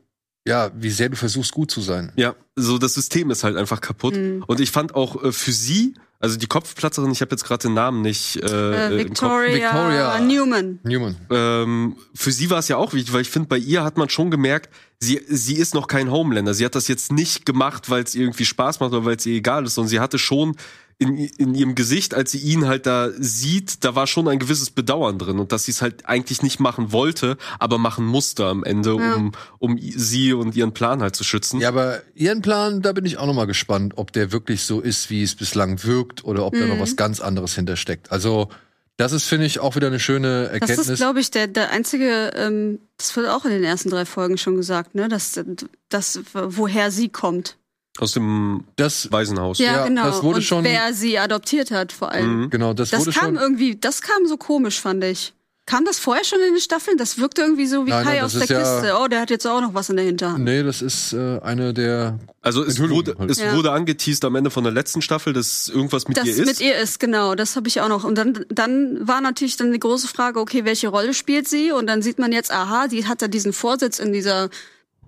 ja, 0.47 0.71
wie 0.75 0.89
sehr 0.89 1.09
du 1.09 1.15
versuchst, 1.17 1.51
gut 1.51 1.69
zu 1.71 1.81
sein. 1.81 2.11
Ja, 2.15 2.35
so 2.55 2.77
das 2.77 2.93
System 2.93 3.29
ist 3.29 3.43
halt 3.43 3.57
einfach 3.57 3.81
kaputt. 3.81 4.15
Mhm. 4.15 4.43
Und 4.47 4.59
ich 4.59 4.71
fand 4.71 4.95
auch 4.95 5.23
äh, 5.23 5.31
für 5.31 5.51
sie, 5.51 5.93
also 6.21 6.37
die 6.37 6.47
Kopfplatzerin, 6.47 7.11
ich 7.11 7.21
habe 7.21 7.31
jetzt 7.31 7.43
gerade 7.43 7.67
den 7.67 7.73
Namen 7.73 8.01
nicht 8.01 8.37
äh, 8.37 8.47
Äh, 8.47 9.01
im 9.01 9.07
Kopf. 9.09 9.09
Victoria, 9.09 9.53
Victoria. 9.53 10.19
Newman. 10.19 10.79
Newman. 10.83 11.15
Ähm, 11.29 11.95
für 12.15 12.31
sie 12.31 12.49
war 12.49 12.59
es 12.59 12.67
ja 12.67 12.77
auch 12.77 12.93
wichtig, 12.93 13.13
weil 13.13 13.21
ich 13.21 13.29
finde, 13.29 13.47
bei 13.47 13.57
ihr 13.57 13.83
hat 13.83 13.97
man 13.97 14.09
schon 14.09 14.31
gemerkt, 14.31 14.69
sie, 14.99 15.21
sie 15.29 15.55
ist 15.55 15.73
noch 15.73 15.87
kein 15.87 16.11
Homelander. 16.11 16.53
Sie 16.53 16.65
hat 16.65 16.75
das 16.75 16.87
jetzt 16.87 17.11
nicht 17.11 17.45
gemacht, 17.45 17.89
weil 17.89 18.03
es 18.03 18.15
ihr 18.15 18.23
irgendwie 18.23 18.45
Spaß 18.45 18.79
macht 18.79 18.91
oder 18.91 19.05
weil 19.05 19.15
es 19.17 19.25
ihr 19.25 19.35
egal 19.35 19.65
ist, 19.65 19.75
sondern 19.75 19.89
sie 19.89 19.99
hatte 19.99 20.17
schon 20.19 20.55
in, 21.01 21.17
in 21.17 21.55
ihrem 21.55 21.75
Gesicht, 21.75 22.13
als 22.13 22.31
sie 22.31 22.39
ihn 22.39 22.67
halt 22.67 22.85
da 22.85 23.09
sieht, 23.17 23.85
da 23.85 23.95
war 23.95 24.05
schon 24.05 24.27
ein 24.27 24.37
gewisses 24.37 24.69
Bedauern 24.69 25.17
drin 25.17 25.39
und 25.39 25.53
dass 25.53 25.63
sie 25.63 25.71
es 25.71 25.81
halt 25.81 26.05
eigentlich 26.05 26.43
nicht 26.43 26.59
machen 26.59 26.91
wollte, 26.91 27.37
aber 27.57 27.77
machen 27.77 28.05
musste 28.05 28.45
am 28.45 28.65
Ende, 28.65 28.95
Ja. 28.97 29.15
um, 29.15 29.31
um 29.59 29.79
sie 29.81 30.33
und 30.33 30.55
ihren 30.57 30.73
Plan 30.73 31.01
halt 31.01 31.15
zu 31.15 31.23
schützen. 31.23 31.61
Ja, 31.61 31.69
aber 31.69 32.01
ihren 32.15 32.41
Plan, 32.41 32.81
da 32.81 32.91
bin 32.91 33.05
ich 33.05 33.17
auch 33.17 33.27
noch 33.27 33.33
mal 33.33 33.45
gespannt, 33.47 33.93
ob 33.95 34.11
der 34.11 34.33
wirklich 34.33 34.63
so 34.63 34.81
ist, 34.81 35.09
wie 35.09 35.23
es 35.23 35.35
bislang 35.35 35.83
wirkt, 35.85 36.25
oder 36.25 36.45
ob 36.45 36.53
da 36.53 36.59
Mhm. 36.65 36.67
noch 36.69 36.79
was 36.81 36.97
ganz 36.97 37.21
anderes 37.21 37.55
hintersteckt. 37.55 38.11
Also, 38.11 38.49
das 38.97 39.13
ist, 39.13 39.23
finde 39.23 39.45
ich, 39.45 39.59
auch 39.61 39.77
wieder 39.77 39.87
eine 39.87 40.01
schöne 40.01 40.43
Das 40.43 40.51
Erkenntnis. 40.51 40.89
ist, 40.89 40.97
glaube 40.99 41.21
ich, 41.21 41.31
der, 41.31 41.47
der 41.47 41.71
einzige, 41.71 42.33
ähm, 42.35 42.79
das 42.97 43.15
wird 43.15 43.29
auch 43.29 43.45
in 43.45 43.51
den 43.51 43.63
ersten 43.63 43.89
drei 43.89 44.03
Folgen 44.03 44.37
schon 44.37 44.57
gesagt, 44.57 44.95
ne, 44.95 45.07
dass, 45.07 45.39
dass 45.87 46.19
woher 46.33 46.91
sie 46.91 47.07
kommt. 47.07 47.55
Aus 47.97 48.13
dem 48.13 48.63
das, 48.77 49.11
Waisenhaus. 49.11 49.57
Ja, 49.59 49.65
Ja, 49.77 49.85
genau. 49.87 50.03
das 50.05 50.23
wurde 50.23 50.37
Und 50.37 50.43
schon- 50.43 50.63
wer 50.63 50.93
sie 50.93 51.17
adoptiert 51.19 51.71
hat, 51.71 51.91
vor 51.91 52.11
allem. 52.11 52.43
Mhm. 52.43 52.49
genau, 52.49 52.73
das, 52.73 52.91
Das 52.91 53.01
wurde 53.01 53.11
kam 53.11 53.25
schon. 53.25 53.35
irgendwie, 53.37 53.75
das 53.75 54.01
kam 54.01 54.25
so 54.25 54.37
komisch, 54.37 54.79
fand 54.79 55.03
ich. 55.03 55.33
Kam 55.65 55.85
das 55.85 55.99
vorher 55.99 56.23
schon 56.23 56.39
in 56.39 56.53
den 56.55 56.61
Staffeln? 56.61 56.97
Das 56.97 57.19
wirkte 57.19 57.41
irgendwie 57.41 57.67
so 57.67 57.85
wie 57.85 57.91
Nein, 57.91 58.03
Kai 58.03 58.15
nein, 58.15 58.23
aus 58.23 58.33
der 58.33 58.41
ist 58.43 58.49
ja- 58.49 58.59
Kiste. 58.81 58.97
Oh, 58.99 59.07
der 59.07 59.21
hat 59.21 59.29
jetzt 59.29 59.45
auch 59.45 59.61
noch 59.61 59.75
was 59.75 59.89
in 59.89 59.97
der 59.97 60.05
Hinterhand. 60.05 60.43
Nee, 60.43 60.63
das 60.63 60.81
ist 60.81 61.13
äh, 61.13 61.39
eine 61.41 61.75
der. 61.75 62.17
Also 62.41 62.63
es 62.63 62.79
wurde, 62.79 63.15
halt. 63.19 63.29
es 63.29 63.37
Ja. 63.39 63.53
wurde 63.55 63.71
angeteased 63.71 64.25
am 64.25 64.35
Ende 64.35 64.49
von 64.49 64.63
der 64.63 64.73
letzten 64.73 65.03
Staffel, 65.03 65.31
dass 65.33 65.67
irgendwas 65.67 66.07
mit 66.07 66.17
das 66.17 66.25
ihr 66.25 66.33
ist. 66.37 66.45
mit 66.47 66.59
ihr 66.61 66.75
ist, 66.75 66.99
genau, 66.99 67.35
das 67.35 67.55
habe 67.55 67.67
ich 67.67 67.81
auch 67.81 67.87
noch. 67.89 68.03
Und 68.03 68.15
dann, 68.17 68.45
dann 68.49 69.07
war 69.07 69.21
natürlich 69.21 69.57
dann 69.57 69.71
die 69.71 69.79
große 69.79 70.07
Frage, 70.07 70.39
okay, 70.39 70.65
welche 70.65 70.87
Rolle 70.87 71.13
spielt 71.13 71.47
sie? 71.47 71.71
Und 71.71 71.85
dann 71.85 72.01
sieht 72.01 72.17
man 72.17 72.31
jetzt, 72.31 72.51
aha, 72.51 72.87
die 72.87 73.05
hat 73.05 73.21
da 73.21 73.27
diesen 73.27 73.53
Vorsitz 73.53 73.99
in 73.99 74.11
dieser 74.11 74.49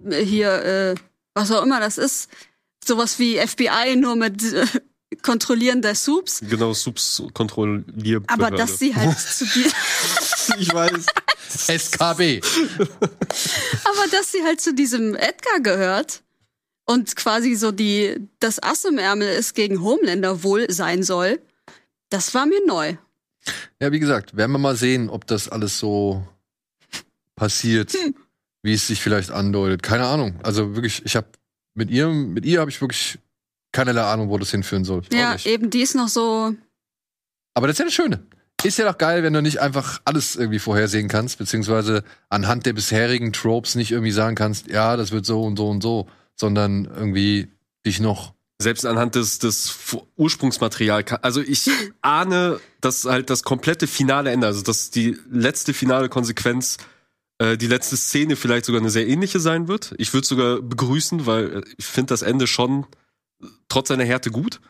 äh, 0.07 0.23
hier, 0.23 0.51
äh, 0.63 0.95
was 1.33 1.51
auch 1.51 1.63
immer 1.63 1.79
das 1.79 1.97
ist, 1.97 2.29
sowas 2.85 3.19
wie 3.19 3.37
FBI 3.37 3.95
nur 3.95 4.15
mit 4.15 4.41
äh, 4.53 4.65
Kontrollieren 5.21 5.81
der 5.81 5.95
Soups. 5.95 6.39
Genau, 6.41 6.73
Subs 6.73 7.21
kontrolliert. 7.33 8.23
Aber 8.27 8.49
dass 8.49 8.79
sie 8.79 8.95
halt 8.95 9.17
zu 9.19 9.45
dir, 9.45 9.71
ich 10.57 10.73
weiß. 10.73 11.05
SKB. 11.67 12.41
aber 12.79 14.07
dass 14.11 14.31
sie 14.31 14.41
halt 14.43 14.61
zu 14.61 14.73
diesem 14.73 15.15
Edgar 15.15 15.59
gehört 15.59 16.23
und 16.85 17.15
quasi 17.15 17.55
so 17.55 17.71
die 17.71 18.15
das 18.39 18.63
Ass 18.63 18.85
im 18.85 18.97
Ärmel 18.97 19.27
ist 19.27 19.53
gegen 19.53 19.81
Homelander 19.83 20.43
wohl 20.43 20.71
sein 20.71 21.03
soll, 21.03 21.41
das 22.09 22.33
war 22.33 22.45
mir 22.45 22.65
neu. 22.65 22.95
Ja, 23.81 23.91
wie 23.91 23.99
gesagt, 23.99 24.37
werden 24.37 24.51
wir 24.53 24.59
mal 24.59 24.75
sehen, 24.75 25.09
ob 25.09 25.27
das 25.27 25.49
alles 25.49 25.77
so 25.77 26.25
passiert, 27.35 27.93
Hm. 27.93 28.15
wie 28.63 28.73
es 28.73 28.87
sich 28.87 29.01
vielleicht 29.01 29.31
andeutet. 29.31 29.83
Keine 29.83 30.05
Ahnung. 30.05 30.39
Also 30.43 30.75
wirklich, 30.75 31.03
ich 31.05 31.15
habe 31.15 31.27
mit 31.73 31.89
ihr, 31.89 32.07
mit 32.07 32.45
ihr 32.45 32.59
habe 32.59 32.71
ich 32.71 32.81
wirklich 32.81 33.19
keinerlei 33.71 34.03
Ahnung, 34.03 34.29
wo 34.29 34.37
das 34.37 34.51
hinführen 34.51 34.83
soll. 34.83 35.03
Ja, 35.13 35.35
eben 35.45 35.69
die 35.69 35.81
ist 35.81 35.95
noch 35.95 36.09
so 36.09 36.53
Aber 37.53 37.67
das 37.67 37.75
ist 37.75 37.79
ja 37.79 37.85
das 37.85 37.93
Schöne. 37.93 38.23
ist 38.63 38.77
ja 38.77 38.85
doch 38.85 38.97
geil, 38.97 39.23
wenn 39.23 39.33
du 39.33 39.41
nicht 39.41 39.59
einfach 39.59 40.01
alles 40.05 40.35
irgendwie 40.35 40.59
vorhersehen 40.59 41.07
kannst, 41.07 41.37
beziehungsweise 41.37 42.03
anhand 42.29 42.65
der 42.65 42.73
bisherigen 42.73 43.33
Tropes 43.33 43.75
nicht 43.75 43.91
irgendwie 43.91 44.11
sagen 44.11 44.35
kannst, 44.35 44.67
ja, 44.67 44.97
das 44.97 45.11
wird 45.11 45.25
so 45.25 45.43
und 45.43 45.57
so 45.57 45.69
und 45.69 45.81
so, 45.81 46.07
sondern 46.35 46.85
irgendwie 46.85 47.49
dich 47.85 47.99
noch 47.99 48.33
selbst 48.61 48.85
anhand 48.85 49.15
des, 49.15 49.39
des 49.39 49.75
Ursprungsmaterial, 50.17 51.03
also 51.21 51.41
ich 51.41 51.69
ahne, 52.01 52.59
dass 52.79 53.05
halt 53.05 53.29
das 53.29 53.43
komplette 53.43 53.87
finale 53.87 54.31
Ende, 54.31 54.47
also 54.47 54.61
dass 54.61 54.91
die 54.91 55.17
letzte 55.29 55.73
finale 55.73 56.09
Konsequenz, 56.09 56.77
äh, 57.41 57.57
die 57.57 57.67
letzte 57.67 57.97
Szene 57.97 58.35
vielleicht 58.35 58.65
sogar 58.65 58.81
eine 58.81 58.91
sehr 58.91 59.07
ähnliche 59.07 59.39
sein 59.39 59.67
wird. 59.67 59.95
Ich 59.97 60.13
würde 60.13 60.27
sogar 60.27 60.61
begrüßen, 60.61 61.25
weil 61.25 61.63
ich 61.77 61.85
finde 61.85 62.09
das 62.09 62.21
Ende 62.21 62.45
schon 62.45 62.85
trotz 63.67 63.87
seiner 63.87 64.05
Härte 64.05 64.29
gut. 64.29 64.61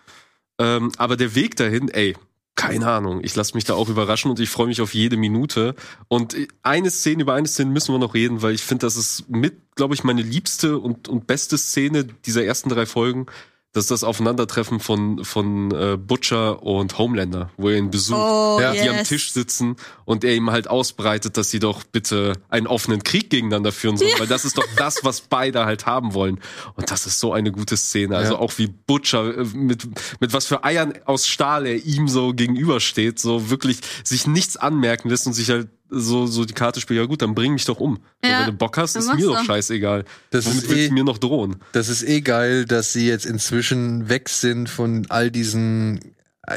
Ähm, 0.57 0.91
aber 0.95 1.17
der 1.17 1.35
Weg 1.35 1.57
dahin, 1.57 1.89
ey, 1.89 2.15
keine 2.55 2.87
Ahnung. 2.87 3.21
Ich 3.23 3.35
lasse 3.35 3.55
mich 3.55 3.65
da 3.65 3.73
auch 3.73 3.89
überraschen 3.89 4.31
und 4.31 4.39
ich 4.39 4.49
freue 4.49 4.67
mich 4.67 4.79
auf 4.79 4.93
jede 4.93 5.17
Minute. 5.17 5.75
Und 6.07 6.37
eine 6.63 6.91
Szene, 6.91 7.23
über 7.23 7.33
eine 7.33 7.47
Szene 7.47 7.71
müssen 7.71 7.93
wir 7.93 7.99
noch 7.99 8.13
reden, 8.13 8.41
weil 8.41 8.53
ich 8.53 8.63
finde, 8.63 8.85
das 8.85 8.95
ist 8.95 9.29
mit, 9.29 9.75
glaube 9.75 9.93
ich, 9.93 10.05
meine 10.05 10.21
liebste 10.21 10.77
und, 10.77 11.09
und 11.09 11.27
beste 11.27 11.57
Szene 11.57 12.05
dieser 12.05 12.45
ersten 12.45 12.69
drei 12.69 12.85
Folgen 12.85 13.25
das 13.73 13.85
ist 13.85 13.91
das 13.91 14.03
Aufeinandertreffen 14.03 14.79
von, 14.81 15.23
von 15.23 15.71
äh, 15.71 15.97
Butcher 15.97 16.61
und 16.61 16.97
Homelander, 16.97 17.51
wo 17.55 17.69
er 17.69 17.77
ihn 17.77 17.89
besucht, 17.89 18.19
Oh, 18.21 18.57
die 18.59 18.77
yes. 18.77 18.89
am 18.89 19.03
Tisch 19.05 19.31
sitzen 19.31 19.77
und 20.03 20.23
er 20.25 20.35
ihm 20.35 20.51
halt 20.51 20.67
ausbreitet, 20.69 21.37
dass 21.37 21.51
sie 21.51 21.59
doch 21.59 21.83
bitte 21.83 22.33
einen 22.49 22.67
offenen 22.67 23.01
Krieg 23.03 23.29
gegeneinander 23.29 23.71
führen 23.71 23.95
sollen, 23.95 24.11
weil 24.17 24.27
das 24.27 24.43
ist 24.43 24.57
doch 24.57 24.65
das, 24.75 25.03
was 25.03 25.21
beide 25.21 25.65
halt 25.65 25.85
haben 25.85 26.13
wollen. 26.13 26.39
Und 26.75 26.91
das 26.91 27.05
ist 27.07 27.19
so 27.19 27.31
eine 27.31 27.51
gute 27.53 27.77
Szene. 27.77 28.17
Also 28.17 28.33
Ja. 28.33 28.39
auch 28.39 28.57
wie 28.57 28.67
Butcher 28.67 29.37
äh, 29.37 29.43
mit, 29.53 29.87
mit 30.19 30.33
was 30.33 30.47
für 30.47 30.63
Eiern 30.65 30.93
aus 31.05 31.25
Stahl 31.27 31.65
er 31.65 31.85
ihm 31.85 32.09
so 32.09 32.33
gegenübersteht, 32.33 33.19
so 33.19 33.49
wirklich 33.49 33.79
sich 34.03 34.27
nichts 34.27 34.57
anmerken 34.57 35.07
lässt 35.09 35.27
und 35.27 35.33
sich 35.33 35.49
halt 35.49 35.69
so, 35.91 36.25
so 36.25 36.45
die 36.45 36.53
Karte 36.53 36.79
spielt, 36.79 36.99
ja 36.99 37.05
gut, 37.05 37.21
dann 37.21 37.35
bring 37.35 37.53
mich 37.53 37.65
doch 37.65 37.79
um. 37.79 37.99
Ja, 38.23 38.39
wenn 38.39 38.45
du 38.47 38.53
Bock 38.53 38.77
hast, 38.77 38.95
ist 38.95 39.13
mir 39.13 39.25
doch 39.25 39.43
scheißegal. 39.43 40.05
Das 40.31 40.45
Womit 40.45 40.63
ist 40.63 40.69
willst 40.69 40.83
eh- 40.83 40.87
du 40.87 40.93
mir 40.93 41.03
noch 41.03 41.17
drohen? 41.17 41.57
Das 41.73 41.89
ist 41.89 42.03
eh 42.03 42.21
geil, 42.21 42.65
dass 42.65 42.93
sie 42.93 43.07
jetzt 43.07 43.25
inzwischen 43.25 44.09
weg 44.09 44.29
sind 44.29 44.69
von 44.69 45.05
all 45.09 45.29
diesen, 45.29 45.99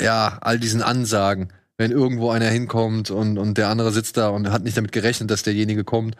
ja, 0.00 0.38
all 0.40 0.58
diesen 0.58 0.82
Ansagen. 0.82 1.52
Wenn 1.76 1.90
irgendwo 1.90 2.30
einer 2.30 2.48
hinkommt 2.48 3.10
und, 3.10 3.36
und 3.36 3.58
der 3.58 3.68
andere 3.68 3.90
sitzt 3.90 4.16
da 4.16 4.28
und 4.28 4.50
hat 4.50 4.62
nicht 4.62 4.76
damit 4.76 4.92
gerechnet, 4.92 5.30
dass 5.30 5.42
derjenige 5.42 5.82
kommt 5.82 6.14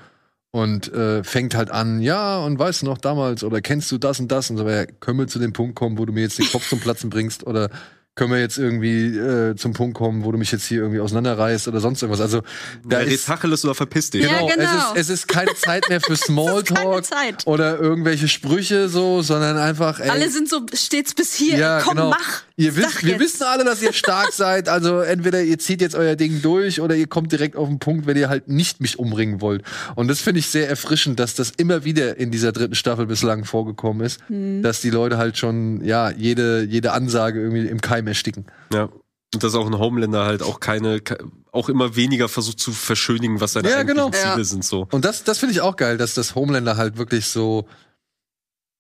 und 0.51 0.93
äh, 0.93 1.23
fängt 1.23 1.55
halt 1.55 1.71
an, 1.71 2.01
ja, 2.01 2.39
und 2.39 2.59
weißt 2.59 2.83
du 2.83 2.87
noch 2.87 2.99
damals 2.99 3.45
oder 3.45 3.61
kennst 3.61 3.91
du 3.93 3.99
das 3.99 4.19
und 4.19 4.33
das 4.33 4.51
und 4.51 4.57
so, 4.57 4.69
ja, 4.69 4.85
können 4.87 5.21
wir 5.21 5.29
zu 5.29 5.39
dem 5.39 5.53
Punkt 5.53 5.77
kommen, 5.77 5.97
wo 5.97 6.05
du 6.07 6.13
mir 6.13 6.23
jetzt 6.23 6.39
den 6.39 6.51
Kopf 6.51 6.69
zum 6.69 6.81
Platzen 6.81 7.11
bringst 7.11 7.47
oder 7.47 7.71
können 8.17 8.31
wir 8.31 8.39
jetzt 8.39 8.59
irgendwie 8.59 9.17
äh, 9.17 9.57
zum 9.57 9.73
Punkt 9.73 9.97
kommen, 9.97 10.25
wo 10.25 10.31
du 10.31 10.39
mich 10.39 10.53
jetzt 10.53 10.67
hier 10.67 10.79
irgendwie 10.83 11.01
auseinanderreißt 11.01 11.67
oder 11.67 11.81
sonst 11.81 12.01
irgendwas. 12.01 12.21
Also 12.21 12.43
da 12.85 13.01
Wer 13.01 13.07
ist 13.07 13.27
Tacheles 13.27 13.65
oder 13.65 13.75
verpiss 13.75 14.11
dich? 14.11 14.23
Ja, 14.25 14.39
genau. 14.41 14.53
Es, 14.95 15.01
ist, 15.01 15.11
es 15.11 15.11
ist 15.11 15.29
keine 15.29 15.53
Zeit 15.57 15.89
mehr 15.89 16.01
für 16.01 16.15
Smalltalk 16.65 17.05
oder 17.47 17.79
irgendwelche 17.79 18.29
Sprüche 18.29 18.89
so, 18.89 19.23
sondern 19.23 19.57
einfach 19.59 19.99
ey, 19.99 20.11
Alle 20.11 20.31
sind 20.31 20.49
so 20.49 20.65
stets 20.73 21.15
bis 21.15 21.35
hier. 21.35 21.59
ja, 21.59 21.81
Komm, 21.81 21.97
genau. 21.97 22.11
mach. 22.11 22.43
Ihr 22.57 22.77
wisst, 22.77 23.05
wir 23.05 23.19
wissen 23.19 23.43
alle, 23.43 23.65
dass 23.65 23.83
ihr 23.83 23.93
stark 23.93 24.33
seid. 24.33 24.69
Also 24.69 25.01
entweder 25.01 25.43
ihr 25.43 25.59
zieht 25.59 25.81
jetzt 25.81 25.97
euer 25.97 26.15
Ding 26.15 26.41
durch 26.41 26.81
oder 26.81 26.95
ihr 26.95 27.09
kommt 27.09 27.33
direkt 27.33 27.57
auf 27.57 27.67
den 27.69 27.81
Punkt, 27.81 28.07
wenn 28.07 28.17
ihr 28.17 28.29
halt 28.29 28.47
nicht 28.47 28.81
mich 28.81 28.97
umbringen 29.01 29.41
wollt. 29.41 29.63
Und 29.97 30.07
das 30.07 30.21
finde 30.21 30.39
ich 30.39 30.47
sehr 30.47 30.69
erfrischend, 30.69 31.19
dass 31.19 31.35
das 31.35 31.51
immer 31.57 31.85
wieder 31.85 32.17
in 32.17 32.31
dieser 32.31 32.53
dritten 32.53 32.77
Staffel 32.77 33.07
bislang 33.07 33.45
vorgekommen 33.45 34.07
ist, 34.07 34.21
Hm. 34.29 34.63
dass 34.63 34.81
die 34.81 34.91
Leute 34.91 35.19
halt 35.19 35.37
schon 35.37 35.85
ja 35.85 36.11
jede 36.11 36.63
jede 36.63 36.93
Ansage 36.93 37.41
irgendwie 37.41 37.67
im 37.67 37.81
Keim 37.81 38.04
ersticken. 38.07 38.47
Ja. 38.73 38.89
Und 39.35 39.43
dass 39.43 39.55
auch 39.55 39.67
ein 39.67 39.79
Homelander 39.79 40.25
halt 40.25 40.43
auch 40.43 40.61
keine, 40.61 41.01
ke- 41.01 41.19
auch 41.51 41.69
immer 41.69 41.97
weniger 41.97 42.29
versucht 42.29 42.61
zu 42.61 42.73
verschönigen, 42.73 43.41
was 43.41 43.53
seine 43.55 43.69
Ja, 43.71 43.79
eigentlichen 43.79 44.11
genau. 44.13 44.17
Ziele 44.17 44.39
Ja. 44.39 44.45
sind, 44.45 44.65
so. 44.65 44.87
Und 44.93 45.05
das, 45.05 45.25
das 45.25 45.39
finde 45.39 45.53
ich 45.55 45.61
auch 45.61 45.77
geil, 45.77 45.97
dass 45.97 46.15
das 46.15 46.35
Homelander 46.37 46.77
halt 46.77 46.97
wirklich 46.99 47.27
so, 47.27 47.67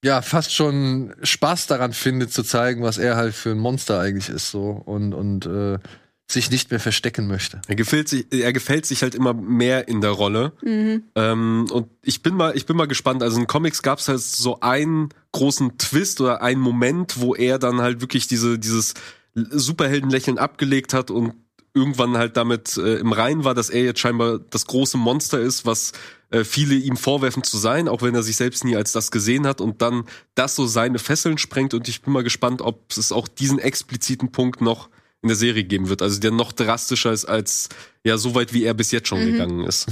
ja, 0.05 0.23
fast 0.23 0.53
schon 0.55 1.15
Spaß 1.23 1.67
daran 1.67 1.93
findet, 1.93 2.33
zu 2.33 2.43
zeigen, 2.45 2.83
was 2.83 2.99
er 2.99 3.17
halt 3.17 3.35
für 3.35 3.51
ein 3.51 3.59
Monster 3.59 3.99
eigentlich 4.01 4.29
ist, 4.29 4.51
so. 4.51 4.71
Und, 4.71 5.13
und 5.15 5.47
äh, 5.47 5.79
sich 6.27 6.51
nicht 6.51 6.71
mehr 6.71 6.81
verstecken 6.81 7.27
möchte. 7.27 7.61
Er 7.69 7.77
gefällt 7.77 8.09
sich, 8.09 8.27
er 8.31 8.53
gefällt 8.53 8.87
sich 8.87 9.03
halt 9.03 9.15
immer 9.15 9.35
mehr 9.35 9.89
in 9.89 10.01
der 10.01 10.11
Rolle. 10.11 10.53
Mhm. 10.63 11.05
Ähm, 11.15 11.67
und 11.71 11.89
ich 12.03 12.23
bin 12.23 12.35
mal, 12.35 12.57
ich 12.57 12.67
bin 12.67 12.77
mal 12.77 12.87
gespannt. 12.87 13.23
Also 13.23 13.39
in 13.39 13.47
Comics 13.47 13.83
gab 13.83 13.99
es 13.99 14.09
halt 14.09 14.21
so 14.21 14.61
einen 14.61 15.11
großen 15.33 15.77
Twist 15.79 16.21
oder 16.21 16.43
einen 16.43 16.61
Moment, 16.61 17.21
wo 17.21 17.35
er 17.35 17.59
dann 17.59 17.81
halt 17.83 18.01
wirklich 18.01 18.27
diese, 18.27 18.59
dieses 18.59 18.95
Superheldenlächeln 19.35 20.39
abgelegt 20.39 20.95
hat 20.95 21.11
und 21.11 21.35
irgendwann 21.75 22.17
halt 22.17 22.37
damit 22.37 22.77
äh, 22.77 22.97
im 22.97 23.13
Reinen 23.13 23.45
war, 23.45 23.55
dass 23.55 23.69
er 23.69 23.83
jetzt 23.83 23.99
scheinbar 23.99 24.39
das 24.39 24.67
große 24.67 24.97
Monster 24.97 25.41
ist, 25.41 25.67
was 25.67 25.93
äh, 26.31 26.45
viele 26.45 26.77
ihm 26.77 26.97
vorwerfen 26.97 27.43
zu 27.43 27.59
sein, 27.59 27.89
auch 27.89 28.01
wenn 28.01 28.15
er 28.15 28.23
sich 28.23 28.37
selbst 28.37 28.65
nie 28.65 28.77
als 28.77 28.93
das 28.93 29.11
gesehen 29.11 29.45
hat 29.47 29.61
und 29.61 29.83
dann 29.83 30.05
das 30.37 30.55
so 30.55 30.67
seine 30.67 31.01
Fesseln 31.01 31.37
sprengt 31.37 31.75
und 31.75 31.89
ich 31.89 32.01
bin 32.03 32.13
mal 32.13 32.23
gespannt, 32.23 32.63
ob 32.63 32.93
es 32.97 33.11
auch 33.11 33.27
diesen 33.27 33.59
expliziten 33.59 34.31
Punkt 34.31 34.61
noch 34.61 34.89
in 35.25 35.29
der 35.29 35.37
Serie 35.39 35.65
geben 35.65 35.89
wird, 35.89 36.03
also 36.03 36.21
der 36.21 36.31
noch 36.31 36.53
drastischer 36.53 37.11
ist 37.11 37.25
als 37.25 37.71
ja 38.05 38.19
so 38.19 38.35
weit 38.35 38.53
wie 38.53 38.65
er 38.65 38.75
bis 38.75 38.91
jetzt 38.91 39.09
schon 39.09 39.25
gegangen 39.25 39.65
ist. 39.65 39.87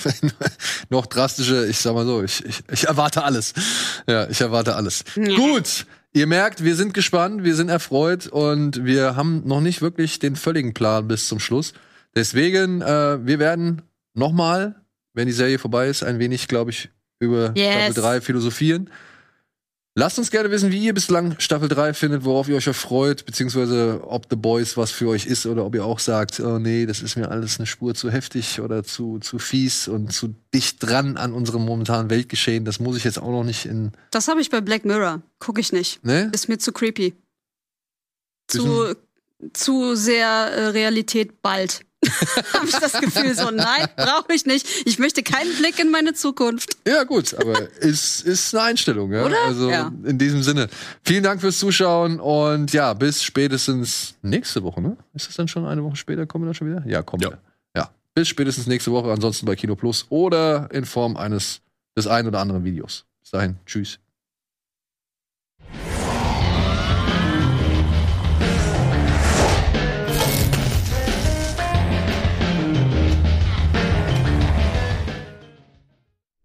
Noch 0.90 1.06
drastischer, 1.06 1.68
ich 1.68 1.78
sag 1.78 1.94
mal 1.94 2.04
so, 2.04 2.24
ich, 2.24 2.44
ich, 2.44 2.60
ich 2.72 2.84
erwarte 2.88 3.22
alles. 3.22 3.54
Ja, 4.08 4.28
ich 4.28 4.40
erwarte 4.40 4.74
alles. 4.74 5.04
Gut. 5.14 5.86
Ihr 6.12 6.26
merkt, 6.26 6.64
wir 6.64 6.74
sind 6.74 6.92
gespannt, 6.92 7.44
wir 7.44 7.54
sind 7.54 7.68
erfreut 7.68 8.26
und 8.26 8.84
wir 8.84 9.14
haben 9.14 9.46
noch 9.46 9.60
nicht 9.60 9.80
wirklich 9.80 10.18
den 10.18 10.34
völligen 10.34 10.74
Plan 10.74 11.06
bis 11.06 11.28
zum 11.28 11.38
Schluss. 11.38 11.72
Deswegen, 12.16 12.82
äh, 12.82 13.24
wir 13.24 13.38
werden 13.38 13.82
nochmal, 14.14 14.74
wenn 15.14 15.26
die 15.26 15.32
Serie 15.32 15.60
vorbei 15.60 15.86
ist, 15.88 16.02
ein 16.02 16.18
wenig, 16.18 16.48
glaube 16.48 16.72
ich, 16.72 16.90
über 17.20 17.52
Yes. 17.54 17.92
Staffel 17.92 18.02
3 18.02 18.20
philosophieren. 18.22 18.90
Lasst 19.98 20.16
uns 20.16 20.30
gerne 20.30 20.48
wissen, 20.52 20.70
wie 20.70 20.84
ihr 20.84 20.94
bislang 20.94 21.34
Staffel 21.40 21.68
3 21.68 21.92
findet, 21.92 22.24
worauf 22.24 22.48
ihr 22.48 22.54
euch 22.54 22.68
erfreut, 22.68 23.26
beziehungsweise 23.26 24.00
ob 24.04 24.28
The 24.30 24.36
Boys 24.36 24.76
was 24.76 24.92
für 24.92 25.08
euch 25.08 25.26
ist 25.26 25.44
oder 25.44 25.64
ob 25.64 25.74
ihr 25.74 25.84
auch 25.84 25.98
sagt, 25.98 26.38
oh 26.38 26.60
nee, 26.60 26.86
das 26.86 27.02
ist 27.02 27.16
mir 27.16 27.28
alles 27.32 27.58
eine 27.58 27.66
Spur 27.66 27.96
zu 27.96 28.08
heftig 28.08 28.60
oder 28.60 28.84
zu, 28.84 29.18
zu 29.18 29.40
fies 29.40 29.88
und 29.88 30.12
zu 30.12 30.36
dicht 30.54 30.76
dran 30.80 31.16
an 31.16 31.32
unserem 31.32 31.64
momentanen 31.64 32.10
Weltgeschehen. 32.10 32.64
Das 32.64 32.78
muss 32.78 32.96
ich 32.96 33.02
jetzt 33.02 33.18
auch 33.18 33.32
noch 33.32 33.42
nicht 33.42 33.66
in. 33.66 33.90
Das 34.12 34.28
habe 34.28 34.40
ich 34.40 34.50
bei 34.50 34.60
Black 34.60 34.84
Mirror. 34.84 35.20
Guck 35.40 35.58
ich 35.58 35.72
nicht. 35.72 36.04
Ne? 36.04 36.30
Ist 36.32 36.48
mir 36.48 36.58
zu 36.58 36.70
creepy. 36.70 37.16
Zu, 38.46 38.94
zu 39.52 39.96
sehr 39.96 40.28
äh, 40.28 40.66
Realität 40.68 41.42
bald. 41.42 41.80
habe 42.54 42.66
ich 42.66 42.74
das 42.76 42.92
Gefühl 43.00 43.34
so, 43.34 43.50
nein, 43.50 43.86
brauche 43.96 44.32
ich 44.32 44.46
nicht. 44.46 44.66
Ich 44.86 44.98
möchte 44.98 45.22
keinen 45.22 45.54
Blick 45.56 45.78
in 45.78 45.90
meine 45.90 46.14
Zukunft. 46.14 46.76
Ja, 46.86 47.04
gut, 47.04 47.34
aber 47.34 47.68
ist, 47.80 48.22
ist 48.22 48.54
eine 48.54 48.64
Einstellung, 48.64 49.12
ja. 49.12 49.24
Oder? 49.24 49.36
Also 49.46 49.70
Ja. 49.70 49.92
in 50.04 50.18
diesem 50.18 50.42
Sinne. 50.42 50.68
Vielen 51.04 51.22
Dank 51.22 51.40
fürs 51.40 51.58
Zuschauen 51.58 52.20
und 52.20 52.72
ja, 52.72 52.92
bis 52.94 53.22
spätestens 53.22 54.14
nächste 54.22 54.62
Woche, 54.62 54.80
ne? 54.80 54.96
Ist 55.14 55.28
das 55.28 55.36
dann 55.36 55.48
schon 55.48 55.66
eine 55.66 55.82
Woche 55.84 55.96
später? 55.96 56.26
Kommen 56.26 56.44
wir 56.44 56.46
dann 56.48 56.54
schon 56.54 56.68
wieder? 56.70 56.82
Ja, 56.86 57.02
kommen 57.02 57.22
Ja. 57.22 57.30
wir. 57.30 57.38
Ja. 57.76 57.90
Bis 58.14 58.28
spätestens 58.28 58.66
nächste 58.66 58.90
Woche, 58.92 59.10
ansonsten 59.12 59.46
bei 59.46 59.56
Kino 59.56 59.76
Plus 59.76 60.06
oder 60.08 60.68
in 60.72 60.84
Form 60.84 61.16
eines 61.16 61.60
des 61.96 62.06
einen 62.06 62.28
oder 62.28 62.40
anderen 62.40 62.64
Videos. 62.64 63.04
Bis 63.20 63.30
dahin, 63.30 63.56
tschüss. 63.66 63.98